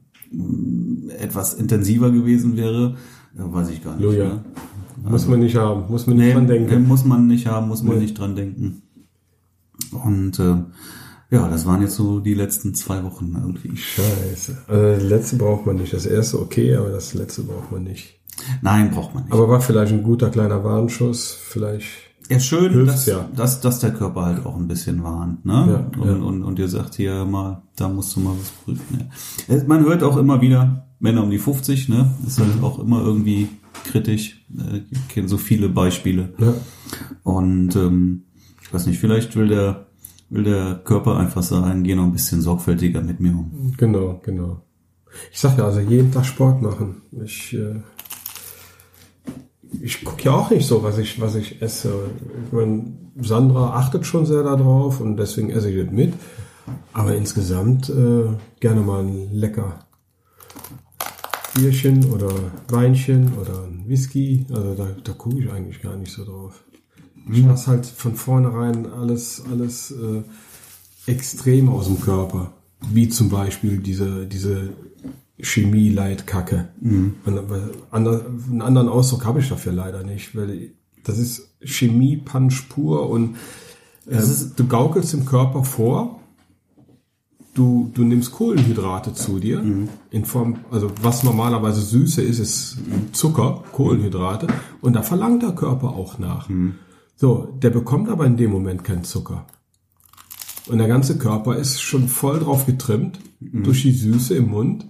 etwas 1.20 1.54
intensiver 1.54 2.12
gewesen 2.12 2.56
wäre, 2.56 2.96
ja, 3.38 3.54
weiß 3.54 3.70
ich 3.72 3.84
gar 3.84 3.96
nicht. 3.96 4.04
Luja. 4.04 4.26
Ne? 4.26 4.44
Muss 5.04 5.28
man 5.28 5.40
nicht 5.40 5.56
haben, 5.56 5.90
muss 5.90 6.08
man 6.08 6.18
nicht 6.18 6.26
Nee, 6.28 6.34
dran 6.34 6.48
denken. 6.48 6.88
muss 6.88 7.04
man 7.06 7.28
nicht 7.28 7.48
haben, 7.48 7.68
muss 7.68 7.84
man 7.84 7.96
Nee. 7.96 8.04
nicht 8.04 8.18
dran 8.20 8.36
denken. 8.36 8.84
Und 10.04 10.40
äh, 10.40 10.56
ja, 11.32 11.48
das 11.48 11.66
waren 11.66 11.82
jetzt 11.82 11.96
so 11.96 12.20
die 12.20 12.34
letzten 12.34 12.74
zwei 12.76 13.04
Wochen 13.04 13.34
irgendwie. 13.36 13.76
Scheiße. 13.76 14.58
Also 14.68 14.84
das 14.84 15.04
letzte 15.04 15.36
braucht 15.38 15.66
man 15.66 15.78
nicht. 15.78 15.94
Das 15.94 16.06
erste 16.06 16.40
okay, 16.40 16.76
aber 16.76 16.90
das 16.90 17.14
letzte 17.14 17.44
braucht 17.44 17.72
man 17.72 17.84
nicht. 17.84 18.20
Nein, 18.62 18.92
braucht 18.92 19.14
man 19.16 19.24
nicht. 19.24 19.34
Aber 19.34 19.48
war 19.50 19.62
vielleicht 19.62 19.94
ein 19.94 20.04
guter 20.04 20.30
kleiner 20.30 20.64
Warnschuss. 20.64 21.38
Vielleicht. 21.42 21.88
ja, 22.30 22.40
schön, 22.40 22.86
dass, 22.86 23.06
ja. 23.06 23.28
dass, 23.36 23.60
dass 23.62 23.80
der 23.80 23.92
Körper 23.92 24.26
halt 24.26 24.46
auch 24.46 24.56
ein 24.58 24.68
bisschen 24.68 25.04
warnt. 25.04 25.46
Ne? 25.46 25.54
Ja, 25.96 26.02
und, 26.02 26.08
ja. 26.08 26.14
Und, 26.16 26.44
und 26.44 26.60
ihr 26.60 26.68
sagt 26.68 26.96
hier 26.96 27.26
mal, 27.26 27.64
da 27.76 27.90
musst 27.90 28.16
du 28.16 28.20
mal 28.20 28.36
was 28.40 28.50
prüfen. 28.64 29.10
Ja. 29.48 29.56
Äh, 29.56 29.64
Man 29.66 29.84
hört 29.86 30.04
auch 30.04 30.18
immer 30.18 30.42
wieder, 30.42 30.88
Männer 31.00 31.24
um 31.24 31.32
die 31.32 31.40
50, 31.40 31.90
ne? 31.90 32.12
ist 32.28 32.40
halt 32.40 32.58
Mhm. 32.58 32.64
auch 32.64 32.80
immer 32.80 33.02
irgendwie 33.02 33.50
kritisch. 33.86 34.46
Äh, 34.58 34.82
Ich 34.92 35.08
kenne 35.10 35.28
so 35.28 35.38
viele 35.38 35.70
Beispiele. 35.70 36.34
Ja. 36.38 36.54
Und 37.24 37.76
ähm, 37.76 38.24
ich 38.62 38.74
weiß 38.74 38.86
nicht, 38.88 39.00
vielleicht 39.00 39.36
will 39.36 39.48
der, 39.48 39.88
will 40.30 40.44
der 40.44 40.76
Körper 40.84 41.18
einfach 41.18 41.44
sagen, 41.44 41.84
geh 41.84 41.96
noch 41.96 42.06
ein 42.06 42.14
bisschen 42.14 42.42
sorgfältiger 42.42 43.02
mit 43.02 43.20
mir 43.20 43.32
um. 43.32 43.74
Genau, 43.78 44.20
genau. 44.24 44.62
Ich 45.32 45.40
sag 45.40 45.58
ja, 45.58 45.66
also 45.66 45.80
jeden 45.82 46.12
Tag 46.12 46.26
Sport 46.26 46.62
machen. 46.62 47.02
Ich, 47.24 47.54
äh, 47.54 47.82
ich 49.82 50.04
gucke 50.04 50.24
ja 50.24 50.32
auch 50.32 50.50
nicht 50.50 50.66
so, 50.68 50.84
was 50.84 50.98
ich, 50.98 51.20
was 51.20 51.36
ich 51.36 51.62
esse. 51.62 51.94
Ich 52.46 52.52
mein, 52.54 52.98
Sandra 53.20 53.76
achtet 53.76 54.06
schon 54.06 54.26
sehr 54.26 54.44
darauf 54.44 55.02
und 55.02 55.18
deswegen 55.18 55.50
esse 55.50 55.70
ich 55.70 55.84
das 55.84 55.94
mit. 55.94 56.14
Aber 56.94 57.16
insgesamt 57.16 57.90
äh, 57.90 58.26
gerne 58.60 58.82
mal 58.82 59.04
ein 59.04 59.34
lecker 59.34 59.80
Bierchen 61.54 62.06
oder 62.12 62.30
Weinchen 62.70 63.34
oder 63.40 63.64
ein 63.64 63.84
Whisky. 63.88 64.46
Also 64.50 64.74
da, 64.76 64.88
da 65.04 65.12
gucke 65.14 65.40
ich 65.44 65.52
eigentlich 65.52 65.82
gar 65.82 65.96
nicht 65.98 66.12
so 66.12 66.24
drauf. 66.26 66.64
Ich 67.32 67.44
lasse 67.46 67.68
halt 67.68 67.86
von 67.86 68.16
vornherein 68.16 68.86
alles, 68.88 69.44
alles 69.52 69.92
äh, 69.92 70.24
extrem 71.12 71.70
aus 71.70 71.88
dem 71.88 72.00
Körper. 72.02 72.54
Wie 72.92 73.10
zum 73.10 73.30
Beispiel 73.30 73.78
diese, 73.78 74.26
diese 74.26 74.70
Chemie-Leitkacke. 75.40 76.70
Ander- 77.92 78.26
Einen 78.50 78.62
anderen 78.62 78.90
Ausdruck 78.90 79.26
habe 79.26 79.40
ich 79.40 79.50
dafür 79.50 79.72
leider 79.74 80.04
nicht, 80.04 80.36
weil 80.36 80.72
das 81.04 81.18
ist 81.20 81.50
Chemie-Punch 81.64 82.70
pur 82.70 83.10
und 83.10 83.36
äh, 84.08 84.20
du 84.56 84.68
gaukelst 84.68 85.14
dem 85.14 85.26
Körper 85.26 85.64
vor, 85.64 86.21
du, 87.54 87.92
du 87.94 88.04
nimmst 88.04 88.32
Kohlenhydrate 88.32 89.14
zu 89.14 89.40
dir, 89.40 89.62
in 90.10 90.26
Form, 90.26 90.60
also 90.72 90.92
was 91.02 91.24
normalerweise 91.24 91.82
Süße 91.82 92.22
ist, 92.22 92.40
ist 92.40 92.78
Zucker, 93.12 93.64
Kohlenhydrate, 93.72 94.48
und 94.82 94.94
da 94.94 95.02
verlangt 95.02 95.44
der 95.44 95.52
Körper 95.52 95.90
auch 95.90 96.20
nach. 96.20 96.50
So, 97.16 97.58
der 97.62 97.70
bekommt 97.70 98.10
aber 98.10 98.26
in 98.26 98.38
dem 98.38 98.52
Moment 98.52 98.84
keinen 98.84 99.04
Zucker. 99.04 99.46
Und 100.68 100.78
der 100.78 100.88
ganze 100.88 101.18
Körper 101.18 101.56
ist 101.58 101.82
schon 101.82 102.08
voll 102.08 102.40
drauf 102.40 102.66
getrimmt, 102.66 103.20
durch 103.40 103.82
die 103.82 103.92
Süße 103.92 104.36
im 104.36 104.50
Mund 104.50 104.86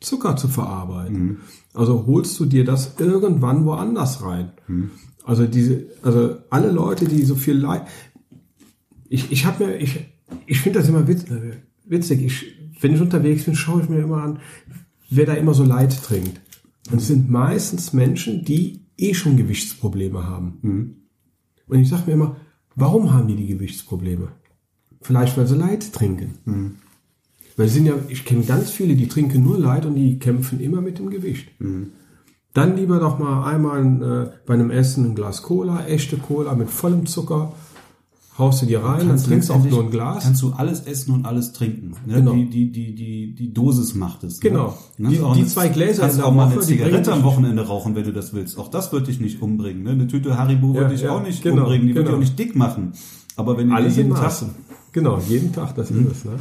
Zucker 0.00 0.36
zu 0.36 0.48
verarbeiten. 0.48 1.40
Also 1.74 2.06
holst 2.06 2.38
du 2.38 2.46
dir 2.46 2.64
das 2.64 2.94
irgendwann 2.98 3.64
woanders 3.64 4.22
rein. 4.22 4.52
Also 5.24 5.46
diese, 5.46 5.86
also 6.02 6.36
alle 6.50 6.70
Leute, 6.70 7.06
die 7.06 7.24
so 7.24 7.34
viel 7.34 7.56
Leid, 7.56 7.82
ich, 9.08 9.32
ich 9.32 9.44
habe 9.44 9.66
mir, 9.66 9.76
ich, 9.76 10.06
ich 10.46 10.60
finde 10.60 10.78
das 10.78 10.88
immer 10.88 11.06
witz, 11.08 11.24
äh, 11.30 11.56
witzig. 11.88 12.22
Ich, 12.22 12.46
wenn 12.80 12.94
ich 12.94 13.00
unterwegs 13.00 13.44
bin, 13.44 13.54
schaue 13.54 13.82
ich 13.82 13.88
mir 13.88 13.98
immer 13.98 14.22
an, 14.22 14.40
wer 15.10 15.26
da 15.26 15.34
immer 15.34 15.54
so 15.54 15.64
Leid 15.64 16.02
trinkt. 16.02 16.40
Und 16.90 16.98
es 16.98 17.08
sind 17.08 17.30
meistens 17.30 17.92
Menschen, 17.92 18.44
die 18.44 18.86
eh 18.96 19.14
schon 19.14 19.36
Gewichtsprobleme 19.36 20.26
haben. 20.26 20.58
Und 21.66 21.80
ich 21.80 21.88
sage 21.88 22.04
mir 22.06 22.12
immer, 22.14 22.36
warum 22.74 23.12
haben 23.12 23.28
die 23.28 23.36
die 23.36 23.46
Gewichtsprobleme? 23.46 24.28
Vielleicht, 25.00 25.36
weil 25.36 25.46
sie 25.46 25.56
Leid 25.56 25.92
trinken. 25.92 26.34
Weil 27.56 27.66
es 27.66 27.74
sind 27.74 27.86
ja, 27.86 27.94
ich 28.08 28.24
kenne 28.24 28.44
ganz 28.44 28.70
viele, 28.70 28.94
die 28.94 29.08
trinken 29.08 29.42
nur 29.42 29.58
Leid 29.58 29.84
und 29.84 29.94
die 29.94 30.18
kämpfen 30.18 30.60
immer 30.60 30.80
mit 30.80 30.98
dem 30.98 31.10
Gewicht. 31.10 31.48
Dann 32.54 32.76
lieber 32.76 32.98
doch 32.98 33.18
mal 33.18 33.44
einmal 33.44 33.82
äh, 34.02 34.46
bei 34.46 34.54
einem 34.54 34.70
Essen 34.70 35.10
ein 35.10 35.14
Glas 35.14 35.42
Cola, 35.42 35.86
echte 35.86 36.16
Cola 36.16 36.54
mit 36.54 36.70
vollem 36.70 37.06
Zucker, 37.06 37.54
haust 38.38 38.62
du 38.62 38.66
dir 38.66 38.82
rein, 38.82 39.08
dann 39.08 39.22
trinkst 39.22 39.48
du 39.48 39.54
auch 39.54 39.64
nur 39.64 39.84
ein 39.84 39.90
Glas. 39.90 40.24
Kannst 40.24 40.42
du 40.42 40.52
alles 40.52 40.80
essen 40.80 41.12
und 41.12 41.26
alles 41.26 41.52
trinken. 41.52 41.94
Ne? 42.06 42.14
Genau. 42.14 42.32
Die, 42.32 42.48
die, 42.48 42.70
die, 42.70 42.94
die, 42.94 43.34
die 43.34 43.52
Dosis 43.52 43.94
macht 43.94 44.24
es. 44.24 44.40
Genau. 44.40 44.78
Ne? 44.96 45.08
Die- 45.08 45.16
Kannst 45.16 45.22
auch 45.24 45.36
die 45.36 45.46
zwei 45.46 45.68
Gläser 45.68 46.02
Kannst 46.02 46.16
in 46.16 46.20
der 46.22 46.28
auch 46.28 46.34
mal 46.34 46.46
eine 46.46 46.56
Woche, 46.56 46.64
Zigarette 46.64 47.12
am 47.12 47.24
Wochenende 47.24 47.66
rauchen, 47.66 47.94
wenn 47.96 48.04
du 48.04 48.12
das 48.12 48.32
willst. 48.32 48.58
Auch 48.58 48.68
das 48.68 48.92
wird 48.92 49.08
dich 49.08 49.20
nicht 49.20 49.42
umbringen. 49.42 49.82
Ne? 49.82 49.90
Eine 49.90 50.06
Tüte 50.06 50.38
Haribo 50.38 50.74
Ja, 50.74 50.80
wird 50.82 50.92
dich 50.92 51.00
ja, 51.02 51.10
auch 51.10 51.22
nicht 51.22 51.42
genau, 51.42 51.62
umbringen. 51.62 51.88
Die 51.88 51.94
wird 51.94 52.06
dich 52.06 52.10
genau. 52.12 52.16
auch 52.16 52.20
nicht 52.20 52.38
dick 52.38 52.54
machen. 52.56 52.92
Aber 53.36 53.56
wenn 53.58 53.68
du 53.68 53.78
jeden 53.80 54.14
Tag... 54.14 54.32
Genau, 54.92 55.20
jeden 55.28 55.52
Tag, 55.52 55.74
das 55.74 55.90
ist 55.90 56.10
es. 56.10 56.24
Ne? 56.24 56.32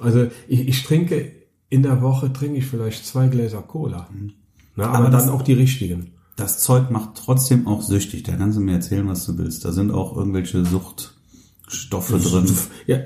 Also 0.00 0.26
ich, 0.48 0.68
ich 0.68 0.82
trinke, 0.82 1.32
in 1.68 1.82
der 1.82 2.02
Woche 2.02 2.32
trinke 2.32 2.58
ich 2.58 2.66
vielleicht 2.66 3.06
zwei 3.06 3.28
Gläser 3.28 3.62
Cola. 3.62 4.08
Ne? 4.12 4.32
Aber, 4.76 4.98
Aber 4.98 5.10
dann 5.10 5.28
auch 5.28 5.42
die 5.42 5.52
richtigen. 5.52 6.12
Das 6.36 6.60
Zeug 6.60 6.90
macht 6.90 7.10
trotzdem 7.14 7.66
auch 7.66 7.82
süchtig. 7.82 8.22
Da 8.24 8.36
kannst 8.36 8.56
du 8.56 8.62
mir 8.62 8.72
erzählen, 8.72 9.06
was 9.06 9.24
du 9.26 9.36
willst. 9.38 9.64
Da 9.64 9.72
sind 9.72 9.90
auch 9.90 10.16
irgendwelche 10.16 10.64
Suchtstoffe 11.72 12.08
drin. 12.08 12.46
Ja, 12.86 12.98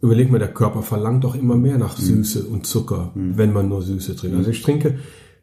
überleg 0.00 0.30
mal, 0.30 0.38
der 0.38 0.52
Körper 0.52 0.82
verlangt 0.82 1.24
doch 1.24 1.34
immer 1.34 1.56
mehr 1.56 1.78
nach 1.78 1.96
Süße 1.96 2.44
und 2.44 2.66
Zucker, 2.66 3.12
wenn 3.14 3.52
man 3.52 3.68
nur 3.68 3.82
Süße 3.82 4.16
trinkt. 4.16 4.36
Also 4.36 4.50
ich 4.50 4.62
trinke, 4.62 4.98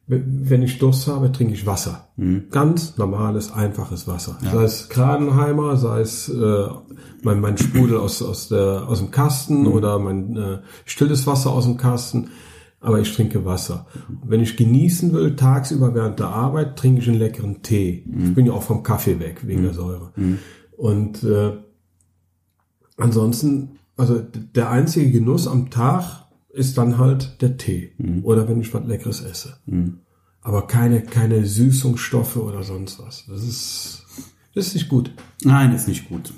wenn 0.08 0.62
ich 0.62 0.80
Durst 0.80 1.08
habe, 1.08 1.32
trinke 1.32 1.54
ich 1.54 1.66
Wasser. 1.66 2.10
Ganz 2.50 2.98
normales, 2.98 3.52
einfaches 3.52 4.08
Wasser. 4.08 4.38
Sei 4.42 4.64
es 4.64 4.90
Kranenheimer, 4.90 5.78
sei 5.78 6.02
es 6.02 6.30
äh, 6.30 6.68
mein, 7.24 7.42
mein 7.42 7.58
Sprudel 7.58 7.98
aus, 7.98 8.22
aus, 8.22 8.48
der, 8.48 8.88
aus 8.88 9.00
dem 9.00 9.12
Kasten 9.12 9.68
oder 9.68 10.00
mein 10.00 10.38
äh, 10.38 10.60
stilles 10.86 11.28
Wasser 11.28 11.52
aus 11.52 11.66
dem 11.66 11.78
Kasten. 11.78 12.30
Aber 12.80 13.00
ich 13.00 13.14
trinke 13.14 13.44
Wasser. 13.44 13.88
Wenn 14.24 14.40
ich 14.40 14.56
genießen 14.56 15.12
will, 15.12 15.36
tagsüber 15.36 15.96
während 15.96 16.20
der 16.20 16.28
Arbeit, 16.28 16.78
trinke 16.78 17.02
ich 17.02 17.10
einen 17.10 17.18
leckeren 17.18 17.64
Tee. 17.64 18.06
Ich 18.24 18.36
bin 18.36 18.46
ja 18.46 18.54
auch 18.54 18.64
vom 18.64 18.84
Kaffee 18.84 19.20
weg, 19.20 19.42
wegen 19.46 19.64
der 19.64 19.74
Säure. 19.74 20.14
Und 20.78 21.24
äh, 21.24 21.54
Ansonsten, 22.98 23.80
also 23.96 24.20
der 24.20 24.70
einzige 24.70 25.12
Genuss 25.12 25.48
am 25.48 25.70
Tag 25.70 26.26
ist 26.50 26.78
dann 26.78 26.98
halt 26.98 27.42
der 27.42 27.58
Tee. 27.58 27.94
Oder 28.24 28.48
wenn 28.48 28.60
ich 28.60 28.74
was 28.74 28.86
Leckeres 28.86 29.22
esse. 29.22 29.58
Aber 30.42 30.66
keine, 30.68 31.02
keine 31.04 31.46
Süßungsstoffe 31.46 32.38
oder 32.38 32.64
sonst 32.64 33.00
was. 33.00 33.26
Das 33.28 33.44
ist, 33.44 34.06
das 34.56 34.68
ist 34.68 34.74
nicht 34.74 34.90
gut. 34.90 35.14
Nein, 35.44 35.74
ist 35.74 35.88
nicht 35.88 36.10
gut. 36.10 36.34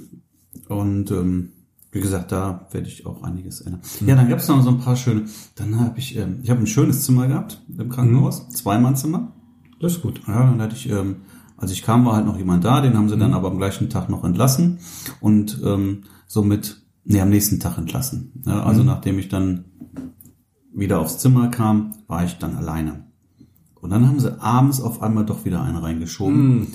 Und 0.67 1.11
ähm, 1.11 1.53
wie 1.91 2.01
gesagt, 2.01 2.31
da 2.31 2.67
werde 2.71 2.87
ich 2.87 3.05
auch 3.05 3.23
einiges 3.23 3.61
ändern. 3.61 3.81
Ja, 4.05 4.15
dann 4.15 4.29
gab 4.29 4.39
es 4.39 4.47
noch 4.47 4.61
so 4.61 4.69
ein 4.69 4.79
paar 4.79 4.95
schöne. 4.95 5.25
Dann 5.55 5.79
habe 5.79 5.97
ich, 5.97 6.15
ähm, 6.17 6.39
ich 6.43 6.49
habe 6.49 6.59
ein 6.59 6.67
schönes 6.67 7.03
Zimmer 7.03 7.27
gehabt 7.27 7.61
im 7.77 7.89
Krankenhaus, 7.89 8.49
Zweimannzimmer. 8.49 9.33
Das 9.79 9.93
ist 9.93 10.01
gut. 10.01 10.21
Ja, 10.27 10.45
dann 10.45 10.61
hatte 10.61 10.75
ich, 10.75 10.89
ähm, 10.89 11.17
als 11.57 11.71
ich 11.71 11.81
kam, 11.81 12.05
war 12.05 12.15
halt 12.15 12.25
noch 12.25 12.37
jemand 12.37 12.63
da, 12.63 12.81
den 12.81 12.97
haben 12.97 13.09
sie 13.09 13.17
dann 13.17 13.33
aber 13.33 13.49
am 13.49 13.57
gleichen 13.57 13.89
Tag 13.89 14.09
noch 14.09 14.23
entlassen 14.23 14.79
und 15.19 15.61
ähm, 15.65 16.03
somit, 16.29 16.81
nee, 17.03 17.19
am 17.19 17.29
nächsten 17.29 17.59
Tag 17.59 17.77
entlassen. 17.77 18.43
Ja, 18.45 18.63
also 18.63 18.83
nachdem 18.83 19.19
ich 19.19 19.27
dann 19.27 19.65
wieder 20.71 20.99
aufs 20.99 21.17
Zimmer 21.17 21.49
kam, 21.49 21.95
war 22.07 22.23
ich 22.23 22.37
dann 22.37 22.55
alleine. 22.55 23.07
Und 23.81 23.89
dann 23.89 24.07
haben 24.07 24.19
sie 24.19 24.39
abends 24.41 24.79
auf 24.79 25.01
einmal 25.01 25.25
doch 25.25 25.43
wieder 25.43 25.61
einen 25.63 25.77
reingeschoben. 25.77 26.67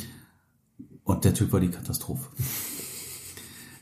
Und 1.04 1.24
der 1.24 1.34
Typ 1.34 1.52
war 1.52 1.60
die 1.60 1.68
Katastrophe. 1.68 2.30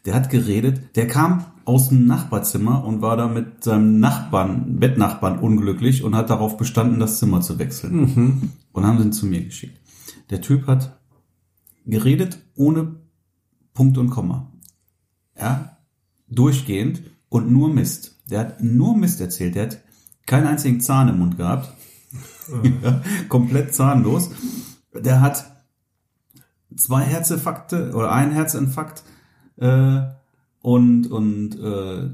Der 0.04 0.14
hat 0.14 0.30
geredet, 0.30 0.96
der 0.96 1.06
kam 1.06 1.46
aus 1.64 1.88
dem 1.88 2.06
Nachbarzimmer 2.06 2.84
und 2.84 3.00
war 3.00 3.16
da 3.16 3.28
mit 3.28 3.64
seinem 3.64 4.00
Nachbarn, 4.00 4.78
Bettnachbarn 4.78 5.38
unglücklich 5.38 6.02
und 6.02 6.14
hat 6.16 6.28
darauf 6.28 6.56
bestanden, 6.56 6.98
das 6.98 7.18
Zimmer 7.18 7.40
zu 7.40 7.58
wechseln. 7.58 8.52
Und 8.72 8.84
haben 8.84 9.00
ihn 9.00 9.12
zu 9.12 9.26
mir 9.26 9.42
geschickt. 9.42 9.80
Der 10.28 10.40
Typ 10.42 10.66
hat 10.66 11.00
geredet 11.86 12.38
ohne 12.56 12.96
Punkt 13.72 13.96
und 13.96 14.10
Komma. 14.10 14.51
Ja, 15.43 15.76
durchgehend 16.28 17.03
und 17.28 17.51
nur 17.51 17.68
Mist. 17.68 18.16
Der 18.30 18.38
hat 18.38 18.62
nur 18.62 18.97
Mist 18.97 19.20
erzählt. 19.20 19.57
Der 19.57 19.64
hat 19.64 19.80
keinen 20.24 20.47
einzigen 20.47 20.80
Zahn 20.80 21.09
im 21.09 21.18
Mund 21.18 21.36
gehabt. 21.36 21.74
ja, 22.84 23.03
komplett 23.28 23.74
zahnlos. 23.74 24.30
Der 24.95 25.20
hat 25.20 25.45
zwei 26.76 27.03
Herzinfarkte 27.03 27.93
oder 27.93 28.12
ein 28.12 28.30
Herzinfarkt 28.30 29.03
äh, 29.57 30.03
und 30.61 31.09
und 31.09 31.59
äh, 31.59 32.05
äh, 32.05 32.12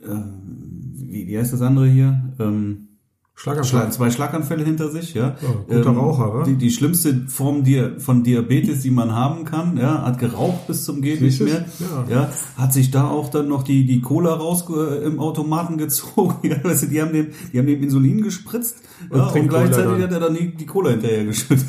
wie, 0.00 1.28
wie 1.28 1.38
heißt 1.38 1.52
das 1.52 1.62
andere 1.62 1.86
hier? 1.86 2.34
Ähm, 2.40 2.88
Schlaganfall. 3.36 3.90
zwei 3.90 4.10
Schlaganfälle 4.10 4.64
hinter 4.64 4.90
sich, 4.90 5.12
ja. 5.14 5.34
Ähm, 5.42 5.54
Ja, 5.68 5.76
guter 5.78 5.90
Raucher, 5.90 6.34
wa? 6.34 6.42
die, 6.44 6.54
die 6.54 6.70
schlimmste 6.70 7.26
Form 7.26 7.64
Dia- 7.64 7.98
von 7.98 8.22
Diabetes, 8.22 8.82
die 8.82 8.90
man 8.92 9.12
haben 9.12 9.44
kann, 9.44 9.76
ja, 9.76 10.02
hat 10.02 10.18
geraucht 10.20 10.66
bis 10.68 10.84
zum 10.84 11.02
geht 11.02 11.20
nicht 11.20 11.40
mehr, 11.40 11.64
du's? 11.78 12.10
ja. 12.10 12.30
hat 12.56 12.72
sich 12.72 12.90
da 12.92 13.08
auch 13.08 13.30
dann 13.30 13.48
noch 13.48 13.64
die 13.64 13.86
die 13.86 14.00
Cola 14.00 14.34
raus 14.34 14.64
äh, 14.70 15.04
im 15.04 15.18
Automaten 15.18 15.78
gezogen, 15.78 16.36
ja, 16.48 16.62
weißt 16.62 16.84
du, 16.84 16.86
die 16.86 17.02
haben 17.02 17.12
dem 17.12 17.26
die 17.52 17.58
haben 17.58 17.66
dem 17.66 17.82
Insulin 17.82 18.22
gespritzt, 18.22 18.76
Und 19.10 19.18
ja, 19.18 19.26
und 19.26 19.48
gleichzeitig 19.48 19.92
dann. 19.92 20.02
hat 20.02 20.12
er 20.12 20.20
dann 20.20 20.34
die, 20.34 20.54
die 20.54 20.66
Cola 20.66 20.90
hinterher 20.90 21.24
geschüttet. 21.24 21.66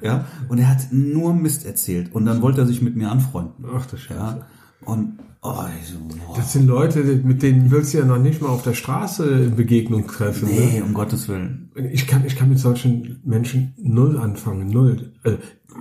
Ja, 0.00 0.26
und 0.48 0.58
er 0.58 0.68
hat 0.68 0.92
nur 0.92 1.32
Mist 1.34 1.64
erzählt. 1.64 2.12
Und 2.12 2.24
dann 2.26 2.42
wollte 2.42 2.62
er 2.62 2.66
sich 2.66 2.82
mit 2.82 2.96
mir 2.96 3.08
anfreunden. 3.10 3.64
Ach 3.76 3.86
du 3.86 3.96
Scheiße. 3.96 4.18
Ja, 4.18 4.46
und, 4.84 5.18
oh, 5.42 5.64
so, 5.84 5.98
boah. 5.98 6.36
Das 6.36 6.52
sind 6.52 6.66
Leute, 6.66 7.02
mit 7.24 7.42
denen 7.42 7.70
willst 7.70 7.92
du 7.92 7.98
ja 7.98 8.04
noch 8.04 8.18
nicht 8.18 8.40
mal 8.40 8.48
auf 8.48 8.62
der 8.62 8.74
Straße 8.74 9.24
in 9.28 9.56
Begegnung 9.56 10.06
treffen. 10.06 10.48
Ne? 10.48 10.54
Nee, 10.54 10.80
um 10.80 10.94
Gottes 10.94 11.28
Willen. 11.28 11.70
Ich 11.92 12.06
kann, 12.06 12.24
ich 12.24 12.36
kann 12.36 12.48
mit 12.48 12.58
solchen 12.58 13.20
Menschen 13.24 13.74
null 13.76 14.18
anfangen, 14.18 14.68
null. 14.68 15.12
Also, 15.22 15.38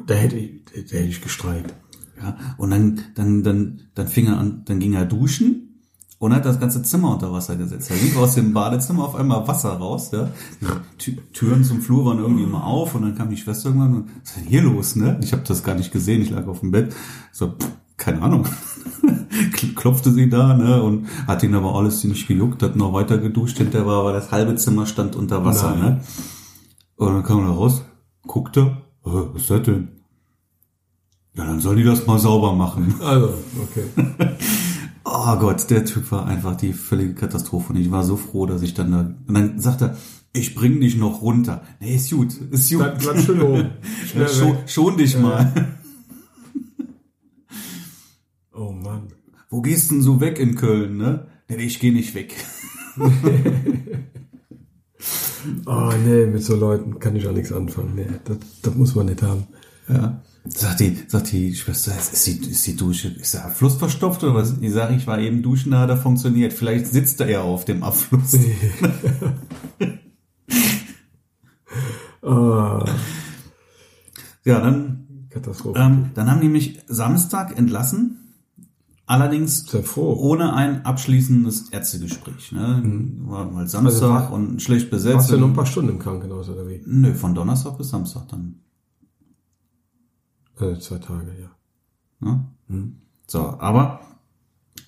da 0.08 0.14
hätte 0.14 0.38
ich, 0.38 0.64
da 0.66 0.80
hätte 0.98 1.08
ich 1.08 1.22
gestreikt. 1.22 1.74
Ja, 2.22 2.38
und 2.58 2.70
dann, 2.72 3.02
dann, 3.16 3.44
dann, 3.44 3.82
dann 3.96 4.08
fing 4.08 4.28
er 4.28 4.38
an, 4.38 4.62
dann 4.66 4.80
ging 4.80 4.94
er 4.94 5.06
duschen 5.06 5.80
und 6.20 6.36
hat 6.36 6.46
das 6.46 6.60
ganze 6.60 6.84
Zimmer 6.84 7.14
unter 7.14 7.32
Wasser 7.34 7.56
gesetzt. 7.56 7.90
Da 7.90 7.96
lief 7.96 8.16
aus 8.16 8.36
dem 8.36 8.54
Badezimmer 8.54 9.06
auf 9.06 9.16
einmal 9.16 9.48
Wasser 9.48 9.72
raus, 9.72 10.12
ja. 10.12 10.30
Die 10.62 11.14
Tü- 11.14 11.18
Türen 11.34 11.64
zum 11.64 11.82
Flur 11.82 12.06
waren 12.06 12.20
irgendwie 12.20 12.44
immer 12.44 12.64
auf 12.64 12.94
und 12.94 13.02
dann 13.02 13.16
kam 13.16 13.32
die 13.32 13.38
Schwester 13.38 13.70
irgendwann 13.70 13.96
und 13.96 14.10
was 14.22 14.30
ist 14.30 14.38
denn 14.38 14.46
hier 14.46 14.62
los, 14.62 14.96
ne? 14.96 15.20
Ich 15.24 15.34
habe 15.34 15.42
das 15.48 15.64
gar 15.64 15.74
nicht 15.74 15.92
gesehen, 15.92 16.22
ich 16.22 16.30
lag 16.30 16.46
auf 16.46 16.60
dem 16.60 16.70
Bett. 16.70 16.94
So, 17.32 17.48
pff, 17.48 17.72
keine 18.02 18.22
Ahnung. 18.22 18.46
Klopfte 19.76 20.12
sie 20.12 20.30
da, 20.30 20.56
ne? 20.56 20.82
Und 20.82 21.08
hat 21.28 21.44
ihn 21.44 21.56
aber 21.56 21.76
alles 21.76 22.04
nicht 22.04 22.28
gejuckt, 22.28 22.64
hat 22.64 22.76
noch 22.76 22.94
weiter 22.94 23.18
geduscht, 23.18 23.58
hinterher 23.58 23.88
war 23.88 24.00
aber 24.00 24.14
das 24.14 24.32
halbe 24.32 24.56
Zimmer 24.56 24.86
stand 24.86 25.16
unter 25.16 25.46
Wasser, 25.46 25.76
Nein. 25.76 25.80
ne? 25.80 26.02
Und 26.96 27.14
dann 27.14 27.24
kam 27.24 27.40
er 27.40 27.52
raus, 27.52 27.84
guckte, 28.28 28.78
äh, 29.06 29.10
was 29.34 29.44
ist 29.44 29.50
das 29.52 29.64
denn? 29.64 29.88
Ja, 31.36 31.46
dann 31.46 31.62
soll 31.62 31.78
die 31.78 31.84
das 31.84 32.06
mal 32.08 32.20
sauber 32.20 32.54
machen. 32.54 32.96
Also, 33.02 33.34
okay. 33.62 33.86
Oh 35.04 35.36
Gott, 35.38 35.70
der 35.70 35.84
Typ 35.84 36.12
war 36.12 36.26
einfach 36.26 36.56
die 36.56 36.74
völlige 36.74 37.16
Katastrophe. 37.16 37.74
Und 37.74 37.80
ich 37.80 37.92
war 37.92 38.04
so 38.04 38.16
froh, 38.18 38.46
dass 38.46 38.62
ich 38.62 38.76
dann 38.76 38.92
da. 38.92 39.00
Und 39.28 39.34
dann 39.34 39.60
sagt 39.60 39.82
er, 39.82 39.98
ich 40.32 40.56
bring 40.56 40.80
dich 40.80 40.96
noch 40.96 41.22
runter. 41.22 41.64
Nee, 41.80 41.96
ist 41.96 42.12
gut, 42.12 42.34
ist 42.52 42.70
gut. 42.70 42.80
Bleib, 42.80 43.00
bleib 43.00 43.20
schön 43.20 43.42
oben. 43.42 43.70
Ja, 44.18 44.28
schon, 44.28 44.58
schon 44.68 44.98
dich 44.98 45.18
mal. 45.18 45.52
Oh 48.54 48.72
Mann. 48.72 49.14
Wo 49.50 49.62
gehst 49.62 49.92
denn 49.92 50.02
so 50.02 50.20
weg 50.22 50.40
in 50.40 50.56
Köln, 50.56 50.98
ne? 50.98 51.28
Nee, 51.50 51.58
ich 51.64 51.80
gehe 51.80 51.92
nicht 51.94 52.16
weg. 52.16 52.34
Oh 55.66 55.92
nee, 56.06 56.26
mit 56.26 56.44
so 56.44 56.56
Leuten 56.56 57.00
kann 57.00 57.16
ich 57.16 57.28
auch 57.28 57.34
nichts 57.34 57.52
anfangen. 57.52 57.96
Nee, 57.96 58.08
das, 58.26 58.38
das 58.62 58.76
muss 58.76 58.96
man 58.96 59.08
nicht 59.08 59.22
haben. 59.22 59.48
Ja. 59.90 60.22
Sagt 60.46 60.80
die, 60.80 60.98
sagt 61.08 61.32
die 61.34 61.54
Schwester, 61.56 61.94
ist 61.98 62.26
die, 62.26 62.50
ist 62.50 62.66
die 62.66 62.76
Dusche, 62.76 63.10
ist 63.10 63.34
der 63.36 63.46
Abfluss 63.46 63.76
verstopft 63.76 64.24
oder 64.24 64.34
was? 64.34 64.56
Ich 64.60 64.72
sage, 64.72 64.96
ich 64.96 65.06
war 65.06 65.20
eben 65.20 65.44
duschen, 65.44 65.72
da 65.72 65.82
hat 65.82 65.90
er 65.90 65.98
funktioniert. 65.98 66.54
Vielleicht 66.54 66.88
sitzt 66.88 67.20
er 67.22 67.30
ja 67.30 67.42
auf 67.42 67.64
dem 67.66 67.84
Abfluss. 67.84 68.38
Oh, 72.22 72.84
Ja, 74.44 74.60
dann, 74.60 75.28
Katastrophe. 75.30 75.80
ähm, 75.80 76.10
dann 76.16 76.30
haben 76.32 76.42
die 76.42 76.50
mich 76.50 76.80
Samstag 76.88 77.58
entlassen. 77.58 78.21
Allerdings 79.12 79.66
ohne 79.98 80.54
ein 80.54 80.86
abschließendes 80.86 81.68
Ärztegespräch. 81.72 82.54
Ne? 82.54 82.82
War 83.26 83.54
halt 83.54 83.70
Samstag 83.70 83.94
Also 83.94 84.10
war- 84.10 84.32
und 84.32 84.62
schlecht 84.62 84.90
besetzt. 84.90 85.16
Warst 85.16 85.32
du 85.32 85.38
nur 85.38 85.50
ein 85.50 85.54
paar 85.54 85.66
Stunden 85.66 85.90
im 85.90 86.00
Krankenhaus 86.00 86.48
oder 86.48 86.66
wie? 86.66 86.82
Nö, 86.86 87.14
von 87.14 87.36
Donnerstag 87.36 87.78
bis 87.78 87.90
Samstag 87.90 88.30
dann. 88.30 88.62
Äh, 90.62 90.80
zwei 90.80 91.00
Tage, 91.00 91.36
ja. 91.42 91.50
Ne? 92.22 92.94
So, 93.28 93.60
aber 93.60 94.00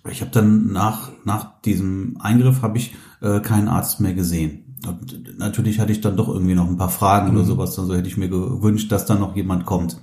ich 0.09 0.21
habe 0.21 0.32
dann 0.32 0.71
nach 0.71 1.11
nach 1.26 1.59
diesem 1.61 2.15
Eingriff 2.21 2.61
habe 2.61 2.78
ich 2.78 2.95
äh, 3.19 3.41
keinen 3.41 3.67
Arzt 3.67 3.99
mehr 3.99 4.13
gesehen. 4.13 4.78
Und 4.88 5.38
natürlich 5.38 5.82
hatte 5.82 5.91
ich 5.91 5.99
dann 5.99 6.15
doch 6.15 6.30
irgendwie 6.30 6.55
noch 6.55 6.69
ein 6.69 6.78
paar 6.78 6.88
Fragen 6.88 7.36
oder 7.36 7.43
sowas. 7.43 7.78
Also 7.78 7.93
hätte 7.93 8.07
ich 8.07 8.15
mir 8.15 8.30
gewünscht, 8.30 8.89
dass 8.89 9.05
da 9.05 9.15
noch 9.15 9.36
jemand 9.36 9.65
kommt. 9.65 9.99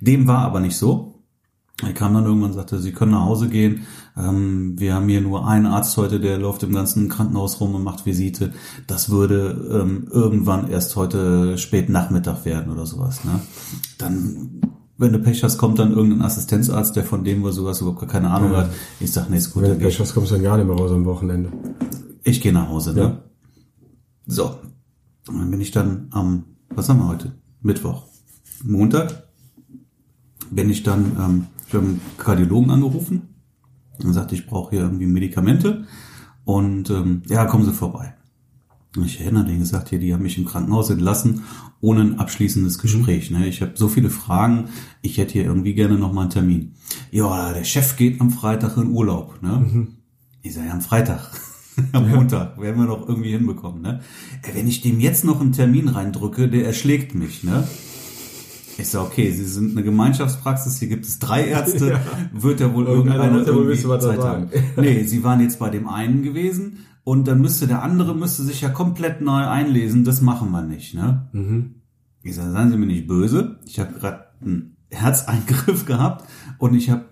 Dem 0.00 0.26
war 0.26 0.38
aber 0.38 0.60
nicht 0.60 0.78
so. 0.78 1.13
Er 1.82 1.92
kam 1.92 2.14
dann 2.14 2.24
irgendwann 2.24 2.50
und 2.50 2.56
sagte, 2.56 2.78
Sie 2.78 2.92
können 2.92 3.12
nach 3.12 3.24
Hause 3.24 3.48
gehen. 3.48 3.80
Ähm, 4.16 4.78
wir 4.78 4.94
haben 4.94 5.08
hier 5.08 5.20
nur 5.20 5.46
einen 5.48 5.66
Arzt 5.66 5.96
heute, 5.96 6.20
der 6.20 6.38
läuft 6.38 6.62
im 6.62 6.72
ganzen 6.72 7.08
Krankenhaus 7.08 7.60
rum 7.60 7.74
und 7.74 7.82
macht 7.82 8.06
Visite. 8.06 8.52
Das 8.86 9.10
würde 9.10 9.80
ähm, 9.82 10.06
irgendwann 10.10 10.70
erst 10.70 10.94
heute 10.94 11.58
spät 11.58 11.88
Nachmittag 11.88 12.44
werden 12.44 12.72
oder 12.72 12.86
sowas. 12.86 13.24
Ne? 13.24 13.40
Dann, 13.98 14.60
wenn 14.98 15.12
du 15.12 15.18
Pech 15.18 15.42
hast, 15.42 15.58
kommt 15.58 15.80
dann 15.80 15.92
irgendein 15.92 16.22
Assistenzarzt, 16.22 16.94
der 16.94 17.02
von 17.02 17.24
dem 17.24 17.42
wohl 17.42 17.52
sowas 17.52 17.80
überhaupt 17.80 18.00
gar 18.00 18.08
keine 18.08 18.30
Ahnung 18.30 18.54
hat. 18.56 18.70
Ich 19.00 19.10
sag, 19.10 19.28
nee, 19.28 19.38
ist 19.38 19.52
gut, 19.52 19.64
Wenn 19.64 19.72
du 19.72 19.78
Pech 19.78 19.98
hast, 19.98 20.14
kommst 20.14 20.30
du 20.30 20.36
dann 20.36 20.44
gar 20.44 20.56
nicht 20.56 20.66
mehr 20.68 20.76
raus 20.76 20.92
am 20.92 21.04
Wochenende. 21.04 21.50
ich 22.22 22.40
gehe 22.40 22.52
nach 22.52 22.68
Hause, 22.68 22.94
ne? 22.94 23.00
Ja. 23.00 23.18
So. 24.26 24.56
Und 25.26 25.38
dann 25.40 25.50
bin 25.50 25.60
ich 25.60 25.72
dann 25.72 26.06
am, 26.12 26.44
was 26.68 26.88
haben 26.88 26.98
wir 27.00 27.08
heute? 27.08 27.32
Mittwoch. 27.62 28.04
Montag 28.62 29.24
bin 30.50 30.70
ich 30.70 30.82
dann, 30.84 31.16
ähm, 31.18 31.46
ich 31.66 31.74
habe 31.74 31.86
einen 31.86 32.00
Kardiologen 32.18 32.70
angerufen 32.70 33.22
und 34.02 34.12
sagte, 34.12 34.34
ich 34.34 34.46
brauche 34.46 34.70
hier 34.70 34.80
irgendwie 34.80 35.06
Medikamente 35.06 35.86
und 36.44 36.90
ähm, 36.90 37.22
ja, 37.28 37.44
kommen 37.46 37.64
Sie 37.64 37.72
vorbei. 37.72 38.14
Und 38.96 39.06
ich 39.06 39.20
erinnere 39.20 39.46
den 39.46 39.58
gesagt, 39.58 39.88
hier, 39.88 39.98
die 39.98 40.14
haben 40.14 40.22
mich 40.22 40.38
im 40.38 40.44
Krankenhaus 40.44 40.90
entlassen, 40.90 41.42
ohne 41.80 42.02
ein 42.02 42.18
abschließendes 42.18 42.78
Gespräch. 42.78 43.30
Ne? 43.30 43.48
Ich 43.48 43.60
habe 43.60 43.72
so 43.74 43.88
viele 43.88 44.08
Fragen, 44.08 44.68
ich 45.02 45.18
hätte 45.18 45.32
hier 45.32 45.44
irgendwie 45.44 45.74
gerne 45.74 45.98
noch 45.98 46.12
mal 46.12 46.22
einen 46.22 46.30
Termin. 46.30 46.74
Ja, 47.10 47.52
der 47.52 47.64
Chef 47.64 47.96
geht 47.96 48.20
am 48.20 48.30
Freitag 48.30 48.76
in 48.76 48.90
Urlaub. 48.90 49.42
Ne? 49.42 49.88
Ich 50.42 50.54
sage, 50.54 50.68
ja, 50.68 50.72
am 50.72 50.80
Freitag. 50.80 51.30
Am 51.92 52.08
Montag 52.08 52.60
werden 52.60 52.80
wir 52.80 52.86
doch 52.86 53.08
irgendwie 53.08 53.32
hinbekommen, 53.32 53.82
ne? 53.82 54.00
Wenn 54.52 54.68
ich 54.68 54.80
dem 54.80 55.00
jetzt 55.00 55.24
noch 55.24 55.40
einen 55.40 55.50
Termin 55.50 55.88
reindrücke, 55.88 56.48
der 56.48 56.64
erschlägt 56.64 57.16
mich, 57.16 57.42
ne? 57.42 57.66
Ich 58.76 58.88
sage, 58.88 59.06
okay, 59.06 59.30
Sie 59.30 59.44
sind 59.44 59.72
eine 59.72 59.84
Gemeinschaftspraxis, 59.84 60.78
hier 60.78 60.88
gibt 60.88 61.04
es 61.04 61.18
drei 61.18 61.46
Ärzte, 61.46 62.00
wird 62.32 62.60
ja 62.60 62.72
wohl 62.74 62.86
Irgendeiner 62.86 63.32
wird 63.32 63.46
ja 63.46 63.52
wohl 63.54 63.62
irgendwie 63.62 63.78
wissen, 63.78 63.88
was 63.90 64.04
Zeit 64.04 64.18
haben. 64.20 64.48
Nee, 64.76 65.04
Sie 65.04 65.22
waren 65.22 65.40
jetzt 65.40 65.58
bei 65.58 65.70
dem 65.70 65.88
einen 65.88 66.22
gewesen 66.22 66.78
und 67.04 67.28
dann 67.28 67.40
müsste 67.40 67.66
der 67.66 67.82
andere 67.82 68.14
müsste 68.14 68.42
sich 68.42 68.60
ja 68.60 68.70
komplett 68.70 69.20
neu 69.20 69.46
einlesen, 69.46 70.04
das 70.04 70.20
machen 70.20 70.50
wir 70.50 70.62
nicht, 70.62 70.94
ne? 70.94 71.28
Ich 72.22 72.34
sage, 72.34 72.52
seien 72.52 72.70
Sie 72.70 72.76
mir 72.76 72.86
nicht 72.86 73.06
böse, 73.06 73.58
ich 73.66 73.78
habe 73.78 73.94
gerade 73.98 74.24
einen 74.40 74.76
Herzeingriff 74.90 75.84
gehabt 75.86 76.24
und 76.58 76.74
ich 76.74 76.90
habe 76.90 77.04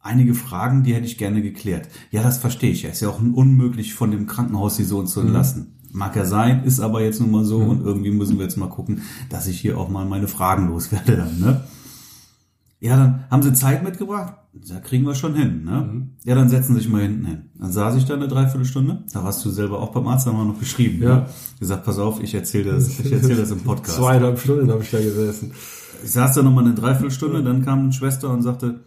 einige 0.00 0.34
Fragen, 0.34 0.82
die 0.82 0.94
hätte 0.94 1.06
ich 1.06 1.18
gerne 1.18 1.42
geklärt. 1.42 1.88
Ja, 2.10 2.22
das 2.22 2.38
verstehe 2.38 2.70
ich 2.70 2.82
ja. 2.82 2.90
Ist 2.90 3.02
ja 3.02 3.08
auch 3.08 3.20
unmöglich, 3.20 3.94
von 3.94 4.10
dem 4.10 4.26
Krankenhaus 4.26 4.76
die 4.76 4.84
Sohn 4.84 5.06
zu 5.06 5.20
entlassen. 5.20 5.76
Mag 5.92 6.14
ja 6.16 6.24
sein, 6.24 6.64
ist 6.64 6.80
aber 6.80 7.02
jetzt 7.02 7.20
nun 7.20 7.30
mal 7.30 7.44
so 7.44 7.58
und 7.58 7.84
irgendwie 7.84 8.10
müssen 8.10 8.36
wir 8.36 8.44
jetzt 8.44 8.56
mal 8.56 8.68
gucken, 8.68 9.02
dass 9.28 9.46
ich 9.46 9.60
hier 9.60 9.78
auch 9.78 9.88
mal 9.88 10.04
meine 10.04 10.28
Fragen 10.28 10.68
loswerde 10.68 11.16
dann, 11.16 11.38
ne? 11.40 11.60
Ja, 12.80 12.96
dann 12.96 13.24
haben 13.30 13.42
sie 13.42 13.52
Zeit 13.52 13.84
mitgebracht. 13.84 14.34
Da 14.52 14.80
kriegen 14.80 15.04
wir 15.04 15.14
schon 15.14 15.34
hin, 15.34 15.64
ne? 15.64 16.08
Ja, 16.24 16.34
dann 16.34 16.48
setzen 16.48 16.74
Sie 16.74 16.80
sich 16.80 16.90
mal 16.90 17.02
hinten 17.02 17.26
hin. 17.26 17.50
Dann 17.54 17.70
saß 17.70 17.94
ich 17.96 18.06
da 18.06 18.14
eine 18.14 18.26
Dreiviertelstunde. 18.26 19.04
Da 19.12 19.22
warst 19.22 19.44
du 19.44 19.50
selber 19.50 19.80
auch 19.80 19.92
beim 19.92 20.08
Arzt, 20.08 20.26
haben 20.26 20.38
wir 20.38 20.44
noch 20.44 20.58
geschrieben. 20.58 21.02
Ja. 21.02 21.16
Ne? 21.16 21.26
Gesagt, 21.60 21.84
pass 21.84 21.98
auf, 21.98 22.22
ich 22.22 22.34
erzähle 22.34 22.72
das, 22.72 22.88
ich 22.88 23.12
erzähle 23.12 23.36
das 23.36 23.50
im 23.50 23.60
Podcast. 23.60 23.96
Zweieinhalb 23.98 24.38
Stunden 24.38 24.70
habe 24.70 24.82
ich 24.82 24.90
da 24.90 24.98
gesessen. 24.98 25.52
Ich 26.02 26.10
saß 26.10 26.34
da 26.34 26.42
nochmal 26.42 26.64
eine 26.64 26.74
Dreiviertelstunde, 26.74 27.44
dann 27.44 27.64
kam 27.64 27.80
eine 27.80 27.92
Schwester 27.92 28.30
und 28.30 28.42
sagte, 28.42 28.80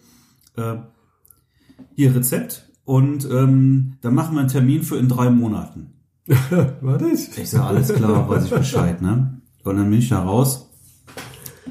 äh, 0.57 0.75
hier 1.95 2.15
Rezept 2.15 2.67
und 2.83 3.25
ähm, 3.29 3.93
dann 4.01 4.15
machen 4.15 4.35
wir 4.35 4.39
einen 4.41 4.49
Termin 4.49 4.81
für 4.81 4.97
in 4.97 5.07
drei 5.07 5.29
Monaten. 5.29 5.92
War 6.81 6.97
das? 6.97 7.37
Ich 7.37 7.49
sag, 7.49 7.65
alles 7.65 7.93
klar, 7.93 8.29
weiß 8.29 8.45
ich 8.45 8.51
Bescheid, 8.51 9.01
ne? 9.01 9.41
Und 9.63 9.77
dann 9.77 9.89
bin 9.89 9.99
ich 9.99 10.09
da 10.09 10.23
raus 10.23 10.69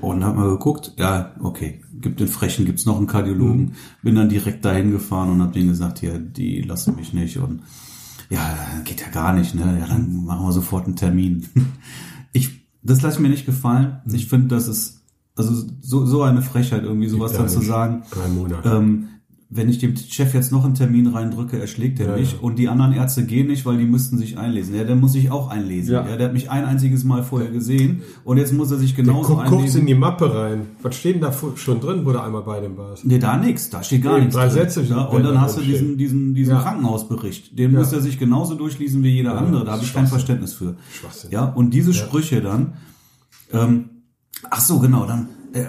und 0.00 0.24
hab 0.24 0.36
mal 0.36 0.48
geguckt, 0.50 0.92
ja, 0.96 1.34
okay, 1.40 1.80
gibt 2.00 2.20
den 2.20 2.28
Frechen, 2.28 2.64
gibt's 2.64 2.84
noch 2.84 2.98
einen 2.98 3.06
Kardiologen, 3.06 3.74
bin 4.02 4.14
dann 4.14 4.28
direkt 4.28 4.64
dahin 4.64 4.90
gefahren 4.90 5.30
und 5.30 5.42
hab 5.42 5.52
denen 5.52 5.68
gesagt, 5.68 6.00
hier, 6.00 6.18
die 6.18 6.62
lassen 6.62 6.96
mich 6.96 7.12
nicht 7.12 7.38
und 7.38 7.62
ja, 8.28 8.58
geht 8.84 9.00
ja 9.00 9.08
gar 9.08 9.32
nicht, 9.32 9.54
ne? 9.54 9.78
Ja, 9.80 9.86
dann 9.86 10.24
machen 10.24 10.46
wir 10.46 10.52
sofort 10.52 10.86
einen 10.86 10.96
Termin. 10.96 11.46
Ich, 12.34 12.66
das 12.82 13.02
lasse 13.02 13.16
ich 13.16 13.22
mir 13.22 13.28
nicht 13.28 13.44
gefallen. 13.44 14.00
Ich 14.10 14.26
finde, 14.26 14.48
das 14.48 14.66
ist, 14.66 15.02
also 15.36 15.66
so, 15.82 16.06
so 16.06 16.22
eine 16.22 16.40
Frechheit, 16.40 16.82
irgendwie 16.82 17.08
sowas 17.08 17.32
ja 17.32 17.40
dann 17.40 17.50
zu 17.50 17.60
sagen. 17.60 18.04
Drei 18.10 18.26
Monate. 18.28 18.66
Ähm, 18.66 19.08
wenn 19.54 19.68
ich 19.68 19.78
dem 19.78 19.94
Chef 19.96 20.32
jetzt 20.32 20.50
noch 20.50 20.64
einen 20.64 20.74
Termin 20.74 21.06
reindrücke, 21.08 21.58
erschlägt 21.60 22.00
er 22.00 22.06
Ja, 22.12 22.16
mich 22.16 22.32
ja. 22.32 22.38
und 22.40 22.58
die 22.58 22.68
anderen 22.68 22.94
Ärzte 22.94 23.26
gehen 23.26 23.48
nicht, 23.48 23.66
weil 23.66 23.76
die 23.76 23.84
müssten 23.84 24.16
sich 24.16 24.38
einlesen. 24.38 24.74
Ja, 24.74 24.84
der 24.84 24.96
muss 24.96 25.12
sich 25.12 25.30
auch 25.30 25.48
einlesen. 25.48 25.92
Ja. 25.92 26.08
Ja. 26.08 26.16
der 26.16 26.28
hat 26.28 26.32
mich 26.32 26.50
ein 26.50 26.64
einziges 26.64 27.04
Mal 27.04 27.22
vorher 27.22 27.50
gesehen 27.50 28.00
und 28.24 28.38
jetzt 28.38 28.54
muss 28.54 28.70
er 28.70 28.78
sich 28.78 28.96
genauso 28.96 29.34
Guck, 29.36 29.44
guckst 29.44 29.52
in 29.52 29.58
einlesen. 29.58 29.86
die 29.86 29.94
Mappe 29.94 30.34
rein. 30.34 30.66
Was 30.80 30.96
steht 30.96 31.16
denn 31.16 31.20
da 31.22 31.32
schon 31.56 31.80
drin, 31.80 32.06
wo 32.06 32.12
du 32.12 32.22
einmal 32.22 32.42
bei 32.42 32.60
dem 32.60 32.78
warst? 32.78 33.04
Nee, 33.04 33.18
da 33.18 33.36
nix, 33.36 33.68
da 33.68 33.82
steht 33.82 34.02
gar 34.02 34.14
Eben, 34.14 34.22
nichts. 34.22 34.36
drei 34.36 34.46
drin. 34.46 34.54
Sätze 34.54 34.82
ja, 34.84 35.02
und 35.02 35.22
dann 35.22 35.34
da 35.34 35.40
hast 35.42 35.58
du 35.58 35.60
diesen, 35.60 35.98
diesen, 35.98 36.34
diesen. 36.34 36.56
Krankenhausbericht. 36.56 37.58
Den 37.58 37.72
muss 37.74 37.92
er 37.92 38.00
sich 38.00 38.18
genauso 38.18 38.54
durchlesen 38.54 39.02
wie 39.02 39.10
jeder 39.10 39.36
andere. 39.36 39.66
Da 39.66 39.72
habe 39.72 39.84
ich 39.84 39.92
kein 39.92 40.06
Verständnis 40.06 40.54
für. 40.54 40.76
Schwachsinn. 40.98 41.30
Ja, 41.30 41.44
und 41.44 41.74
diese 41.74 41.92
Sprüche 41.92 42.40
dann, 42.40 42.72
ähm, 43.52 43.84
ach 44.50 44.60
so, 44.60 44.78
genau, 44.78 45.04
dann, 45.04 45.28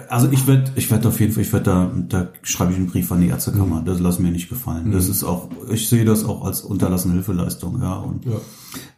also 0.10 0.30
ich 0.32 0.48
werde, 0.48 0.72
ich 0.76 0.90
werde 0.92 1.08
auf 1.10 1.20
jeden 1.20 1.34
Fall, 1.34 1.44
ich 1.44 1.52
werde 1.54 1.66
da, 1.66 1.92
da 2.24 2.28
schreibe 2.44 2.72
ich 2.72 2.78
einen 2.78 2.88
Brief 2.88 3.12
an 3.12 3.22
die 3.22 3.28
Ärztekammer. 3.28 3.82
Mhm. 3.82 3.86
Das 3.86 4.00
lass 4.00 4.20
mir 4.20 4.32
nicht 4.32 4.50
gefallen. 4.50 4.92
Das 4.92 5.08
ist 5.10 5.24
auch, 5.24 5.50
ich 5.72 5.90
sehe 5.90 6.06
das 6.06 6.24
auch 6.26 6.46
als 6.46 6.62
unterlassene 6.62 7.14
Hilfeleistung, 7.16 7.82
ja. 7.82 7.96
Und 7.96 8.26
Ja. 8.26 8.34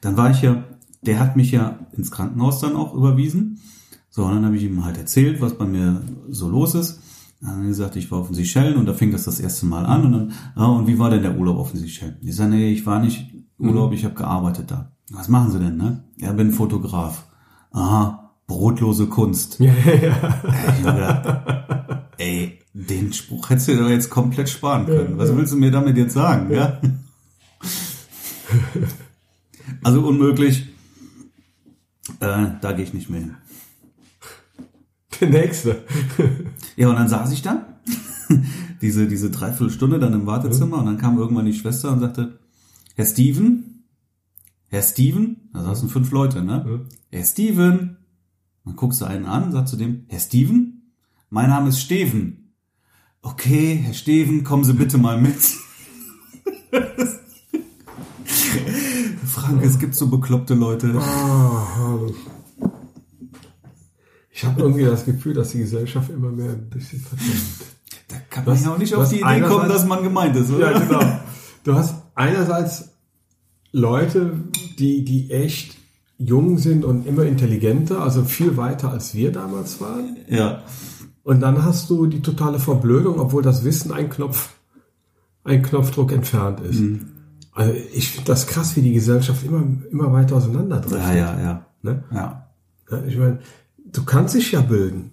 dann 0.01 0.17
war 0.17 0.29
ich 0.31 0.41
ja, 0.41 0.63
der 1.01 1.19
hat 1.19 1.35
mich 1.35 1.51
ja 1.51 1.79
ins 1.93 2.11
Krankenhaus 2.11 2.59
dann 2.59 2.75
auch 2.75 2.93
überwiesen. 2.93 3.59
So, 4.09 4.23
und 4.25 4.33
dann 4.35 4.45
habe 4.45 4.55
ich 4.55 4.63
ihm 4.63 4.85
halt 4.85 4.97
erzählt, 4.97 5.41
was 5.41 5.57
bei 5.57 5.65
mir 5.65 6.01
so 6.29 6.49
los 6.49 6.75
ist. 6.75 7.01
Dann 7.41 7.51
hat 7.51 7.57
er 7.59 7.67
gesagt, 7.67 7.95
ich 7.97 8.09
war 8.11 8.19
auf 8.19 8.27
den 8.27 8.35
Seychellen 8.35 8.77
und 8.77 8.85
da 8.85 8.93
fing 8.93 9.11
das 9.11 9.25
das 9.25 9.39
erste 9.39 9.65
Mal 9.65 9.85
an. 9.85 10.05
Und 10.05 10.11
dann, 10.13 10.31
ah, 10.55 10.67
und 10.67 10.87
wie 10.87 10.97
war 10.99 11.09
denn 11.09 11.21
der 11.21 11.37
Urlaub 11.37 11.57
auf 11.57 11.71
den 11.71 11.81
Seychellen? 11.81 12.15
Ich 12.21 12.35
sage, 12.35 12.51
nee, 12.51 12.71
ich 12.71 12.85
war 12.85 12.99
nicht 12.99 13.33
Urlaub, 13.59 13.91
ich 13.93 14.05
habe 14.05 14.15
gearbeitet 14.15 14.71
da. 14.71 14.91
Was 15.11 15.27
machen 15.27 15.51
Sie 15.51 15.59
denn, 15.59 15.77
ne? 15.77 16.03
Ja, 16.17 16.31
bin 16.31 16.51
Fotograf. 16.51 17.25
Aha, 17.71 18.24
brotlose 18.47 19.07
Kunst. 19.07 19.59
Ja, 19.59 19.73
ja, 19.73 20.21
hab 20.21 20.77
gedacht, 20.77 22.11
ey, 22.17 22.59
den 22.73 23.13
Spruch 23.13 23.49
hättest 23.49 23.69
du 23.69 23.77
doch 23.77 23.89
jetzt 23.89 24.09
komplett 24.09 24.49
sparen 24.49 24.85
können. 24.85 25.17
Was 25.17 25.35
willst 25.35 25.53
du 25.53 25.57
mir 25.57 25.71
damit 25.71 25.97
jetzt 25.97 26.13
sagen, 26.13 26.53
ja? 26.53 26.79
Also 29.83 30.01
unmöglich. 30.01 30.67
Äh, 32.19 32.47
da 32.61 32.71
gehe 32.73 32.85
ich 32.85 32.93
nicht 32.93 33.09
mehr 33.09 33.21
hin. 33.21 33.35
Der 35.19 35.29
nächste. 35.29 35.83
Ja, 36.75 36.89
und 36.89 36.95
dann 36.95 37.07
saß 37.07 37.31
ich 37.31 37.41
da, 37.41 37.65
diese, 38.81 39.07
diese 39.07 39.31
Dreiviertelstunde 39.31 39.97
dann 39.99 40.13
im 40.13 40.25
Wartezimmer 40.25 40.77
und 40.77 40.85
dann 40.85 40.97
kam 40.97 41.17
irgendwann 41.17 41.45
die 41.45 41.53
Schwester 41.53 41.91
und 41.91 42.01
sagte, 42.01 42.39
Herr 42.95 43.05
Steven, 43.05 43.83
Herr 44.67 44.81
Steven, 44.81 45.49
da 45.53 45.63
saßen 45.63 45.89
fünf 45.89 46.11
Leute, 46.11 46.43
ne? 46.43 46.85
Herr 47.11 47.23
Steven, 47.23 47.97
dann 48.65 48.75
guckst 48.75 48.99
du 49.01 49.05
einen 49.05 49.25
an, 49.25 49.51
sagst 49.51 49.71
zu 49.71 49.77
dem, 49.77 50.05
Herr 50.07 50.19
Steven, 50.19 50.91
mein 51.29 51.49
Name 51.49 51.69
ist 51.69 51.79
Steven. 51.79 52.53
Okay, 53.21 53.75
Herr 53.75 53.93
Steven, 53.93 54.43
kommen 54.43 54.63
Sie 54.63 54.73
bitte 54.73 54.97
mal 54.97 55.21
mit. 55.21 55.37
Frank, 59.25 59.63
es 59.63 59.79
gibt 59.79 59.95
so 59.95 60.07
bekloppte 60.07 60.55
Leute. 60.55 60.93
Ah. 60.99 61.99
Ich 64.31 64.43
habe 64.43 64.61
irgendwie 64.61 64.83
das 64.83 65.05
Gefühl, 65.05 65.33
dass 65.33 65.51
die 65.51 65.59
Gesellschaft 65.59 66.09
immer 66.09 66.29
mehr 66.29 66.51
ein 66.51 66.69
bisschen 66.69 66.99
verdammt. 66.99 67.31
Da 68.07 68.17
kann 68.29 68.45
man 68.45 68.61
ja 68.61 68.73
auch 68.73 68.77
nicht 68.77 68.93
auf 68.93 69.09
die 69.09 69.21
Idee 69.21 69.41
kommen, 69.41 69.69
dass 69.69 69.85
man 69.85 70.03
gemeint 70.03 70.35
ist, 70.35 70.51
oder? 70.51 70.71
Ja, 70.71 70.79
genau. 70.79 71.19
Du 71.63 71.73
hast 71.73 71.95
einerseits 72.15 72.89
Leute, 73.71 74.39
die, 74.77 75.03
die 75.05 75.31
echt 75.31 75.74
jung 76.17 76.57
sind 76.57 76.85
und 76.85 77.05
immer 77.05 77.23
intelligenter, 77.23 78.01
also 78.01 78.23
viel 78.23 78.57
weiter 78.57 78.91
als 78.91 79.13
wir 79.15 79.31
damals 79.31 79.81
waren. 79.81 80.17
Ja. 80.27 80.63
Und 81.23 81.41
dann 81.41 81.63
hast 81.63 81.89
du 81.89 82.05
die 82.05 82.21
totale 82.21 82.59
Verblödung, 82.59 83.19
obwohl 83.19 83.41
das 83.41 83.63
Wissen 83.63 83.91
ein 83.91 84.09
Knopf, 84.09 84.53
ein 85.43 85.61
Knopfdruck 85.61 86.11
entfernt 86.11 86.61
ist. 86.61 86.79
Mhm. 86.79 87.07
Also 87.51 87.73
ich 87.93 88.11
finde 88.11 88.27
das 88.27 88.47
krass, 88.47 88.75
wie 88.75 88.81
die 88.81 88.93
Gesellschaft 88.93 89.45
immer, 89.45 89.63
immer 89.89 90.11
weiter 90.11 90.35
auseinanderdriftet. 90.35 91.01
Ja, 91.01 91.13
ja, 91.13 91.39
ja. 91.39 91.65
Ne? 91.81 92.03
Ja. 92.11 92.49
Ich 93.07 93.17
meine, 93.17 93.39
du 93.91 94.03
kannst 94.03 94.35
dich 94.35 94.51
ja 94.51 94.61
bilden. 94.61 95.11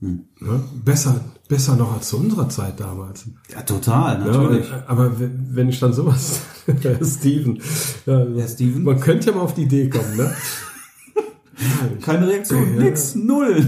Hm. 0.00 0.24
Ne? 0.40 0.60
Besser, 0.84 1.20
besser 1.48 1.76
noch 1.76 1.92
als 1.94 2.08
zu 2.08 2.18
unserer 2.18 2.48
Zeit 2.48 2.80
damals. 2.80 3.26
Ja, 3.52 3.62
total, 3.62 4.20
Ja, 4.20 4.26
natürlich. 4.26 4.66
aber 4.86 5.12
wenn 5.18 5.68
ich 5.68 5.78
dann 5.80 5.92
sowas, 5.92 6.40
Herr 6.82 7.04
Steven, 7.04 7.60
ja, 8.06 8.26
Herr 8.34 8.48
Steven? 8.48 8.82
man 8.82 9.00
könnte 9.00 9.30
ja 9.30 9.36
mal 9.36 9.42
auf 9.42 9.54
die 9.54 9.62
Idee 9.62 9.88
kommen, 9.88 10.16
ne? 10.16 10.32
Keine 12.02 12.28
Reaktion, 12.28 12.74
Ja. 12.76 12.82
nix, 12.82 13.14
null. 13.14 13.66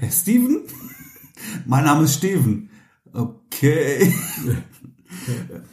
Herr 0.00 0.10
Steven? 0.10 0.58
Mein 1.66 1.84
Name 1.84 2.04
ist 2.04 2.14
Steven. 2.14 2.70
Okay. 3.12 4.12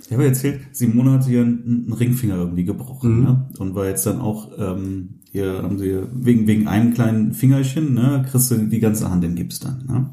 Ich 0.06 0.12
habe 0.12 0.26
erzählt, 0.26 0.62
Simone 0.72 1.12
hat 1.14 1.26
hier 1.26 1.42
einen, 1.42 1.92
Ringfinger 1.98 2.36
irgendwie 2.36 2.64
gebrochen, 2.66 3.24
ne? 3.24 3.50
Und 3.60 3.76
war 3.76 3.86
jetzt 3.88 4.06
dann 4.06 4.20
auch, 4.20 4.50
ähm, 4.58 5.16
hier 5.32 5.62
haben 5.64 5.78
sie 5.80 6.02
wegen, 6.14 6.46
wegen 6.48 6.68
einem 6.68 6.94
kleinen 6.94 7.34
Fingerchen, 7.34 7.94
ne, 7.94 8.26
kriegst 8.30 8.52
du 8.52 8.58
die 8.58 8.80
ganze 8.80 9.10
Hand 9.10 9.24
in 9.24 9.36
Gips 9.36 9.60
dann, 9.60 9.86
ne? 9.88 10.10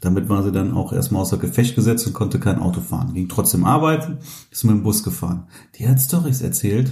Damit 0.00 0.28
war 0.30 0.42
sie 0.42 0.50
dann 0.52 0.72
auch 0.72 0.92
erstmal 0.92 1.20
außer 1.22 1.36
Gefecht 1.36 1.74
gesetzt 1.76 2.06
und 2.06 2.14
konnte 2.14 2.40
kein 2.40 2.58
Auto 2.58 2.80
fahren. 2.80 3.12
Ging 3.12 3.28
trotzdem 3.28 3.64
arbeiten, 3.64 4.18
ist 4.50 4.64
mit 4.64 4.72
dem 4.74 4.82
Bus 4.82 5.02
gefahren. 5.02 5.48
Die 5.78 5.86
hat 5.86 6.00
Stories 6.00 6.40
erzählt, 6.40 6.90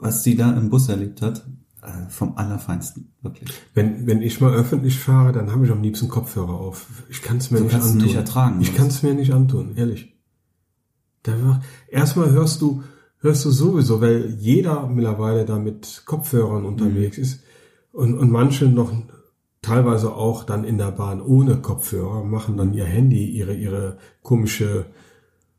was 0.00 0.24
sie 0.24 0.34
da 0.36 0.52
im 0.52 0.68
Bus 0.68 0.88
erlebt 0.88 1.22
hat. 1.22 1.46
Äh, 1.80 2.10
vom 2.10 2.36
Allerfeinsten, 2.36 3.12
wirklich. 3.22 3.50
Wenn, 3.72 4.08
wenn 4.08 4.20
ich 4.20 4.40
mal 4.40 4.52
öffentlich 4.52 4.98
fahre, 4.98 5.30
dann 5.30 5.52
habe 5.52 5.64
ich 5.64 5.70
am 5.70 5.80
liebsten 5.80 6.08
Kopfhörer 6.08 6.52
auf. 6.54 6.86
Ich 7.08 7.22
kann 7.22 7.36
es 7.36 7.52
mir 7.52 7.58
Du 7.58 7.64
nicht 7.66 7.74
antun. 7.76 7.96
nicht 7.98 8.16
ertragen, 8.16 8.60
Ich 8.60 8.74
kann 8.74 8.88
es 8.88 9.04
mir 9.04 9.14
nicht 9.14 9.32
antun, 9.32 9.76
ehrlich. 9.76 10.12
War, 11.24 11.60
erstmal 11.88 12.30
hörst 12.30 12.62
du, 12.62 12.82
hörst 13.20 13.44
du 13.44 13.50
sowieso, 13.50 14.00
weil 14.00 14.34
jeder 14.40 14.86
mittlerweile 14.88 15.44
da 15.44 15.58
mit 15.58 16.02
Kopfhörern 16.06 16.64
unterwegs 16.64 17.16
Mhm. 17.18 17.22
ist 17.22 17.40
und, 17.92 18.18
und 18.18 18.30
manche 18.30 18.64
noch 18.66 18.90
teilweise 19.62 20.14
auch 20.14 20.44
dann 20.44 20.64
in 20.64 20.78
der 20.78 20.92
Bahn 20.92 21.20
ohne 21.20 21.56
Kopfhörer 21.56 22.24
machen 22.24 22.56
dann 22.56 22.74
ihr 22.74 22.84
Handy, 22.84 23.26
ihre, 23.26 23.54
ihre 23.54 23.98
komische 24.22 24.86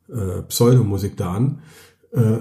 äh, 0.08 0.42
Pseudomusik 0.44 1.18
da 1.18 1.34
an. 1.34 1.62
Äh, 2.12 2.40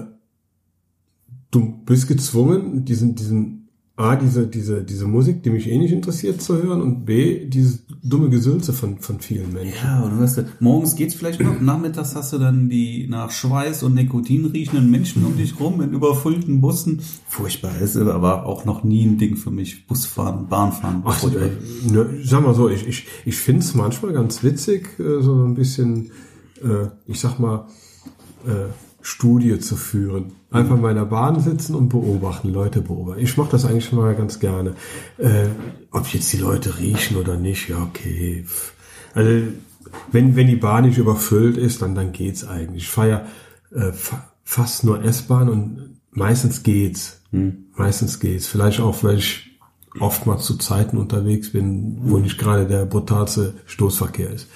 du 1.51 1.83
bist 1.85 2.07
gezwungen, 2.07 2.85
diesen, 2.85 3.15
diesen, 3.15 3.58
A, 3.99 4.15
diese, 4.15 4.47
diese, 4.47 4.81
diese 4.81 5.05
Musik, 5.05 5.43
die 5.43 5.49
mich 5.49 5.67
eh 5.67 5.77
nicht 5.77 5.91
interessiert, 5.91 6.41
zu 6.41 6.63
hören 6.63 6.81
und 6.81 7.03
B, 7.05 7.45
diese 7.45 7.79
dumme 8.01 8.29
Gesülze 8.29 8.71
von, 8.71 8.99
von 8.99 9.19
vielen 9.19 9.51
Menschen. 9.51 9.75
Ja, 9.83 10.01
und 10.01 10.17
weißt 10.17 10.37
du, 10.37 10.45
morgens 10.61 10.95
geht's 10.95 11.15
vielleicht 11.15 11.41
noch, 11.41 11.59
nachmittags 11.59 12.15
hast 12.15 12.31
du 12.31 12.37
dann 12.37 12.69
die 12.69 13.07
nach 13.09 13.29
Schweiß 13.29 13.83
und 13.83 13.95
Nikotin 13.95 14.45
riechenden 14.45 14.89
Menschen 14.89 15.25
um 15.25 15.35
dich 15.35 15.59
rum 15.59 15.81
in 15.81 15.91
überfüllten 15.91 16.61
Bussen. 16.61 17.01
Furchtbar, 17.27 17.77
ist 17.81 17.97
aber 17.97 18.45
auch 18.45 18.63
noch 18.63 18.85
nie 18.85 19.05
ein 19.05 19.17
Ding 19.17 19.35
für 19.35 19.51
mich. 19.51 19.85
Busfahren, 19.85 20.47
Bahnfahren. 20.47 21.01
Ach, 21.03 21.21
äh, 21.25 21.91
ne, 21.91 22.21
sag 22.23 22.41
mal 22.41 22.55
so, 22.55 22.69
ich, 22.69 22.87
ich, 22.87 23.05
ich 23.25 23.35
finde 23.35 23.63
es 23.63 23.75
manchmal 23.75 24.13
ganz 24.13 24.43
witzig, 24.43 24.97
äh, 24.97 25.21
so 25.21 25.43
ein 25.43 25.55
bisschen, 25.55 26.11
äh, 26.63 26.87
ich 27.05 27.19
sag 27.19 27.37
mal, 27.37 27.67
äh, 28.47 28.69
Studie 29.09 29.59
zu 29.59 29.75
führen. 29.75 30.33
Einfach 30.51 30.77
mal 30.77 30.91
in 30.91 30.97
der 30.97 31.05
Bahn 31.05 31.39
sitzen 31.39 31.73
und 31.73 31.89
beobachten, 31.89 32.53
Leute 32.53 32.81
beobachten. 32.81 33.21
Ich 33.21 33.37
mache 33.37 33.51
das 33.51 33.65
eigentlich 33.65 33.91
mal 33.91 34.15
ganz 34.15 34.39
gerne. 34.39 34.75
Äh, 35.17 35.47
ob 35.89 36.07
jetzt 36.13 36.31
die 36.31 36.37
Leute 36.37 36.77
riechen 36.77 37.17
oder 37.17 37.35
nicht, 37.35 37.69
ja, 37.69 37.81
okay. 37.81 38.45
Also, 39.15 39.47
wenn, 40.11 40.35
wenn 40.35 40.47
die 40.47 40.55
Bahn 40.55 40.85
nicht 40.85 40.99
überfüllt 40.99 41.57
ist, 41.57 41.81
dann, 41.81 41.95
dann 41.95 42.11
geht's 42.11 42.45
eigentlich. 42.47 42.83
Ich 42.83 42.89
fahre 42.89 43.09
ja 43.09 43.25
äh, 43.75 43.91
fa 43.91 44.27
fast 44.43 44.83
nur 44.83 45.03
S-Bahn 45.03 45.49
und 45.49 45.99
meistens 46.11 46.63
geht's. 46.63 47.21
Meistens 47.75 48.19
geht's. 48.19 48.47
Vielleicht 48.47 48.79
auch, 48.79 49.03
weil 49.03 49.17
ich 49.17 49.59
oftmals 49.99 50.45
zu 50.45 50.57
Zeiten 50.57 50.97
unterwegs 50.97 51.51
bin, 51.51 51.97
wo 52.01 52.17
nicht 52.17 52.37
gerade 52.37 52.67
der 52.67 52.85
brutalste 52.85 53.53
Stoßverkehr 53.65 54.31
ist. 54.31 54.47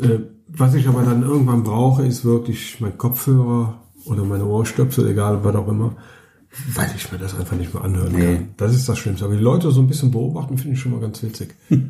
Äh, 0.00 0.20
was 0.48 0.74
ich 0.74 0.88
aber 0.88 1.02
dann 1.02 1.22
irgendwann 1.22 1.62
brauche, 1.62 2.06
ist 2.06 2.24
wirklich 2.24 2.80
mein 2.80 2.96
Kopfhörer 2.98 3.80
oder 4.04 4.24
meine 4.24 4.44
Ohrstöpsel, 4.46 5.08
egal 5.08 5.44
was 5.44 5.54
auch 5.54 5.68
immer, 5.68 5.96
weil 6.74 6.90
ich 6.96 7.12
mir 7.12 7.18
das 7.18 7.34
einfach 7.38 7.56
nicht 7.56 7.74
mehr 7.74 7.84
anhören 7.84 8.12
Nee. 8.14 8.34
kann. 8.36 8.48
Das 8.56 8.74
ist 8.74 8.88
das 8.88 8.98
Schlimmste. 8.98 9.26
Aber 9.26 9.36
die 9.36 9.42
Leute 9.42 9.70
so 9.70 9.80
ein 9.80 9.86
bisschen 9.86 10.10
beobachten, 10.10 10.56
finde 10.58 10.74
ich 10.74 10.80
schon 10.80 10.92
mal 10.92 11.00
ganz 11.00 11.22
witzig. 11.22 11.54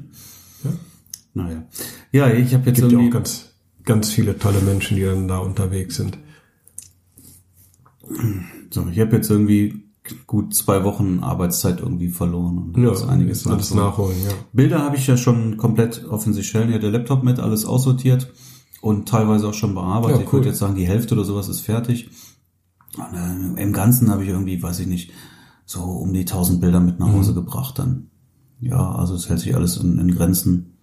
Naja. 1.35 1.63
Ja, 2.11 2.31
ich 2.33 2.53
habe 2.55 2.67
jetzt 2.67 2.81
gibt 2.81 2.91
ja 2.91 2.99
irgendwie... 2.99 3.09
auch 3.09 3.13
ganz, 3.13 3.51
ganz 3.85 4.11
viele 4.11 4.37
tolle 4.39 4.61
Menschen, 4.61 4.97
die 4.97 5.05
dann 5.05 5.29
da 5.29 5.39
unterwegs 5.39 5.95
sind. 5.97 6.19
so, 8.71 8.87
ich 8.91 8.99
habe 8.99 9.17
jetzt 9.17 9.31
irgendwie 9.31 9.85
gut 10.27 10.55
zwei 10.55 10.83
Wochen 10.85 11.21
Arbeitszeit 11.21 11.81
irgendwie 11.81 12.09
verloren. 12.09 12.73
Und 12.75 12.83
Ja, 12.83 12.93
ist 12.93 13.05
einiges 13.05 13.47
alles 13.47 13.73
nachholen. 13.75 14.17
ja. 14.25 14.33
Bilder 14.53 14.83
habe 14.83 14.97
ich 14.97 15.07
ja 15.07 15.17
schon 15.17 15.59
komplett 15.59 16.05
Seychellen, 16.33 16.73
ja 16.73 16.79
der 16.79 16.91
Laptop 16.91 17.23
mit, 17.23 17.39
alles 17.39 17.65
aussortiert 17.65 18.33
und 18.81 19.09
teilweise 19.09 19.49
auch 19.49 19.55
schon 19.55 19.75
bearbeitet. 19.75 20.17
Ja, 20.19 20.23
Ich 20.23 20.29
cool. 20.29 20.41
würde 20.41 20.49
jetzt 20.49 20.59
sagen, 20.59 20.75
die 20.77 20.87
Hälfte 20.87 21.15
oder 21.15 21.25
sowas 21.25 21.49
ist 21.49 21.61
fertig. 21.61 22.11
Und, 22.97 23.57
äh, 23.59 23.63
Im 23.63 23.73
Ganzen 23.73 24.11
habe 24.11 24.23
ich 24.25 24.31
irgendwie, 24.31 24.63
weiß 24.63 24.79
ich 24.81 24.87
nicht, 24.87 25.13
so 25.67 25.83
um 25.83 26.13
die 26.13 26.25
1000 26.25 26.61
Bilder 26.61 26.81
mit 26.81 26.99
nach 26.99 27.09
Mhm. 27.09 27.13
Hause 27.15 27.35
gebracht 27.35 27.79
dann. 27.79 28.11
Ja, 28.61 28.93
also 28.95 29.15
es 29.15 29.29
hält 29.29 29.41
sich 29.41 29.55
alles 29.55 29.77
in, 29.77 29.99
in 29.99 30.15
Grenzen. 30.15 30.75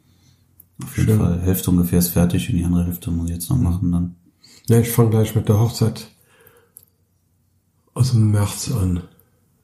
Auf 0.84 0.98
jeden 0.98 1.10
Schön. 1.10 1.20
Fall, 1.20 1.42
Hälfte 1.42 1.72
ungefähr 1.72 2.00
ist 2.00 2.10
fertig 2.10 2.50
und 2.50 2.58
die 2.58 2.64
andere 2.66 2.86
Hälfte 2.86 3.10
muss 3.12 3.30
ich 3.30 3.36
jetzt 3.36 3.50
noch 3.50 3.58
machen 3.58 3.92
dann. 3.92 4.16
Ja, 4.68 4.80
ich 4.80 4.90
fange 4.92 5.10
gleich 5.12 5.36
mit 5.36 5.48
der 5.50 5.60
Hochzeit 5.60 6.10
aus 7.94 8.12
dem 8.12 8.32
März 8.32 8.72
an. 8.72 9.02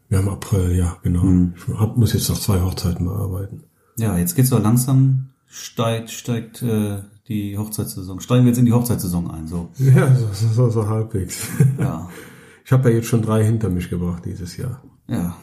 Wir 0.09 0.17
haben 0.19 0.29
April, 0.29 0.75
ja, 0.75 0.97
genau. 1.03 1.23
Mhm. 1.23 1.53
Ich 1.55 1.73
hab, 1.79 1.97
muss 1.97 2.13
jetzt 2.13 2.29
noch 2.29 2.39
zwei 2.39 2.61
Hochzeiten 2.61 3.05
bearbeiten. 3.05 3.63
Ja, 3.97 4.17
jetzt 4.17 4.35
geht's 4.35 4.49
so 4.49 4.57
langsam, 4.57 5.29
steigt, 5.51 6.09
steigt 6.11 6.61
äh, 6.63 6.99
die 7.27 7.57
Hochzeitssaison. 7.57 8.19
Steigen 8.21 8.45
wir 8.45 8.49
jetzt 8.51 8.57
in 8.59 8.65
die 8.65 8.73
Hochzeitssaison 8.73 9.29
ein, 9.29 9.47
so. 9.47 9.69
Ja, 9.77 10.15
so, 10.15 10.27
so, 10.53 10.69
so, 10.69 10.87
halbwegs. 10.89 11.47
Ja, 11.79 12.09
Ich 12.65 12.71
habe 12.71 12.89
ja 12.89 12.95
jetzt 12.95 13.07
schon 13.07 13.21
drei 13.21 13.43
hinter 13.43 13.69
mich 13.69 13.89
gebracht 13.89 14.23
dieses 14.25 14.55
Jahr. 14.57 14.81
ja. 15.07 15.35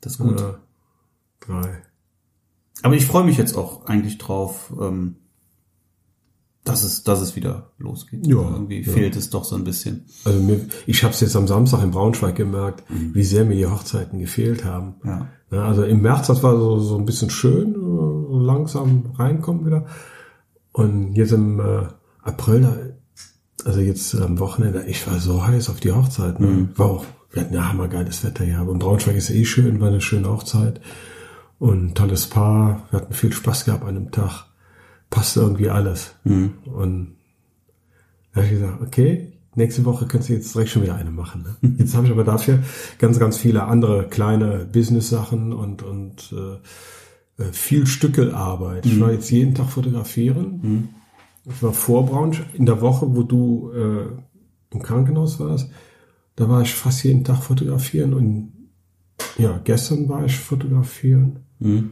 Das 0.00 0.12
ist 0.12 0.18
gut. 0.18 0.32
Oder 0.34 0.60
drei. 1.40 1.82
Aber 2.82 2.94
ich 2.94 3.04
freue 3.06 3.24
mich 3.24 3.36
jetzt 3.38 3.56
auch 3.56 3.86
eigentlich 3.86 4.18
drauf, 4.18 4.72
ähm, 4.80 5.16
dass 6.64 6.82
es, 6.84 7.02
dass 7.04 7.20
es 7.20 7.36
wieder 7.36 7.72
losgeht. 7.78 8.26
Ja, 8.26 8.36
Irgendwie 8.36 8.82
ja. 8.82 8.92
fehlt 8.92 9.16
es 9.16 9.30
doch 9.30 9.44
so 9.44 9.56
ein 9.56 9.64
bisschen. 9.64 10.06
Also 10.24 10.40
mir, 10.40 10.66
ich 10.86 11.02
habe 11.04 11.12
es 11.14 11.20
jetzt 11.20 11.36
am 11.36 11.46
Samstag 11.46 11.82
in 11.82 11.90
Braunschweig 11.90 12.34
gemerkt, 12.36 12.88
Mhm. 12.90 13.14
wie 13.14 13.22
sehr 13.24 13.44
mir 13.44 13.56
die 13.56 13.66
Hochzeiten 13.66 14.18
gefehlt 14.20 14.64
haben. 14.64 14.94
Ja. 15.04 15.28
Also 15.50 15.84
im 15.84 16.02
März, 16.02 16.26
das 16.28 16.42
war 16.42 16.56
so, 16.56 16.78
so 16.80 16.98
ein 16.98 17.04
bisschen 17.04 17.30
schön, 17.30 17.75
langsam 18.46 19.12
reinkommen 19.16 19.66
wieder. 19.66 19.86
Und 20.72 21.14
jetzt 21.14 21.32
im 21.32 21.60
äh, 21.60 21.86
April, 22.22 22.60
da, 22.62 22.76
also 23.64 23.80
jetzt 23.80 24.14
am 24.14 24.38
Wochenende, 24.38 24.84
ich 24.86 25.06
war 25.06 25.18
so 25.18 25.46
heiß 25.46 25.70
auf 25.70 25.80
die 25.80 25.92
Hochzeit. 25.92 26.40
Ne? 26.40 26.46
Mhm. 26.46 26.68
War 26.76 26.86
auch, 26.86 27.04
wir 27.30 27.42
hatten 27.42 27.54
ja 27.54 27.68
hammergeiles 27.68 28.24
Wetter 28.24 28.44
ja. 28.44 28.62
Und 28.62 28.78
Braunschweig 28.78 29.16
ist 29.16 29.30
eh 29.30 29.44
schön, 29.44 29.80
war 29.80 29.88
eine 29.88 30.00
schöne 30.00 30.28
Hochzeit. 30.28 30.80
Und 31.58 31.94
tolles 31.96 32.26
Paar. 32.26 32.86
Wir 32.90 33.00
hatten 33.00 33.14
viel 33.14 33.32
Spaß 33.32 33.64
gehabt 33.64 33.84
an 33.84 33.94
dem 33.94 34.10
Tag. 34.10 34.44
Passte 35.10 35.40
irgendwie 35.40 35.70
alles. 35.70 36.14
Mhm. 36.24 36.54
Und 36.64 37.16
da 38.32 38.42
habe 38.42 38.46
ich 38.46 38.60
gesagt, 38.60 38.82
okay, 38.82 39.32
nächste 39.54 39.84
Woche 39.84 40.06
kannst 40.06 40.28
du 40.28 40.34
jetzt 40.34 40.54
direkt 40.54 40.70
schon 40.70 40.82
wieder 40.82 40.94
eine 40.94 41.10
machen. 41.10 41.56
Ne? 41.62 41.76
Jetzt 41.78 41.94
habe 41.94 42.06
ich 42.06 42.12
aber 42.12 42.24
dafür 42.24 42.62
ganz, 42.98 43.18
ganz 43.18 43.38
viele 43.38 43.64
andere 43.64 44.08
kleine 44.08 44.66
Business-Sachen 44.70 45.52
und, 45.52 45.82
und 45.82 46.32
äh, 46.32 46.58
viel 47.52 47.86
Stückelarbeit. 47.86 48.86
Ich 48.86 48.98
war 49.00 49.12
jetzt 49.12 49.30
jeden 49.30 49.54
Tag 49.54 49.68
fotografieren. 49.68 50.88
Ich 51.44 51.62
war 51.62 51.72
vor 51.72 52.06
Braunschweig, 52.06 52.54
in 52.54 52.66
der 52.66 52.80
Woche, 52.80 53.14
wo 53.14 53.22
du 53.22 53.70
äh, 53.72 54.06
im 54.70 54.82
Krankenhaus 54.82 55.38
warst, 55.38 55.70
da 56.34 56.48
war 56.48 56.62
ich 56.62 56.74
fast 56.74 57.04
jeden 57.04 57.24
Tag 57.24 57.42
fotografieren 57.42 58.14
und 58.14 58.52
ja, 59.38 59.58
gestern 59.64 60.08
war 60.08 60.24
ich 60.24 60.36
fotografieren. 60.38 61.40
Mhm. 61.58 61.90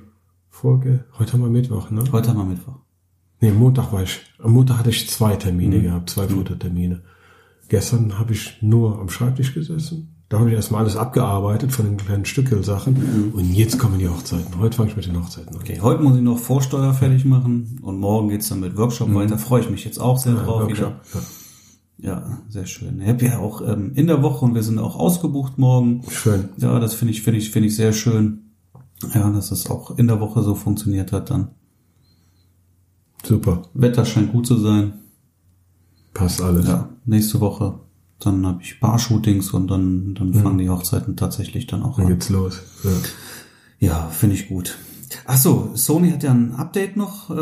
Vorge 0.51 1.05
heute 1.18 1.32
haben 1.32 1.42
wir 1.42 1.51
Mittwoch, 1.51 1.90
ne? 1.90 2.05
Heute 2.12 2.30
haben 2.30 2.38
wir 2.38 2.45
Mittwoch. 2.45 2.78
Nee, 3.40 3.51
Montag 3.51 3.92
war 3.92 4.03
ich. 4.03 4.20
Am 4.38 4.53
Montag 4.53 4.78
hatte 4.78 4.90
ich 4.90 5.09
zwei 5.11 5.36
Termine 5.36 5.80
gehabt, 5.80 6.11
zwei 6.11 6.28
Fototermine. 6.28 7.03
Gestern 7.68 8.18
habe 8.18 8.32
ich 8.32 8.62
nur 8.62 8.99
am 8.99 9.09
Schreibtisch 9.09 9.55
gesessen. 9.55 10.24
Da 10.29 10.39
habe 10.39 10.49
ich 10.49 10.57
erstmal 10.57 10.83
alles 10.83 10.97
abgearbeitet 10.97 11.70
von 11.70 11.85
den 11.85 11.97
kleinen 11.97 12.25
Stückelsachen. 12.25 13.33
Und 13.35 13.53
jetzt 13.53 13.79
kommen 13.79 13.99
die 13.99 14.09
Hochzeiten. 14.09 14.59
Heute 14.59 14.77
fange 14.77 14.91
ich 14.91 14.97
mit 14.97 15.07
den 15.07 15.22
Hochzeiten 15.22 15.55
an. 15.55 15.61
Okay, 15.61 15.81
heute 15.81 16.03
muss 16.03 16.16
ich 16.16 16.22
noch 16.22 16.39
Vorsteuer 16.39 16.95
fertig 16.95 17.25
machen 17.25 17.79
und 17.83 17.99
morgen 17.99 18.31
geht's 18.31 18.49
dann 18.49 18.61
mit 18.61 18.77
Workshop 18.77 19.14
weiter. 19.14 19.39
Freue 19.39 19.61
ich 19.61 19.70
mich 19.70 19.85
jetzt 19.85 19.99
auch 19.99 20.18
sehr 20.18 20.35
drauf 20.35 20.62
Workshop, 20.62 20.95
wieder. 21.12 21.22
Ja, 21.99 22.39
sehr 22.49 22.66
schön. 22.66 23.01
Ich 23.01 23.09
habe 23.09 23.25
ja 23.25 23.39
auch 23.39 23.61
ähm, 23.61 23.93
in 23.95 24.07
der 24.07 24.22
Woche 24.22 24.45
und 24.45 24.55
wir 24.55 24.62
sind 24.62 24.79
auch 24.79 24.97
ausgebucht 24.97 25.59
morgen. 25.59 26.03
Ja. 26.05 26.11
Schön. 26.11 26.49
Ja, 26.57 26.81
das 26.81 26.95
finde 26.95 27.12
ich, 27.12 27.22
finde 27.22 27.39
ich, 27.39 27.51
finde 27.51 27.68
ich 27.68 27.77
sehr 27.77 27.93
schön. 27.93 28.41
Ja, 29.14 29.31
dass 29.31 29.51
das 29.51 29.70
auch 29.70 29.97
in 29.99 30.09
der 30.09 30.20
Woche 30.20 30.43
so 30.43 30.55
funktioniert 30.55 31.12
hat 31.12 31.31
dann. 31.31 31.49
Super. 33.22 33.62
Wetter 33.75 34.05
scheint 34.05 34.33
gut 34.33 34.47
zu 34.47 34.57
sein. 34.57 34.95
Passt 36.12 36.43
alles. 36.43 36.66
Ja, 36.66 36.91
nächste 37.05 37.41
Woche. 37.41 37.81
Dann 38.25 38.47
habe 38.47 38.62
ich 38.62 38.81
Paar-Shootings 38.81 39.51
und 39.51 39.68
dann, 39.68 40.14
dann 40.14 40.33
fangen 40.35 40.59
die 40.59 40.68
Hochzeiten 40.70 41.16
tatsächlich 41.16 41.66
dann 41.66 41.83
auch 41.83 41.97
Dann 41.97 42.07
an. 42.07 42.12
geht's 42.12 42.31
los. 42.31 42.61
Ja. 42.83 42.91
Ja, 43.81 44.09
finde 44.09 44.37
ich 44.37 44.49
gut. 44.49 44.79
Ach 45.27 45.39
so, 45.39 45.70
Sony 45.75 46.11
hat 46.11 46.22
ja 46.22 46.33
ein 46.33 46.55
Update 46.57 46.97
noch. 46.97 47.31
Äh, 47.31 47.35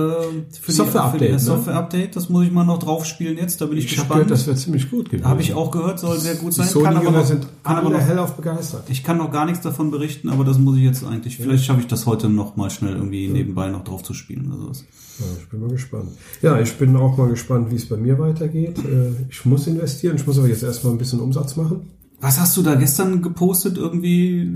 für 0.61 0.71
Software-Update, 0.73 1.29
die 1.29 1.33
ne? 1.33 1.39
Software-Update. 1.39 2.15
Das 2.17 2.29
muss 2.29 2.45
ich 2.47 2.53
mal 2.53 2.65
noch 2.65 2.79
drauf 2.79 3.05
spielen 3.05 3.37
jetzt. 3.39 3.61
Da 3.61 3.67
bin 3.67 3.79
ich, 3.79 3.87
Ich 3.87 3.91
habe 3.93 4.01
gespannt. 4.03 4.21
gehört, 4.25 4.31
das 4.31 4.47
wird 4.47 4.59
ziemlich 4.59 4.91
gut 4.91 5.11
gewesen. 5.11 5.29
Habe 5.29 5.41
ich 5.43 5.55
auch 5.55 5.71
gehört, 5.71 5.99
soll 5.99 6.19
sehr 6.19 6.37
gut 6.37 6.53
Die 6.57 6.63
sein. 6.63 6.83
Kann 6.85 6.97
aber 6.97 7.11
noch, 7.11 7.25
sind 7.27 7.47
kann 7.65 7.77
aber 7.79 7.89
alle 7.89 7.99
noch, 7.99 8.05
hellauf 8.07 8.35
begeistert. 8.37 8.85
ich 8.89 9.03
kann 9.03 9.17
noch 9.19 9.33
gar 9.33 9.47
nichts 9.47 9.63
davon 9.63 9.91
berichten, 9.91 10.29
aber 10.29 10.45
das 10.45 10.59
muss 10.59 10.77
ich 10.77 10.85
jetzt 10.85 11.05
eigentlich. 11.05 11.37
Vielleicht 11.39 11.65
schaffe 11.65 11.81
ich 11.81 11.87
das 11.89 12.07
heute 12.07 12.29
noch 12.29 12.57
mal 12.57 12.71
schnell 12.71 12.95
irgendwie 12.95 13.29
nebenbei 13.29 13.69
noch 13.69 13.83
drauf 13.85 14.03
zu 14.05 14.15
spielen 14.15 14.47
oder 14.53 14.63
sowas. 14.63 14.85
Ja, 15.19 15.27
ich 15.41 15.49
bin 15.49 15.61
mal 15.61 15.71
gespannt. 15.71 16.09
Ja, 16.41 16.61
ich 16.61 16.73
bin 16.79 16.97
auch 16.97 17.17
mal 17.19 17.29
gespannt, 17.29 17.71
wie 17.71 17.77
es 17.77 17.89
bei 17.89 17.97
mir 17.97 18.19
weitergeht. 18.19 18.79
Äh, 18.79 19.11
Ich 19.29 19.45
muss 19.45 19.67
investieren, 19.67 20.17
ich 20.17 20.27
muss 20.27 20.39
aber 20.39 20.49
jetzt 20.49 20.63
erstmal 20.63 20.93
ein 20.95 20.99
bisschen 20.99 21.21
Umsatz 21.21 21.57
machen. 21.57 21.91
Was 22.21 22.39
hast 22.41 22.57
du 22.57 22.63
da 22.63 22.77
gestern 22.77 23.21
gepostet 23.21 23.77
irgendwie 23.77 24.49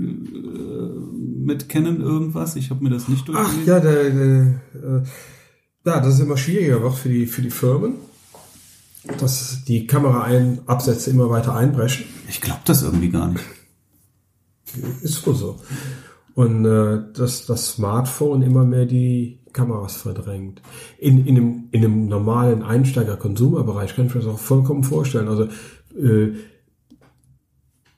mit 1.47 1.69
Canon 1.69 2.01
irgendwas? 2.01 2.55
Ich 2.55 2.69
habe 2.69 2.83
mir 2.83 2.91
das 2.91 3.07
nicht 3.07 3.23
Ach 3.33 3.45
durchgelesen. 3.55 3.65
ja, 3.65 3.79
der, 3.79 4.09
der, 4.11 4.41
äh, 4.75 5.03
ja, 5.85 5.99
das 6.01 6.15
ist 6.15 6.19
immer 6.19 6.37
schwieriger 6.37 6.83
wird 6.83 6.95
für 6.95 7.09
die, 7.09 7.25
für 7.25 7.41
die 7.41 7.49
Firmen, 7.49 7.95
dass 9.19 9.63
die 9.63 9.87
Kameraabsätze 9.87 11.09
immer 11.09 11.29
weiter 11.29 11.55
einbrechen. 11.55 12.05
Ich 12.29 12.41
glaube 12.41 12.59
das 12.65 12.83
irgendwie 12.83 13.09
gar 13.09 13.29
nicht. 13.29 13.45
Ist 15.01 15.25
wohl 15.25 15.35
so. 15.35 15.59
Und 16.35 16.65
äh, 16.65 17.01
dass 17.13 17.45
das 17.45 17.69
Smartphone 17.69 18.41
immer 18.43 18.65
mehr 18.65 18.85
die 18.85 19.39
Kameras 19.53 19.95
verdrängt. 19.95 20.61
In, 20.99 21.25
in, 21.25 21.37
einem, 21.37 21.69
in 21.71 21.83
einem 21.83 22.07
normalen 22.07 22.61
Einsteiger-Konsumerbereich 22.61 23.95
kann 23.95 24.07
ich 24.07 24.13
mir 24.13 24.21
das 24.21 24.29
auch 24.29 24.39
vollkommen 24.39 24.83
vorstellen. 24.83 25.29
Also 25.29 25.45
äh, 25.97 26.33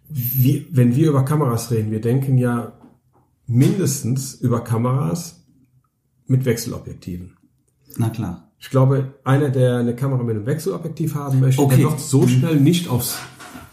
wir, 0.07 0.65
wenn 0.71 0.95
wir 0.95 1.09
über 1.09 1.25
Kameras 1.25 1.71
reden, 1.71 1.91
wir 1.91 2.01
denken 2.01 2.37
ja 2.37 2.78
mindestens 3.49 4.35
über 4.35 4.61
Kameras 4.63 5.43
mit 6.27 6.45
Wechselobjektiven. 6.45 7.35
Na 7.97 8.09
klar. 8.09 8.51
Ich 8.59 8.69
glaube, 8.69 9.15
einer, 9.23 9.49
der 9.49 9.77
eine 9.77 9.95
Kamera 9.95 10.21
mit 10.23 10.35
einem 10.35 10.45
Wechselobjektiv 10.45 11.15
haben 11.15 11.39
möchte, 11.39 11.61
Okay. 11.61 11.77
der 11.77 11.89
wird 11.91 11.99
so 11.99 12.27
schnell 12.27 12.59
nicht 12.59 12.89
aufs, 12.89 13.17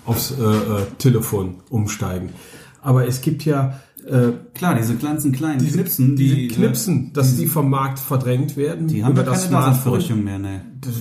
aufs 0.05 0.31
äh, 0.31 0.43
äh, 0.43 0.87
Telefon 0.99 1.57
umsteigen. 1.71 2.31
Aber 2.81 3.07
es 3.07 3.21
gibt 3.21 3.45
ja 3.45 3.81
äh, 4.07 4.33
Klar, 4.55 4.77
diese 4.77 4.97
ganzen 4.97 5.33
kleinen 5.33 5.59
Knipsen, 5.59 6.17
diese 6.17 6.35
die 6.37 6.49
Knipsen, 6.49 7.13
dass 7.13 7.37
die 7.37 7.47
vom 7.47 7.69
Markt 7.69 7.99
verdrängt 7.99 8.57
werden. 8.57 8.87
Die 8.87 9.05
haben 9.05 9.13
über 9.13 9.25
ja 9.25 9.33
keine 9.33 9.51
Daseinsberechtigung 9.51 10.23
mehr, 10.25 10.39
ne? 10.39 10.65
Das 10.81 10.95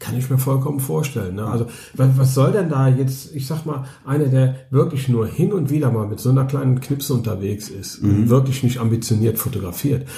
kann 0.00 0.16
ich 0.16 0.28
mir 0.30 0.38
vollkommen 0.38 0.80
vorstellen. 0.80 1.36
Ne? 1.36 1.44
Also 1.46 1.66
was, 1.94 2.08
was 2.18 2.34
soll 2.34 2.50
denn 2.50 2.68
da 2.70 2.88
jetzt, 2.88 3.32
ich 3.36 3.46
sag 3.46 3.66
mal, 3.66 3.84
einer, 4.04 4.24
der 4.26 4.56
wirklich 4.70 5.08
nur 5.08 5.26
hin 5.28 5.52
und 5.52 5.70
wieder 5.70 5.92
mal 5.92 6.08
mit 6.08 6.18
so 6.18 6.30
einer 6.30 6.46
kleinen 6.46 6.80
Knipse 6.80 7.14
unterwegs 7.14 7.68
ist 7.68 8.02
Mhm. 8.02 8.10
und 8.10 8.28
wirklich 8.30 8.62
nicht 8.62 8.78
ambitioniert 8.78 9.38
fotografiert, 9.38 10.08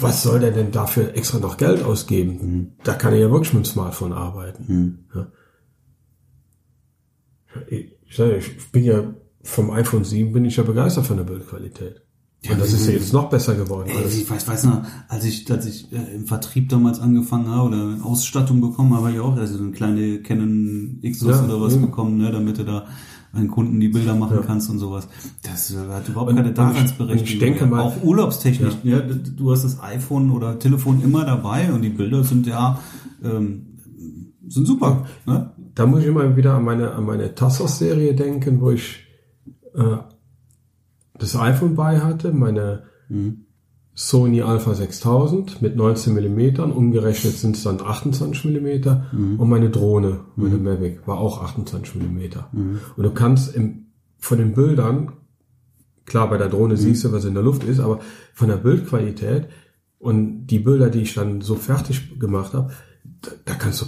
was 0.00 0.22
soll 0.22 0.38
der 0.40 0.52
denn 0.52 0.70
dafür 0.70 1.14
extra 1.16 1.38
noch 1.38 1.56
Geld 1.56 1.82
ausgeben? 1.82 2.38
Mhm. 2.40 2.72
Da 2.84 2.94
kann 2.94 3.12
er 3.14 3.18
ja 3.18 3.30
wirklich 3.30 3.54
mit 3.54 3.64
dem 3.64 3.70
Smartphone 3.70 4.12
arbeiten. 4.12 5.06
Ja. 5.14 5.26
Ich, 7.68 7.92
ich, 8.06 8.16
sag 8.16 8.28
ja, 8.30 8.36
ich 8.36 8.70
bin 8.72 8.84
ja 8.84 9.14
vom 9.42 9.70
iPhone 9.70 10.04
7 10.04 10.32
bin 10.32 10.44
ich 10.44 10.56
ja 10.56 10.62
begeistert 10.64 11.06
von 11.06 11.16
der 11.16 11.24
Bildqualität. 11.24 12.03
Und 12.50 12.60
das 12.60 12.72
ist 12.72 12.86
ja 12.86 12.92
jetzt 12.92 13.12
noch 13.12 13.30
besser 13.30 13.54
geworden. 13.54 13.88
Ey, 13.90 14.04
ich 14.06 14.30
weiß, 14.30 14.46
weiß 14.46 14.64
noch, 14.64 14.82
als 15.08 15.24
ich, 15.24 15.50
als 15.50 15.66
ich 15.66 15.90
äh, 15.92 16.14
im 16.14 16.26
Vertrieb 16.26 16.68
damals 16.68 17.00
angefangen 17.00 17.48
habe 17.48 17.68
oder 17.68 17.98
Ausstattung 18.04 18.60
bekommen 18.60 18.92
habe, 18.94 19.06
habe 19.06 19.14
ich 19.14 19.20
auch 19.20 19.36
also 19.36 19.58
eine 19.58 19.70
kleine 19.72 20.20
Canon 20.20 21.00
XOS 21.02 21.28
Ja, 21.38 21.44
oder 21.44 21.60
was 21.60 21.74
eben. 21.74 21.82
bekommen, 21.82 22.18
ne, 22.18 22.30
damit 22.30 22.58
du 22.58 22.64
da 22.64 22.86
einen 23.32 23.48
Kunden 23.48 23.80
die 23.80 23.88
Bilder 23.88 24.14
machen 24.14 24.38
kannst 24.46 24.70
und 24.70 24.78
sowas. 24.78 25.08
Das 25.42 25.72
äh, 25.72 25.76
hat 25.90 26.08
überhaupt 26.08 26.30
keine 26.30 26.42
und 26.42 26.48
ich- 26.48 26.54
Daseinsberechtigung. 26.54 27.24
ich 27.32 27.38
denke 27.38 27.66
mal- 27.66 27.80
auch 27.80 28.02
urlaubstechnisch. 28.02 28.74
Ja. 28.84 29.00
du 29.00 29.50
hast 29.50 29.64
das 29.64 29.80
iPhone 29.82 30.30
oder 30.30 30.58
Telefon 30.58 31.02
immer 31.02 31.24
dabei 31.24 31.72
und 31.72 31.82
die 31.82 31.88
Bilder 31.88 32.22
sind 32.24 32.46
ja 32.46 32.78
ähm, 33.24 33.66
sind 34.46 34.66
super. 34.66 35.06
Ne? 35.26 35.50
Da 35.74 35.86
muss 35.86 36.00
ich 36.02 36.06
immer 36.06 36.36
wieder 36.36 36.54
an 36.54 36.64
meine, 36.64 36.92
an 36.92 37.04
meine 37.06 37.34
Tassos-Serie 37.34 38.14
denken, 38.14 38.60
wo 38.60 38.70
ich 38.70 38.98
äh, 39.74 39.96
das 41.24 41.36
iPhone 41.40 41.74
bei 41.74 42.00
hatte, 42.00 42.32
meine 42.32 42.84
Sony 43.94 44.42
Alpha 44.42 44.74
6000 44.74 45.62
mit 45.62 45.76
19 45.76 46.14
Millimetern, 46.14 46.72
umgerechnet 46.72 47.34
sind 47.34 47.56
es 47.56 47.62
dann 47.62 47.80
28 47.80 48.44
Millimeter 48.44 49.06
und 49.38 49.48
meine 49.48 49.70
Drohne, 49.70 50.20
meine 50.36 50.56
Mavic, 50.58 51.06
war 51.06 51.18
auch 51.18 51.42
28 51.42 51.94
Millimeter. 51.96 52.48
Und 52.96 53.04
du 53.04 53.10
kannst 53.12 53.54
im, 53.54 53.86
von 54.18 54.38
den 54.38 54.52
Bildern, 54.54 55.12
klar, 56.06 56.28
bei 56.28 56.38
der 56.38 56.48
Drohne 56.48 56.76
siehst 56.76 57.04
du, 57.04 57.12
was 57.12 57.24
in 57.24 57.34
der 57.34 57.42
Luft 57.44 57.62
ist, 57.64 57.78
aber 57.78 58.00
von 58.32 58.48
der 58.48 58.56
Bildqualität 58.56 59.48
und 59.98 60.46
die 60.48 60.58
Bilder, 60.58 60.90
die 60.90 61.02
ich 61.02 61.14
dann 61.14 61.40
so 61.40 61.54
fertig 61.54 62.18
gemacht 62.18 62.52
habe, 62.52 62.72
da, 63.22 63.30
da 63.44 63.54
kannst 63.54 63.82
du 63.82 63.86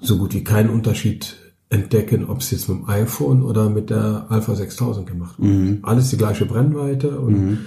so 0.00 0.16
gut 0.16 0.32
wie 0.34 0.44
keinen 0.44 0.70
Unterschied 0.70 1.36
entdecken, 1.68 2.26
ob 2.26 2.38
es 2.40 2.50
jetzt 2.52 2.68
mit 2.68 2.78
dem 2.78 2.88
iPhone 2.88 3.42
oder 3.42 3.68
mit 3.70 3.90
der 3.90 4.26
Alpha 4.28 4.54
6000 4.54 5.06
gemacht 5.06 5.34
wird. 5.38 5.78
Alles 5.84 6.10
die 6.10 6.16
gleiche 6.16 6.46
Brennweite 6.46 7.18
und 7.18 7.58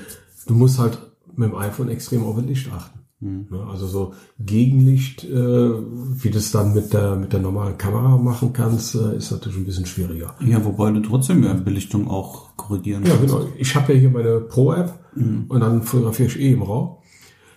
du 0.47 0.53
musst 0.53 0.79
halt 0.79 0.97
mit 1.35 1.49
dem 1.51 1.55
iPhone 1.57 1.89
extrem 1.89 2.23
auf 2.23 2.35
das 2.37 2.45
Licht 2.45 2.69
achten. 2.71 2.99
Ne, 3.21 3.45
Also 3.69 3.85
so 3.87 4.13
Gegenlicht, 4.39 5.25
äh, 5.25 5.29
wie 5.33 6.29
du 6.29 6.37
es 6.37 6.51
dann 6.51 6.73
mit 6.73 6.93
der 6.93 7.17
mit 7.17 7.33
der 7.33 7.41
normalen 7.41 7.77
Kamera 7.77 8.15
machen 8.17 8.53
kannst, 8.53 8.95
äh, 8.95 9.17
ist 9.17 9.31
natürlich 9.31 9.57
ein 9.57 9.65
bisschen 9.65 9.85
schwieriger. 9.85 10.35
Ja, 10.45 10.63
wobei 10.63 10.89
du 10.91 11.01
trotzdem 11.01 11.43
ja 11.43 11.53
Belichtung 11.53 12.07
auch 12.09 12.55
korrigieren 12.55 13.03
Ja, 13.03 13.09
kannst. 13.17 13.33
genau. 13.33 13.45
Ich 13.57 13.75
habe 13.75 13.93
ja 13.93 13.99
hier 13.99 14.09
meine 14.09 14.39
Pro-App 14.39 14.93
und 15.49 15.59
dann 15.59 15.83
fotografiere 15.83 16.29
ich 16.29 16.39
eh 16.39 16.53
im 16.53 16.61
RAW. 16.61 16.97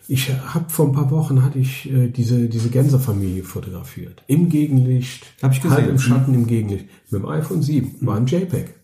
Ich 0.08 0.30
habe 0.30 0.64
vor 0.68 0.86
ein 0.88 0.92
paar 0.92 1.10
Wochen 1.10 1.42
hatte 1.44 1.58
ich 1.58 1.90
äh, 1.90 2.08
diese 2.08 2.48
diese 2.48 2.68
Gänsefamilie 2.70 3.44
fotografiert. 3.44 4.22
Im 4.26 4.48
Gegenlicht, 4.48 5.24
Hab 5.42 5.52
ich 5.52 5.60
gesehen. 5.62 5.76
halb 5.76 5.88
im 5.88 5.98
Schatten 5.98 6.34
im 6.34 6.46
Gegenlicht. 6.46 6.86
Mit 7.10 7.22
dem 7.22 7.28
iPhone 7.28 7.62
7 7.62 7.94
war 8.00 8.16
ein 8.16 8.26
JPEG. 8.26 8.74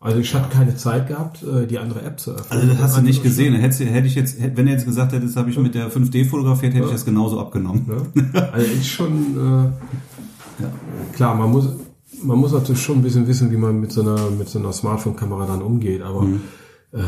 Also 0.00 0.18
ich 0.18 0.34
hatte 0.34 0.50
keine 0.50 0.76
Zeit 0.76 1.08
gehabt, 1.08 1.42
äh, 1.42 1.66
die 1.66 1.78
andere 1.78 2.02
App 2.02 2.20
zu 2.20 2.32
öffnen. 2.32 2.46
Also 2.50 2.66
das 2.72 2.78
hast 2.82 2.96
du 2.98 3.02
nicht 3.02 3.22
gesehen. 3.22 3.54
Hätte, 3.54 3.84
hätte 3.86 4.06
ich 4.06 4.14
jetzt, 4.14 4.36
wenn 4.40 4.66
er 4.66 4.74
jetzt 4.74 4.84
gesagt 4.84 5.12
hätte, 5.12 5.24
das 5.26 5.36
habe 5.36 5.48
ich 5.50 5.56
mit 5.58 5.74
der 5.74 5.90
5D 5.90 6.26
fotografiert, 6.26 6.74
hätte 6.74 6.86
ich 6.86 6.92
das 6.92 7.04
genauso 7.06 7.40
abgenommen. 7.40 7.86
Ne? 7.86 8.32
Also 8.52 8.66
ist 8.70 8.88
schon 8.88 9.72
äh, 10.60 10.64
klar, 11.14 11.34
man 11.34 11.50
muss 11.50 11.68
man 12.22 12.38
muss 12.38 12.52
natürlich 12.52 12.80
schon 12.82 12.98
ein 12.98 13.02
bisschen 13.02 13.26
wissen, 13.26 13.50
wie 13.50 13.56
man 13.56 13.80
mit 13.80 13.92
so 13.92 14.00
einer 14.02 14.30
mit 14.30 14.48
so 14.48 14.58
einer 14.58 14.72
Smartphone-Kamera 14.72 15.46
dann 15.46 15.62
umgeht, 15.62 16.00
aber 16.02 16.22
Mhm. 16.22 16.40
äh, 16.92 16.98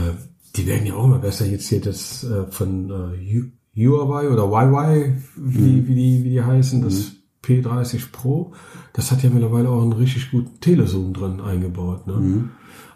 Die 0.56 0.66
werden 0.66 0.86
ja 0.86 0.94
auch 0.94 1.04
immer 1.04 1.18
besser. 1.18 1.46
Jetzt 1.46 1.68
hier 1.68 1.80
das 1.80 2.24
äh, 2.24 2.50
von 2.50 2.90
äh, 2.90 3.42
Huawei 3.76 4.30
oder 4.30 4.44
YY, 4.44 5.14
wie, 5.36 5.88
wie, 5.88 5.94
die, 5.94 6.24
wie 6.24 6.30
die 6.30 6.42
heißen, 6.42 6.82
das 6.82 7.12
P30 7.44 8.10
Pro, 8.10 8.52
das 8.92 9.12
hat 9.12 9.22
ja 9.22 9.30
mittlerweile 9.30 9.68
auch 9.68 9.82
einen 9.82 9.92
richtig 9.92 10.30
guten 10.30 10.58
Telezoom 10.60 11.12
drin 11.12 11.40
eingebaut. 11.40 12.06
Ne? 12.06 12.48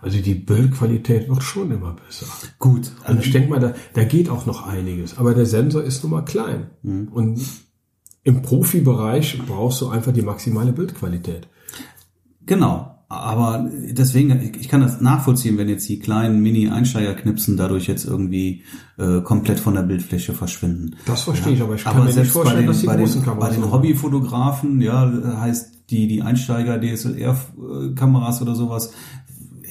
Also 0.02 0.18
die 0.20 0.34
Bildqualität 0.34 1.28
wird 1.28 1.42
schon 1.42 1.70
immer 1.70 1.94
besser. 1.94 2.26
Gut. 2.58 2.90
Und 3.06 3.20
ich 3.20 3.30
denke 3.30 3.50
mal, 3.50 3.60
da, 3.60 3.74
da 3.92 4.04
geht 4.04 4.28
auch 4.30 4.46
noch 4.46 4.66
einiges. 4.66 5.18
Aber 5.18 5.34
der 5.34 5.46
Sensor 5.46 5.82
ist 5.82 6.02
nun 6.02 6.12
mal 6.12 6.24
klein. 6.24 6.70
Und 7.12 7.40
im 8.22 8.42
Profibereich 8.42 9.40
brauchst 9.46 9.80
du 9.82 9.88
einfach 9.88 10.12
die 10.12 10.22
maximale 10.22 10.72
Bildqualität. 10.72 11.48
Genau. 12.44 12.99
Aber 13.12 13.68
deswegen, 13.90 14.54
ich 14.60 14.68
kann 14.68 14.82
das 14.82 15.00
nachvollziehen, 15.00 15.58
wenn 15.58 15.68
jetzt 15.68 15.88
die 15.88 15.98
kleinen 15.98 16.40
Mini-Einsteigerknipsen 16.42 17.56
dadurch 17.56 17.88
jetzt 17.88 18.04
irgendwie 18.06 18.62
äh, 18.98 19.20
komplett 19.22 19.58
von 19.58 19.74
der 19.74 19.82
Bildfläche 19.82 20.32
verschwinden. 20.32 20.94
Das 21.06 21.22
verstehe 21.22 21.54
ich, 21.54 21.60
aber 21.60 21.74
ich 21.74 21.82
kann 21.82 21.90
Aber 21.90 22.00
mir 22.02 22.06
nicht 22.06 22.14
selbst 22.14 22.34
bei 22.34 22.40
vorstellen, 22.42 22.60
den, 22.62 22.66
dass 22.68 22.80
die 22.82 22.86
bei 22.86 22.96
großen 22.96 23.14
den, 23.20 23.24
bei 23.24 23.30
Kameras 23.32 23.54
den 23.54 23.62
so- 23.64 23.72
Hobbyfotografen, 23.72 24.80
ja, 24.80 25.12
heißt 25.40 25.72
die, 25.90 26.06
die 26.06 26.22
Einsteiger 26.22 26.78
DSLR-Kameras 26.80 28.42
oder 28.42 28.54
sowas, 28.54 28.92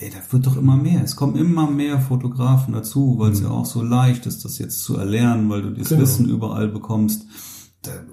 ey, 0.01 0.09
das 0.09 0.33
wird 0.33 0.45
doch 0.45 0.57
immer 0.57 0.75
mehr. 0.75 1.01
Es 1.03 1.15
kommen 1.15 1.35
immer 1.37 1.69
mehr 1.69 1.99
Fotografen 1.99 2.73
dazu, 2.73 3.15
weil 3.19 3.31
es 3.31 3.39
ja 3.41 3.49
auch 3.51 3.65
so 3.65 3.81
leicht 3.81 4.25
ist, 4.25 4.43
das 4.45 4.57
jetzt 4.59 4.83
zu 4.83 4.97
erlernen, 4.97 5.49
weil 5.49 5.61
du 5.61 5.69
das 5.71 5.89
Genau. 5.89 6.01
Wissen 6.01 6.27
überall 6.27 6.67
bekommst. 6.67 7.25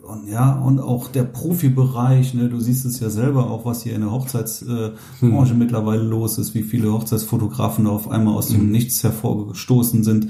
Und 0.07 0.29
ja, 0.29 0.53
und 0.61 0.79
auch 0.79 1.09
der 1.09 1.25
Profibereich, 1.25 2.35
ne, 2.35 2.49
du 2.49 2.61
siehst 2.61 2.85
es 2.85 3.01
ja 3.01 3.11
selber 3.11 3.51
auch, 3.51 3.64
was 3.64 3.83
hier 3.83 3.95
in 3.97 4.03
der 4.03 4.12
Hochzeitsbranche 4.12 4.95
Branche 5.21 5.55
mittlerweile 5.55 6.03
los 6.03 6.39
ist, 6.39 6.55
wie 6.55 6.62
viele 6.62 6.93
Hochzeitsfotografen 6.93 7.85
da 7.87 7.91
auf 7.91 8.09
einmal 8.09 8.35
aus 8.35 8.49
dem 8.49 8.71
Nichts 8.71 9.03
hervorgestoßen 9.03 10.05
sind. 10.05 10.27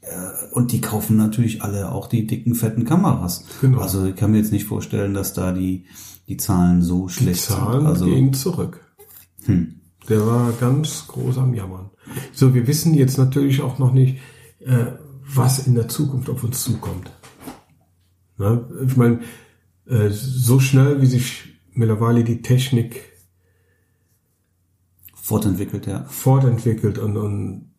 Äh, 0.00 0.54
Und 0.54 0.72
die 0.72 0.80
kaufen 0.80 1.18
natürlich 1.18 1.62
alle 1.62 1.92
auch 1.92 2.06
die 2.06 2.26
dicken, 2.26 2.54
fetten 2.54 2.84
Kameras. 2.84 3.44
Genau. 3.60 3.80
Also 3.80 4.06
ich 4.06 4.16
kann 4.16 4.30
mir 4.30 4.38
jetzt 4.38 4.52
nicht 4.52 4.64
vorstellen, 4.64 5.12
dass 5.12 5.34
da 5.34 5.52
die, 5.52 5.84
die 6.26 6.38
Zahlen 6.38 6.80
so 6.80 7.08
Die 7.08 7.12
schlecht 7.12 7.42
Zahlen 7.44 7.80
sind. 7.80 7.86
Also, 7.86 8.04
gehen 8.06 8.32
zurück. 8.32 8.80
hm. 9.44 9.74
Der 10.08 10.26
war 10.26 10.52
ganz 10.52 11.04
groß 11.08 11.36
am 11.36 11.52
Jammern. 11.52 11.90
So, 12.32 12.54
wir 12.54 12.66
wissen 12.66 12.94
jetzt 12.94 13.18
natürlich 13.18 13.60
auch 13.60 13.78
noch 13.78 13.92
nicht, 13.92 14.16
äh, 14.60 14.86
was 15.34 15.66
in 15.66 15.74
der 15.74 15.88
Zukunft 15.88 16.30
auf 16.30 16.42
uns 16.42 16.64
zukommt. 16.64 17.10
Ne? 18.38 18.68
Ich 18.86 18.96
meine, 18.96 19.20
äh, 19.86 20.08
so 20.10 20.60
schnell 20.60 21.00
wie 21.02 21.06
sich 21.06 21.60
mittlerweile 21.72 22.24
die 22.24 22.42
Technik 22.42 23.12
fortentwickelt, 25.14 25.86
ja. 25.86 26.04
fortentwickelt 26.04 26.98
und, 26.98 27.16
und 27.16 27.70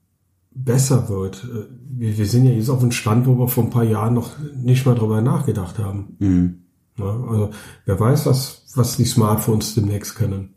besser 0.51 1.09
wird. 1.09 1.43
äh, 1.45 1.65
Wir, 1.89 2.17
wir 2.17 2.25
sind 2.25 2.45
ja 2.45 2.51
jetzt 2.51 2.69
auf 2.69 2.81
einem 2.81 2.91
Stand, 2.91 3.25
wo 3.25 3.37
wir 3.37 3.47
vor 3.47 3.63
ein 3.63 3.69
paar 3.69 3.83
Jahren 3.83 4.13
noch 4.13 4.37
nicht 4.55 4.85
mal 4.85 4.95
drüber 4.95 5.21
nachgedacht 5.21 5.79
haben. 5.79 6.15
Mhm. 6.19 6.63
Ne? 6.97 7.05
Also 7.05 7.51
wer 7.85 7.99
weiß, 7.99 8.25
was, 8.25 8.65
was 8.75 8.97
die 8.97 9.05
Smartphones 9.05 9.73
demnächst 9.75 10.15
können. 10.15 10.53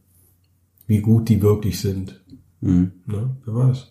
Wie 0.86 1.00
gut 1.00 1.28
die 1.28 1.40
wirklich 1.40 1.80
sind. 1.80 2.22
Mhm. 2.60 2.92
Ne? 3.06 3.36
Wer 3.44 3.54
weiß. 3.54 3.88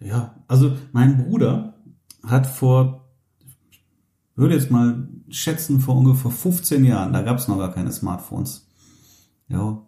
Ja, 0.00 0.42
also 0.46 0.76
mein 0.92 1.24
Bruder 1.24 1.74
hat 2.26 2.46
vor, 2.46 3.04
ich 3.70 3.80
würde 4.36 4.54
jetzt 4.54 4.70
mal 4.70 5.08
schätzen, 5.28 5.80
vor 5.80 5.96
ungefähr 5.96 6.30
15 6.30 6.84
Jahren, 6.84 7.12
da 7.12 7.22
gab 7.22 7.38
es 7.38 7.48
noch 7.48 7.58
gar 7.58 7.72
keine 7.72 7.92
Smartphones. 7.92 8.66
Ja, 9.48 9.82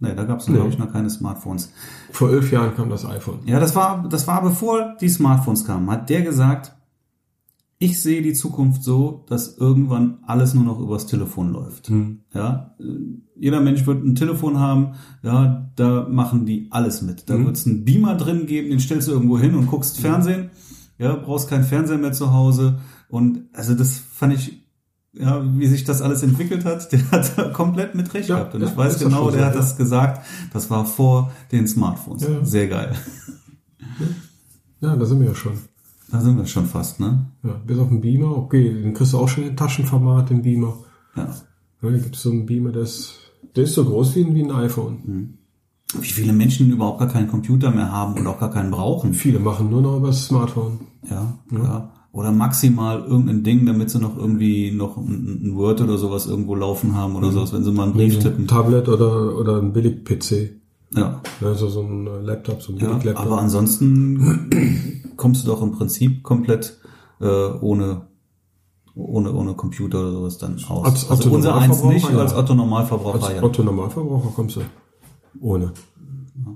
nee, 0.00 0.14
da 0.14 0.24
gab 0.24 0.40
es, 0.40 0.48
Nee. 0.48 0.54
glaube 0.54 0.70
ich, 0.70 0.78
noch 0.78 0.92
keine 0.92 1.10
Smartphones. 1.10 1.72
Vor 2.12 2.30
elf 2.30 2.50
Jahren 2.52 2.74
kam 2.74 2.90
das 2.90 3.04
iPhone. 3.06 3.40
Ja, 3.46 3.58
das 3.60 3.74
war, 3.74 4.06
das 4.08 4.26
war 4.26 4.42
bevor 4.42 4.96
die 5.00 5.08
Smartphones 5.08 5.64
kamen, 5.64 5.90
hat 5.90 6.08
der 6.10 6.22
gesagt, 6.22 6.74
ich 7.80 8.02
sehe 8.02 8.22
die 8.22 8.32
Zukunft 8.32 8.82
so, 8.82 9.24
dass 9.28 9.56
irgendwann 9.56 10.18
alles 10.26 10.52
nur 10.52 10.64
noch 10.64 10.80
übers 10.80 11.06
Telefon 11.06 11.52
läuft. 11.52 11.90
Ja, 12.34 12.74
äh, 12.80 12.84
jeder 13.36 13.60
Mensch 13.60 13.86
wird 13.86 14.04
ein 14.04 14.16
Telefon 14.16 14.58
haben, 14.58 14.94
ja, 15.22 15.70
da 15.76 16.08
machen 16.10 16.44
die 16.44 16.66
alles 16.72 17.02
mit. 17.02 17.30
Da 17.30 17.36
Mhm. 17.38 17.46
wird 17.46 17.56
es 17.56 17.66
einen 17.66 17.84
Beamer 17.84 18.16
drin 18.16 18.46
geben, 18.46 18.70
den 18.70 18.80
stellst 18.80 19.06
du 19.06 19.12
irgendwo 19.12 19.38
hin 19.38 19.54
und 19.54 19.68
guckst 19.68 20.00
Fernsehen. 20.00 20.50
Ja, 20.98 21.14
brauchst 21.16 21.48
keinen 21.48 21.64
Fernseher 21.64 21.98
mehr 21.98 22.12
zu 22.12 22.32
Hause. 22.32 22.80
Und 23.08 23.44
also 23.52 23.74
das 23.74 23.98
fand 23.98 24.34
ich, 24.34 24.62
ja, 25.12 25.42
wie 25.56 25.66
sich 25.66 25.84
das 25.84 26.02
alles 26.02 26.22
entwickelt 26.22 26.64
hat, 26.64 26.92
der 26.92 27.10
hat 27.10 27.52
komplett 27.54 27.94
mit 27.94 28.12
recht 28.14 28.28
Ja, 28.28 28.36
gehabt. 28.36 28.54
Und 28.54 28.62
ja, 28.62 28.68
ich 28.68 28.76
weiß 28.76 28.98
genau, 28.98 29.30
der 29.30 29.40
so, 29.40 29.46
hat 29.46 29.54
ja. 29.54 29.60
das 29.60 29.76
gesagt, 29.76 30.26
das 30.52 30.70
war 30.70 30.84
vor 30.84 31.30
den 31.52 31.66
Smartphones. 31.66 32.26
Sehr 32.42 32.68
geil. 32.68 32.94
Ja, 34.80 34.94
da 34.94 35.04
sind 35.06 35.20
wir 35.20 35.26
ja 35.28 35.34
schon. 35.34 35.54
Da 36.10 36.20
sind 36.20 36.36
wir 36.38 36.46
schon 36.46 36.66
fast, 36.66 37.00
ne? 37.00 37.26
Ja, 37.42 37.60
bis 37.66 37.78
auf 37.78 37.88
den 37.88 38.00
Beamer, 38.00 38.36
okay, 38.36 38.72
den 38.82 38.94
kriegst 38.94 39.12
du 39.12 39.18
auch 39.18 39.28
schon 39.28 39.44
in 39.44 39.56
Taschenformat, 39.56 40.30
den 40.30 40.42
Beamer. 40.42 40.74
Ja. 41.16 41.24
Ja, 41.82 41.90
da 41.90 41.96
gibt 41.98 42.14
es 42.16 42.22
so 42.22 42.30
einen 42.30 42.46
Beamer, 42.46 42.70
der 42.72 42.82
ist, 42.82 43.14
der 43.56 43.64
ist 43.64 43.74
so 43.74 43.84
groß 43.84 44.14
wie, 44.14 44.24
ein- 44.24 44.34
wie 44.34 44.42
ein 44.44 44.52
iPhone. 44.52 44.98
Mhm. 45.04 45.34
Wie 46.00 46.06
viele 46.08 46.32
Menschen 46.32 46.70
überhaupt 46.70 47.00
gar 47.00 47.08
keinen 47.08 47.28
Computer 47.28 47.70
mehr 47.70 47.90
haben 47.90 48.14
und 48.14 48.26
auch 48.26 48.38
gar 48.38 48.50
keinen 48.50 48.70
brauchen. 48.70 49.14
Viele 49.14 49.38
machen 49.40 49.68
nur 49.70 49.82
noch 49.82 49.96
über 49.96 50.08
das 50.08 50.26
Smartphone. 50.26 50.80
Ja, 51.10 51.38
ja. 51.50 51.92
Oder 52.12 52.32
maximal 52.32 53.00
irgendein 53.00 53.44
Ding, 53.44 53.66
damit 53.66 53.90
sie 53.90 53.98
noch 53.98 54.16
irgendwie 54.16 54.72
noch 54.72 54.96
ein, 54.96 55.42
ein 55.44 55.56
Word 55.56 55.80
oder 55.82 55.98
sowas 55.98 56.26
irgendwo 56.26 56.54
laufen 56.54 56.94
haben 56.94 57.16
oder 57.16 57.30
sowas, 57.30 57.52
wenn 57.52 57.64
sie 57.64 57.70
mal 57.70 57.84
einen 57.84 57.92
Brief 57.92 58.16
Ein 58.16 58.20
tippen. 58.20 58.46
Tablet 58.46 58.88
oder, 58.88 59.36
oder 59.36 59.58
ein 59.58 59.72
Billig-PC. 59.72 60.58
Ja. 60.94 61.20
Also 61.42 61.68
so 61.68 61.82
ein 61.82 62.06
äh, 62.06 62.20
Laptop, 62.20 62.62
so 62.62 62.72
ein 62.72 62.78
ja. 62.78 62.88
Billig-Laptop. 62.88 63.26
Aber 63.26 63.38
ansonsten 63.38 65.12
kommst 65.16 65.44
du 65.44 65.48
doch 65.48 65.62
im 65.62 65.72
Prinzip 65.72 66.22
komplett 66.22 66.78
äh, 67.20 67.26
ohne 67.60 68.08
ohne 68.94 69.32
ohne 69.32 69.54
Computer 69.54 70.00
oder 70.00 70.12
sowas 70.12 70.38
dann 70.38 70.56
aus. 70.68 70.86
Als 70.86 71.10
also 71.10 71.30
unser 71.30 71.54
eins 71.56 71.82
nicht, 71.84 72.10
Normalverbraucher, 72.10 72.20
als 72.20 72.32
ja. 72.32 72.38
Otto 72.38 72.54
Normalverbraucher 72.54 73.26
Als 73.26 73.36
ja. 73.36 73.42
Otto 73.42 73.62
Normalverbraucher 73.62 74.32
kommst 74.34 74.56
du 74.56 74.60
ohne. 75.40 75.72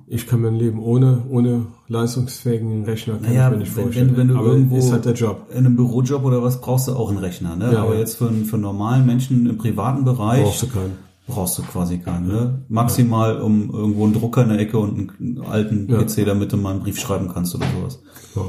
Ich 0.07 0.27
kann 0.27 0.41
mein 0.43 0.55
Leben 0.55 0.79
ohne, 0.81 1.23
ohne 1.31 1.67
leistungsfähigen 1.89 2.85
Rechner 2.85 3.15
kann 3.15 3.23
Naja, 3.25 3.47
ich 3.49 3.53
mir 3.53 3.59
nicht 3.59 3.73
vorstellen. 3.73 4.11
wenn, 4.11 4.17
wenn 4.17 4.29
du 4.29 4.37
Aber 4.39 4.49
irgendwo 4.49 4.77
ist 4.79 4.93
halt 4.93 5.05
der 5.05 5.15
Job. 5.15 5.47
in 5.51 5.59
einem 5.59 5.77
Bürojob 5.77 6.25
oder 6.25 6.43
was 6.43 6.61
brauchst 6.61 6.89
du 6.89 6.93
auch 6.93 7.09
einen 7.09 7.19
Rechner, 7.19 7.57
ne? 7.57 7.73
Ja, 7.73 7.83
Aber 7.83 7.95
ja. 7.95 8.01
jetzt 8.01 8.17
für, 8.17 8.29
einen- 8.29 8.45
für 8.45 8.55
einen 8.57 8.63
normalen 8.63 9.07
Menschen 9.07 9.47
im 9.49 9.59
privaten 9.59 10.05
Bereich 10.05 10.45
Brauchst 10.45 10.63
du 10.63 10.67
keinen. 10.69 10.93
brauchst 11.27 11.59
du 11.59 11.63
quasi 11.63 11.99
keinen. 11.99 12.29
Ne? 12.29 12.59
Maximal 12.69 13.41
um 13.41 13.71
irgendwo 13.71 14.05
einen 14.05 14.13
Drucker 14.15 14.43
in 14.43 14.51
der 14.51 14.59
Ecke 14.61 14.79
und 14.79 15.11
einen 15.19 15.41
alten 15.49 15.89
Ja. 15.91 15.99
PC, 16.03 16.25
damit 16.27 16.53
du 16.53 16.57
mal 16.59 16.71
einen 16.73 16.81
Brief 16.81 16.99
schreiben 17.01 17.29
kannst 17.33 17.55
oder 17.55 17.67
sowas. 17.79 18.01
Ja. 18.37 18.43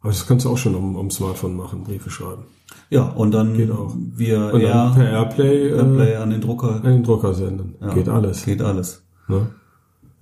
Aber 0.00 0.10
das 0.10 0.26
kannst 0.26 0.44
du 0.44 0.50
auch 0.50 0.58
schon 0.58 0.74
am, 0.74 0.96
am 0.96 1.10
Smartphone 1.10 1.56
machen, 1.56 1.84
Briefe 1.84 2.10
schreiben. 2.10 2.42
Ja, 2.90 3.04
und 3.04 3.32
dann 3.32 3.54
Geht 3.56 3.70
auch. 3.70 3.94
wir 4.16 4.50
Und 4.52 4.62
dann 4.64 4.94
per 4.94 5.10
Airplay, 5.10 5.68
Airplay 5.70 6.12
äh, 6.12 6.16
an 6.16 6.30
den 6.30 6.40
Drucker. 6.40 6.76
an 6.76 6.82
den 6.92 7.02
Drucker 7.04 7.32
senden. 7.34 7.74
Ja, 7.80 7.94
Geht 7.94 8.08
alles. 8.08 8.44
Geht 8.44 8.60
alles. 8.62 9.02
Ne? 9.28 9.46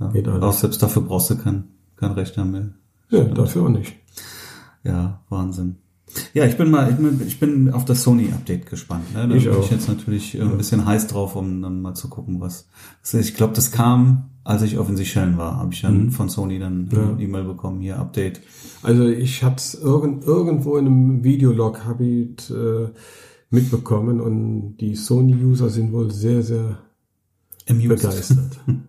Ja. 0.00 0.08
Geht 0.08 0.26
alles. 0.28 0.42
Auch 0.42 0.52
selbst 0.52 0.82
dafür 0.82 1.02
brauchst 1.02 1.30
du 1.30 1.36
keinen 1.36 1.64
kein 1.96 2.12
Rechner 2.12 2.44
mehr. 2.44 2.70
Ja, 3.10 3.24
dafür 3.24 3.64
auch 3.64 3.68
nicht. 3.68 3.94
Ja, 4.82 5.20
Wahnsinn. 5.28 5.76
Ja, 6.34 6.44
ich 6.44 6.56
bin 6.56 6.70
mal, 6.70 6.90
ich 6.90 6.96
bin, 6.96 7.20
ich 7.26 7.38
bin 7.38 7.70
auf 7.72 7.84
das 7.84 8.02
Sony-Update 8.02 8.66
gespannt. 8.66 9.14
Ne? 9.14 9.28
Da 9.28 9.34
Ich 9.34 9.44
bin 9.44 9.54
auch. 9.54 9.62
ich 9.64 9.70
jetzt 9.70 9.86
natürlich 9.88 10.34
äh, 10.36 10.40
ein 10.42 10.56
bisschen 10.56 10.84
heiß 10.84 11.06
drauf, 11.06 11.36
um 11.36 11.62
dann 11.62 11.82
mal 11.82 11.94
zu 11.94 12.08
gucken, 12.08 12.40
was. 12.40 12.66
ist. 13.02 13.14
Ich 13.14 13.34
glaube, 13.36 13.52
das 13.54 13.70
kam, 13.70 14.30
als 14.42 14.62
ich 14.62 14.78
auf 14.78 14.86
den 14.88 14.96
Seychellen 14.96 15.36
war, 15.36 15.58
habe 15.58 15.72
ich 15.72 15.82
dann 15.82 16.10
von 16.10 16.28
Sony 16.28 16.58
dann 16.58 16.86
Mhm. 16.86 16.88
Ja. 16.92 17.08
eine 17.10 17.22
E-Mail 17.22 17.44
bekommen, 17.44 17.80
hier 17.80 17.98
Update. 17.98 18.40
Also 18.82 19.06
ich 19.06 19.44
hatte 19.44 19.56
es 19.58 19.74
irgend, 19.74 20.24
irgendwo 20.24 20.76
in 20.78 20.86
einem 20.86 21.22
Videolog 21.24 21.84
habe 21.84 22.04
ich 22.04 22.50
äh, 22.50 22.88
mitbekommen 23.50 24.20
und 24.20 24.78
die 24.78 24.96
Sony-User 24.96 25.68
sind 25.68 25.92
wohl 25.92 26.10
sehr, 26.10 26.42
sehr 26.42 26.78
Amused. 27.68 27.88
begeistert. 27.88 28.58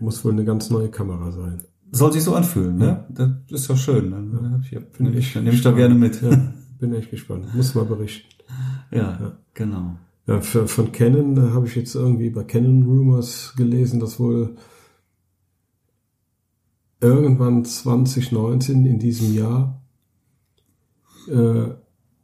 Muss 0.00 0.24
wohl 0.24 0.32
eine 0.32 0.44
ganz 0.44 0.70
neue 0.70 0.88
Kamera 0.88 1.30
sein. 1.30 1.62
Soll 1.92 2.12
sich 2.12 2.22
so 2.22 2.34
anfühlen, 2.34 2.76
ne? 2.76 3.04
Das 3.10 3.60
ist 3.60 3.70
doch 3.70 3.76
schön. 3.76 4.10
Dann, 4.10 4.52
hab 4.52 4.60
ich, 4.62 4.70
Finde 4.70 4.88
nehme 4.98 5.18
ich 5.18 5.28
ich, 5.28 5.34
nehme 5.34 5.50
ich 5.52 5.62
da 5.62 5.72
gerne 5.72 5.94
mit. 5.94 6.20
Ja, 6.22 6.52
bin 6.78 6.94
echt 6.94 7.10
gespannt. 7.10 7.54
Muss 7.54 7.74
mal 7.74 7.84
berichten. 7.84 8.28
Ja, 8.90 9.36
genau. 9.54 9.96
Ja, 10.26 10.40
für, 10.40 10.68
von 10.68 10.92
Canon 10.92 11.34
da 11.34 11.50
habe 11.50 11.66
ich 11.66 11.74
jetzt 11.74 11.94
irgendwie 11.94 12.30
bei 12.30 12.44
Canon 12.44 12.84
Rumors 12.84 13.54
gelesen, 13.56 14.00
dass 14.00 14.20
wohl 14.20 14.56
irgendwann 17.00 17.64
2019 17.64 18.86
in 18.86 18.98
diesem 18.98 19.34
Jahr 19.34 19.82
äh, 21.28 21.70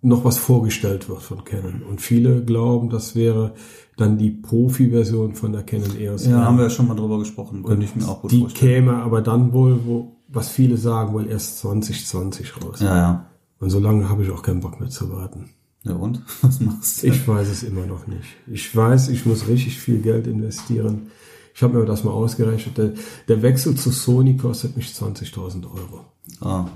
noch 0.06 0.24
was 0.24 0.38
vorgestellt 0.38 1.08
wird 1.08 1.22
von 1.22 1.44
Canon. 1.44 1.82
Und 1.82 2.00
viele 2.00 2.44
glauben, 2.44 2.90
das 2.90 3.14
wäre 3.14 3.54
dann 3.96 4.18
die 4.18 4.30
Profi-Version 4.30 5.34
von 5.34 5.52
der 5.52 5.62
Canon 5.62 5.98
EOS. 5.98 6.26
Ja, 6.26 6.44
haben 6.44 6.58
wir 6.58 6.64
ja 6.64 6.70
schon 6.70 6.86
mal 6.88 6.94
drüber 6.94 7.18
gesprochen. 7.18 7.62
Könnte 7.62 7.84
ich 7.84 7.96
mir 7.96 8.06
auch 8.06 8.22
gut 8.22 8.32
die 8.32 8.40
vorstellen. 8.40 8.84
käme 8.84 8.96
aber 9.02 9.22
dann 9.22 9.52
wohl, 9.52 9.80
wo, 9.84 10.16
was 10.28 10.48
viele 10.48 10.76
sagen, 10.76 11.12
wohl 11.12 11.26
erst 11.26 11.58
2020 11.58 12.62
raus. 12.62 12.80
Ja, 12.80 12.96
ja. 12.96 13.26
Und 13.58 13.70
so 13.70 13.78
lange 13.80 14.08
habe 14.08 14.22
ich 14.22 14.30
auch 14.30 14.42
keinen 14.42 14.60
Bock 14.60 14.80
mehr 14.80 14.90
zu 14.90 15.10
warten. 15.10 15.50
Ja, 15.82 15.94
und? 15.94 16.22
Was 16.42 16.60
machst 16.60 17.02
du? 17.02 17.06
Ich 17.06 17.26
weiß 17.26 17.48
es 17.48 17.62
immer 17.62 17.86
noch 17.86 18.06
nicht. 18.06 18.26
Ich 18.46 18.74
weiß, 18.74 19.08
ich 19.08 19.24
muss 19.24 19.46
richtig 19.46 19.78
viel 19.78 20.00
Geld 20.00 20.26
investieren. 20.26 21.10
Ich 21.54 21.62
habe 21.62 21.78
mir 21.78 21.86
das 21.86 22.04
mal 22.04 22.10
ausgerechnet. 22.10 22.76
Der, 22.76 22.92
der 23.28 23.42
Wechsel 23.42 23.76
zu 23.76 23.90
Sony 23.90 24.36
kostet 24.36 24.76
mich 24.76 24.88
20.000 24.88 25.64
Euro. 25.64 26.04
Ah. 26.40 26.66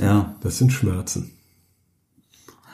Ja. 0.00 0.34
Das 0.40 0.58
sind 0.58 0.72
Schmerzen. 0.72 1.30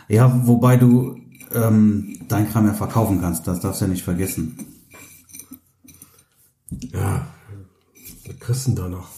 Ja, 0.09 0.47
wobei 0.47 0.77
du 0.77 1.19
ähm, 1.53 2.19
dein 2.29 2.49
Kram 2.49 2.67
ja 2.67 2.75
verkaufen 2.75 3.21
kannst, 3.21 3.47
das 3.47 3.61
darfst 3.61 3.81
du 3.81 3.87
ja 3.87 3.91
nicht 3.91 4.05
vergessen. 4.05 4.57
Ja, 6.93 7.27
was 8.27 8.39
kriegst 8.39 8.67
du 8.67 8.71
denn 8.73 8.77
da 8.77 8.89
noch? 8.89 9.09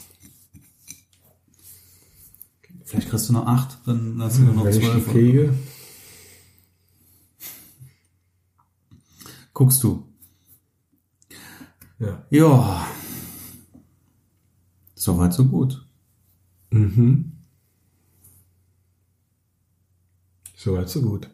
Vielleicht 2.85 3.11
kriegst 3.11 3.29
du 3.29 3.35
noch 3.35 3.47
acht, 3.47 3.79
dann 3.87 4.21
hast 4.23 4.39
du 4.39 4.43
nur 4.43 4.55
noch 4.55 4.65
Wenn 4.65 4.73
ich 4.73 4.79
die 4.79 4.85
zwölf. 4.87 5.09
kriege, 5.11 5.55
Guckst 9.53 9.83
du. 9.83 10.07
ja. 11.99 12.25
Ja. 12.31 12.87
Soweit, 14.95 15.35
so 15.35 15.45
gut. 15.47 15.85
Mhm. 16.71 17.33
Soweit, 20.61 20.89
so 20.89 21.01
gut. 21.03 21.31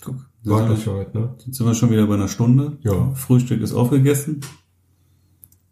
Guck. 0.00 0.14
War 0.44 0.58
Sind 0.60 0.70
das 0.70 0.82
für 0.84 0.92
heute, 0.92 1.18
ne? 1.18 1.34
jetzt 1.44 1.56
sind 1.56 1.66
wir 1.66 1.74
schon 1.74 1.90
wieder 1.90 2.06
bei 2.06 2.14
einer 2.14 2.28
Stunde. 2.28 2.78
Ja. 2.82 3.10
Frühstück 3.14 3.60
ist 3.60 3.74
aufgegessen. 3.74 4.42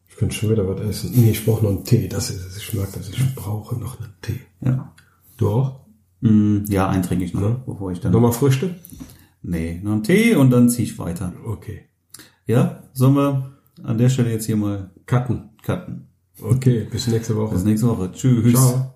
Ich 0.08 0.16
könnte 0.16 0.34
schon 0.34 0.50
wieder 0.50 0.66
was 0.68 0.80
essen. 0.80 1.12
Nee, 1.14 1.30
ich 1.30 1.44
brauche 1.44 1.62
noch 1.62 1.70
einen 1.70 1.84
Tee. 1.84 2.08
Das 2.08 2.30
ist 2.30 2.44
es. 2.44 2.56
Ich 2.58 2.74
mag 2.74 2.88
das. 2.92 3.08
Ich 3.08 3.34
brauche 3.36 3.76
noch 3.78 4.00
einen 4.00 4.12
Tee. 4.20 4.40
Ja. 4.60 4.92
Du 5.36 5.48
auch? 5.50 5.80
Mm, 6.22 6.64
ja, 6.68 6.88
einen 6.88 7.04
trinke 7.04 7.24
ich 7.24 7.34
noch, 7.34 7.42
Ja. 7.42 7.62
bevor 7.66 7.92
ich 7.92 8.00
dann. 8.00 8.10
Nochmal 8.12 8.32
Frühstück? 8.32 8.72
Nee, 9.42 9.80
noch 9.82 9.92
einen 9.92 10.02
Tee 10.02 10.34
und 10.34 10.50
dann 10.50 10.68
ziehe 10.68 10.88
ich 10.88 10.98
weiter. 10.98 11.32
Okay. 11.46 11.82
Ja, 12.46 12.82
sollen 12.94 13.14
wir 13.14 13.52
an 13.84 13.98
der 13.98 14.08
Stelle 14.08 14.32
jetzt 14.32 14.46
hier 14.46 14.56
mal 14.56 14.90
Cutten. 15.06 15.50
cutten. 15.62 16.08
Okay, 16.40 16.88
bis 16.90 17.06
nächste 17.06 17.36
Woche. 17.36 17.54
Bis 17.54 17.64
nächste 17.64 17.86
Woche. 17.88 18.10
Tschüss. 18.12 18.52
Ciao. 18.54 18.91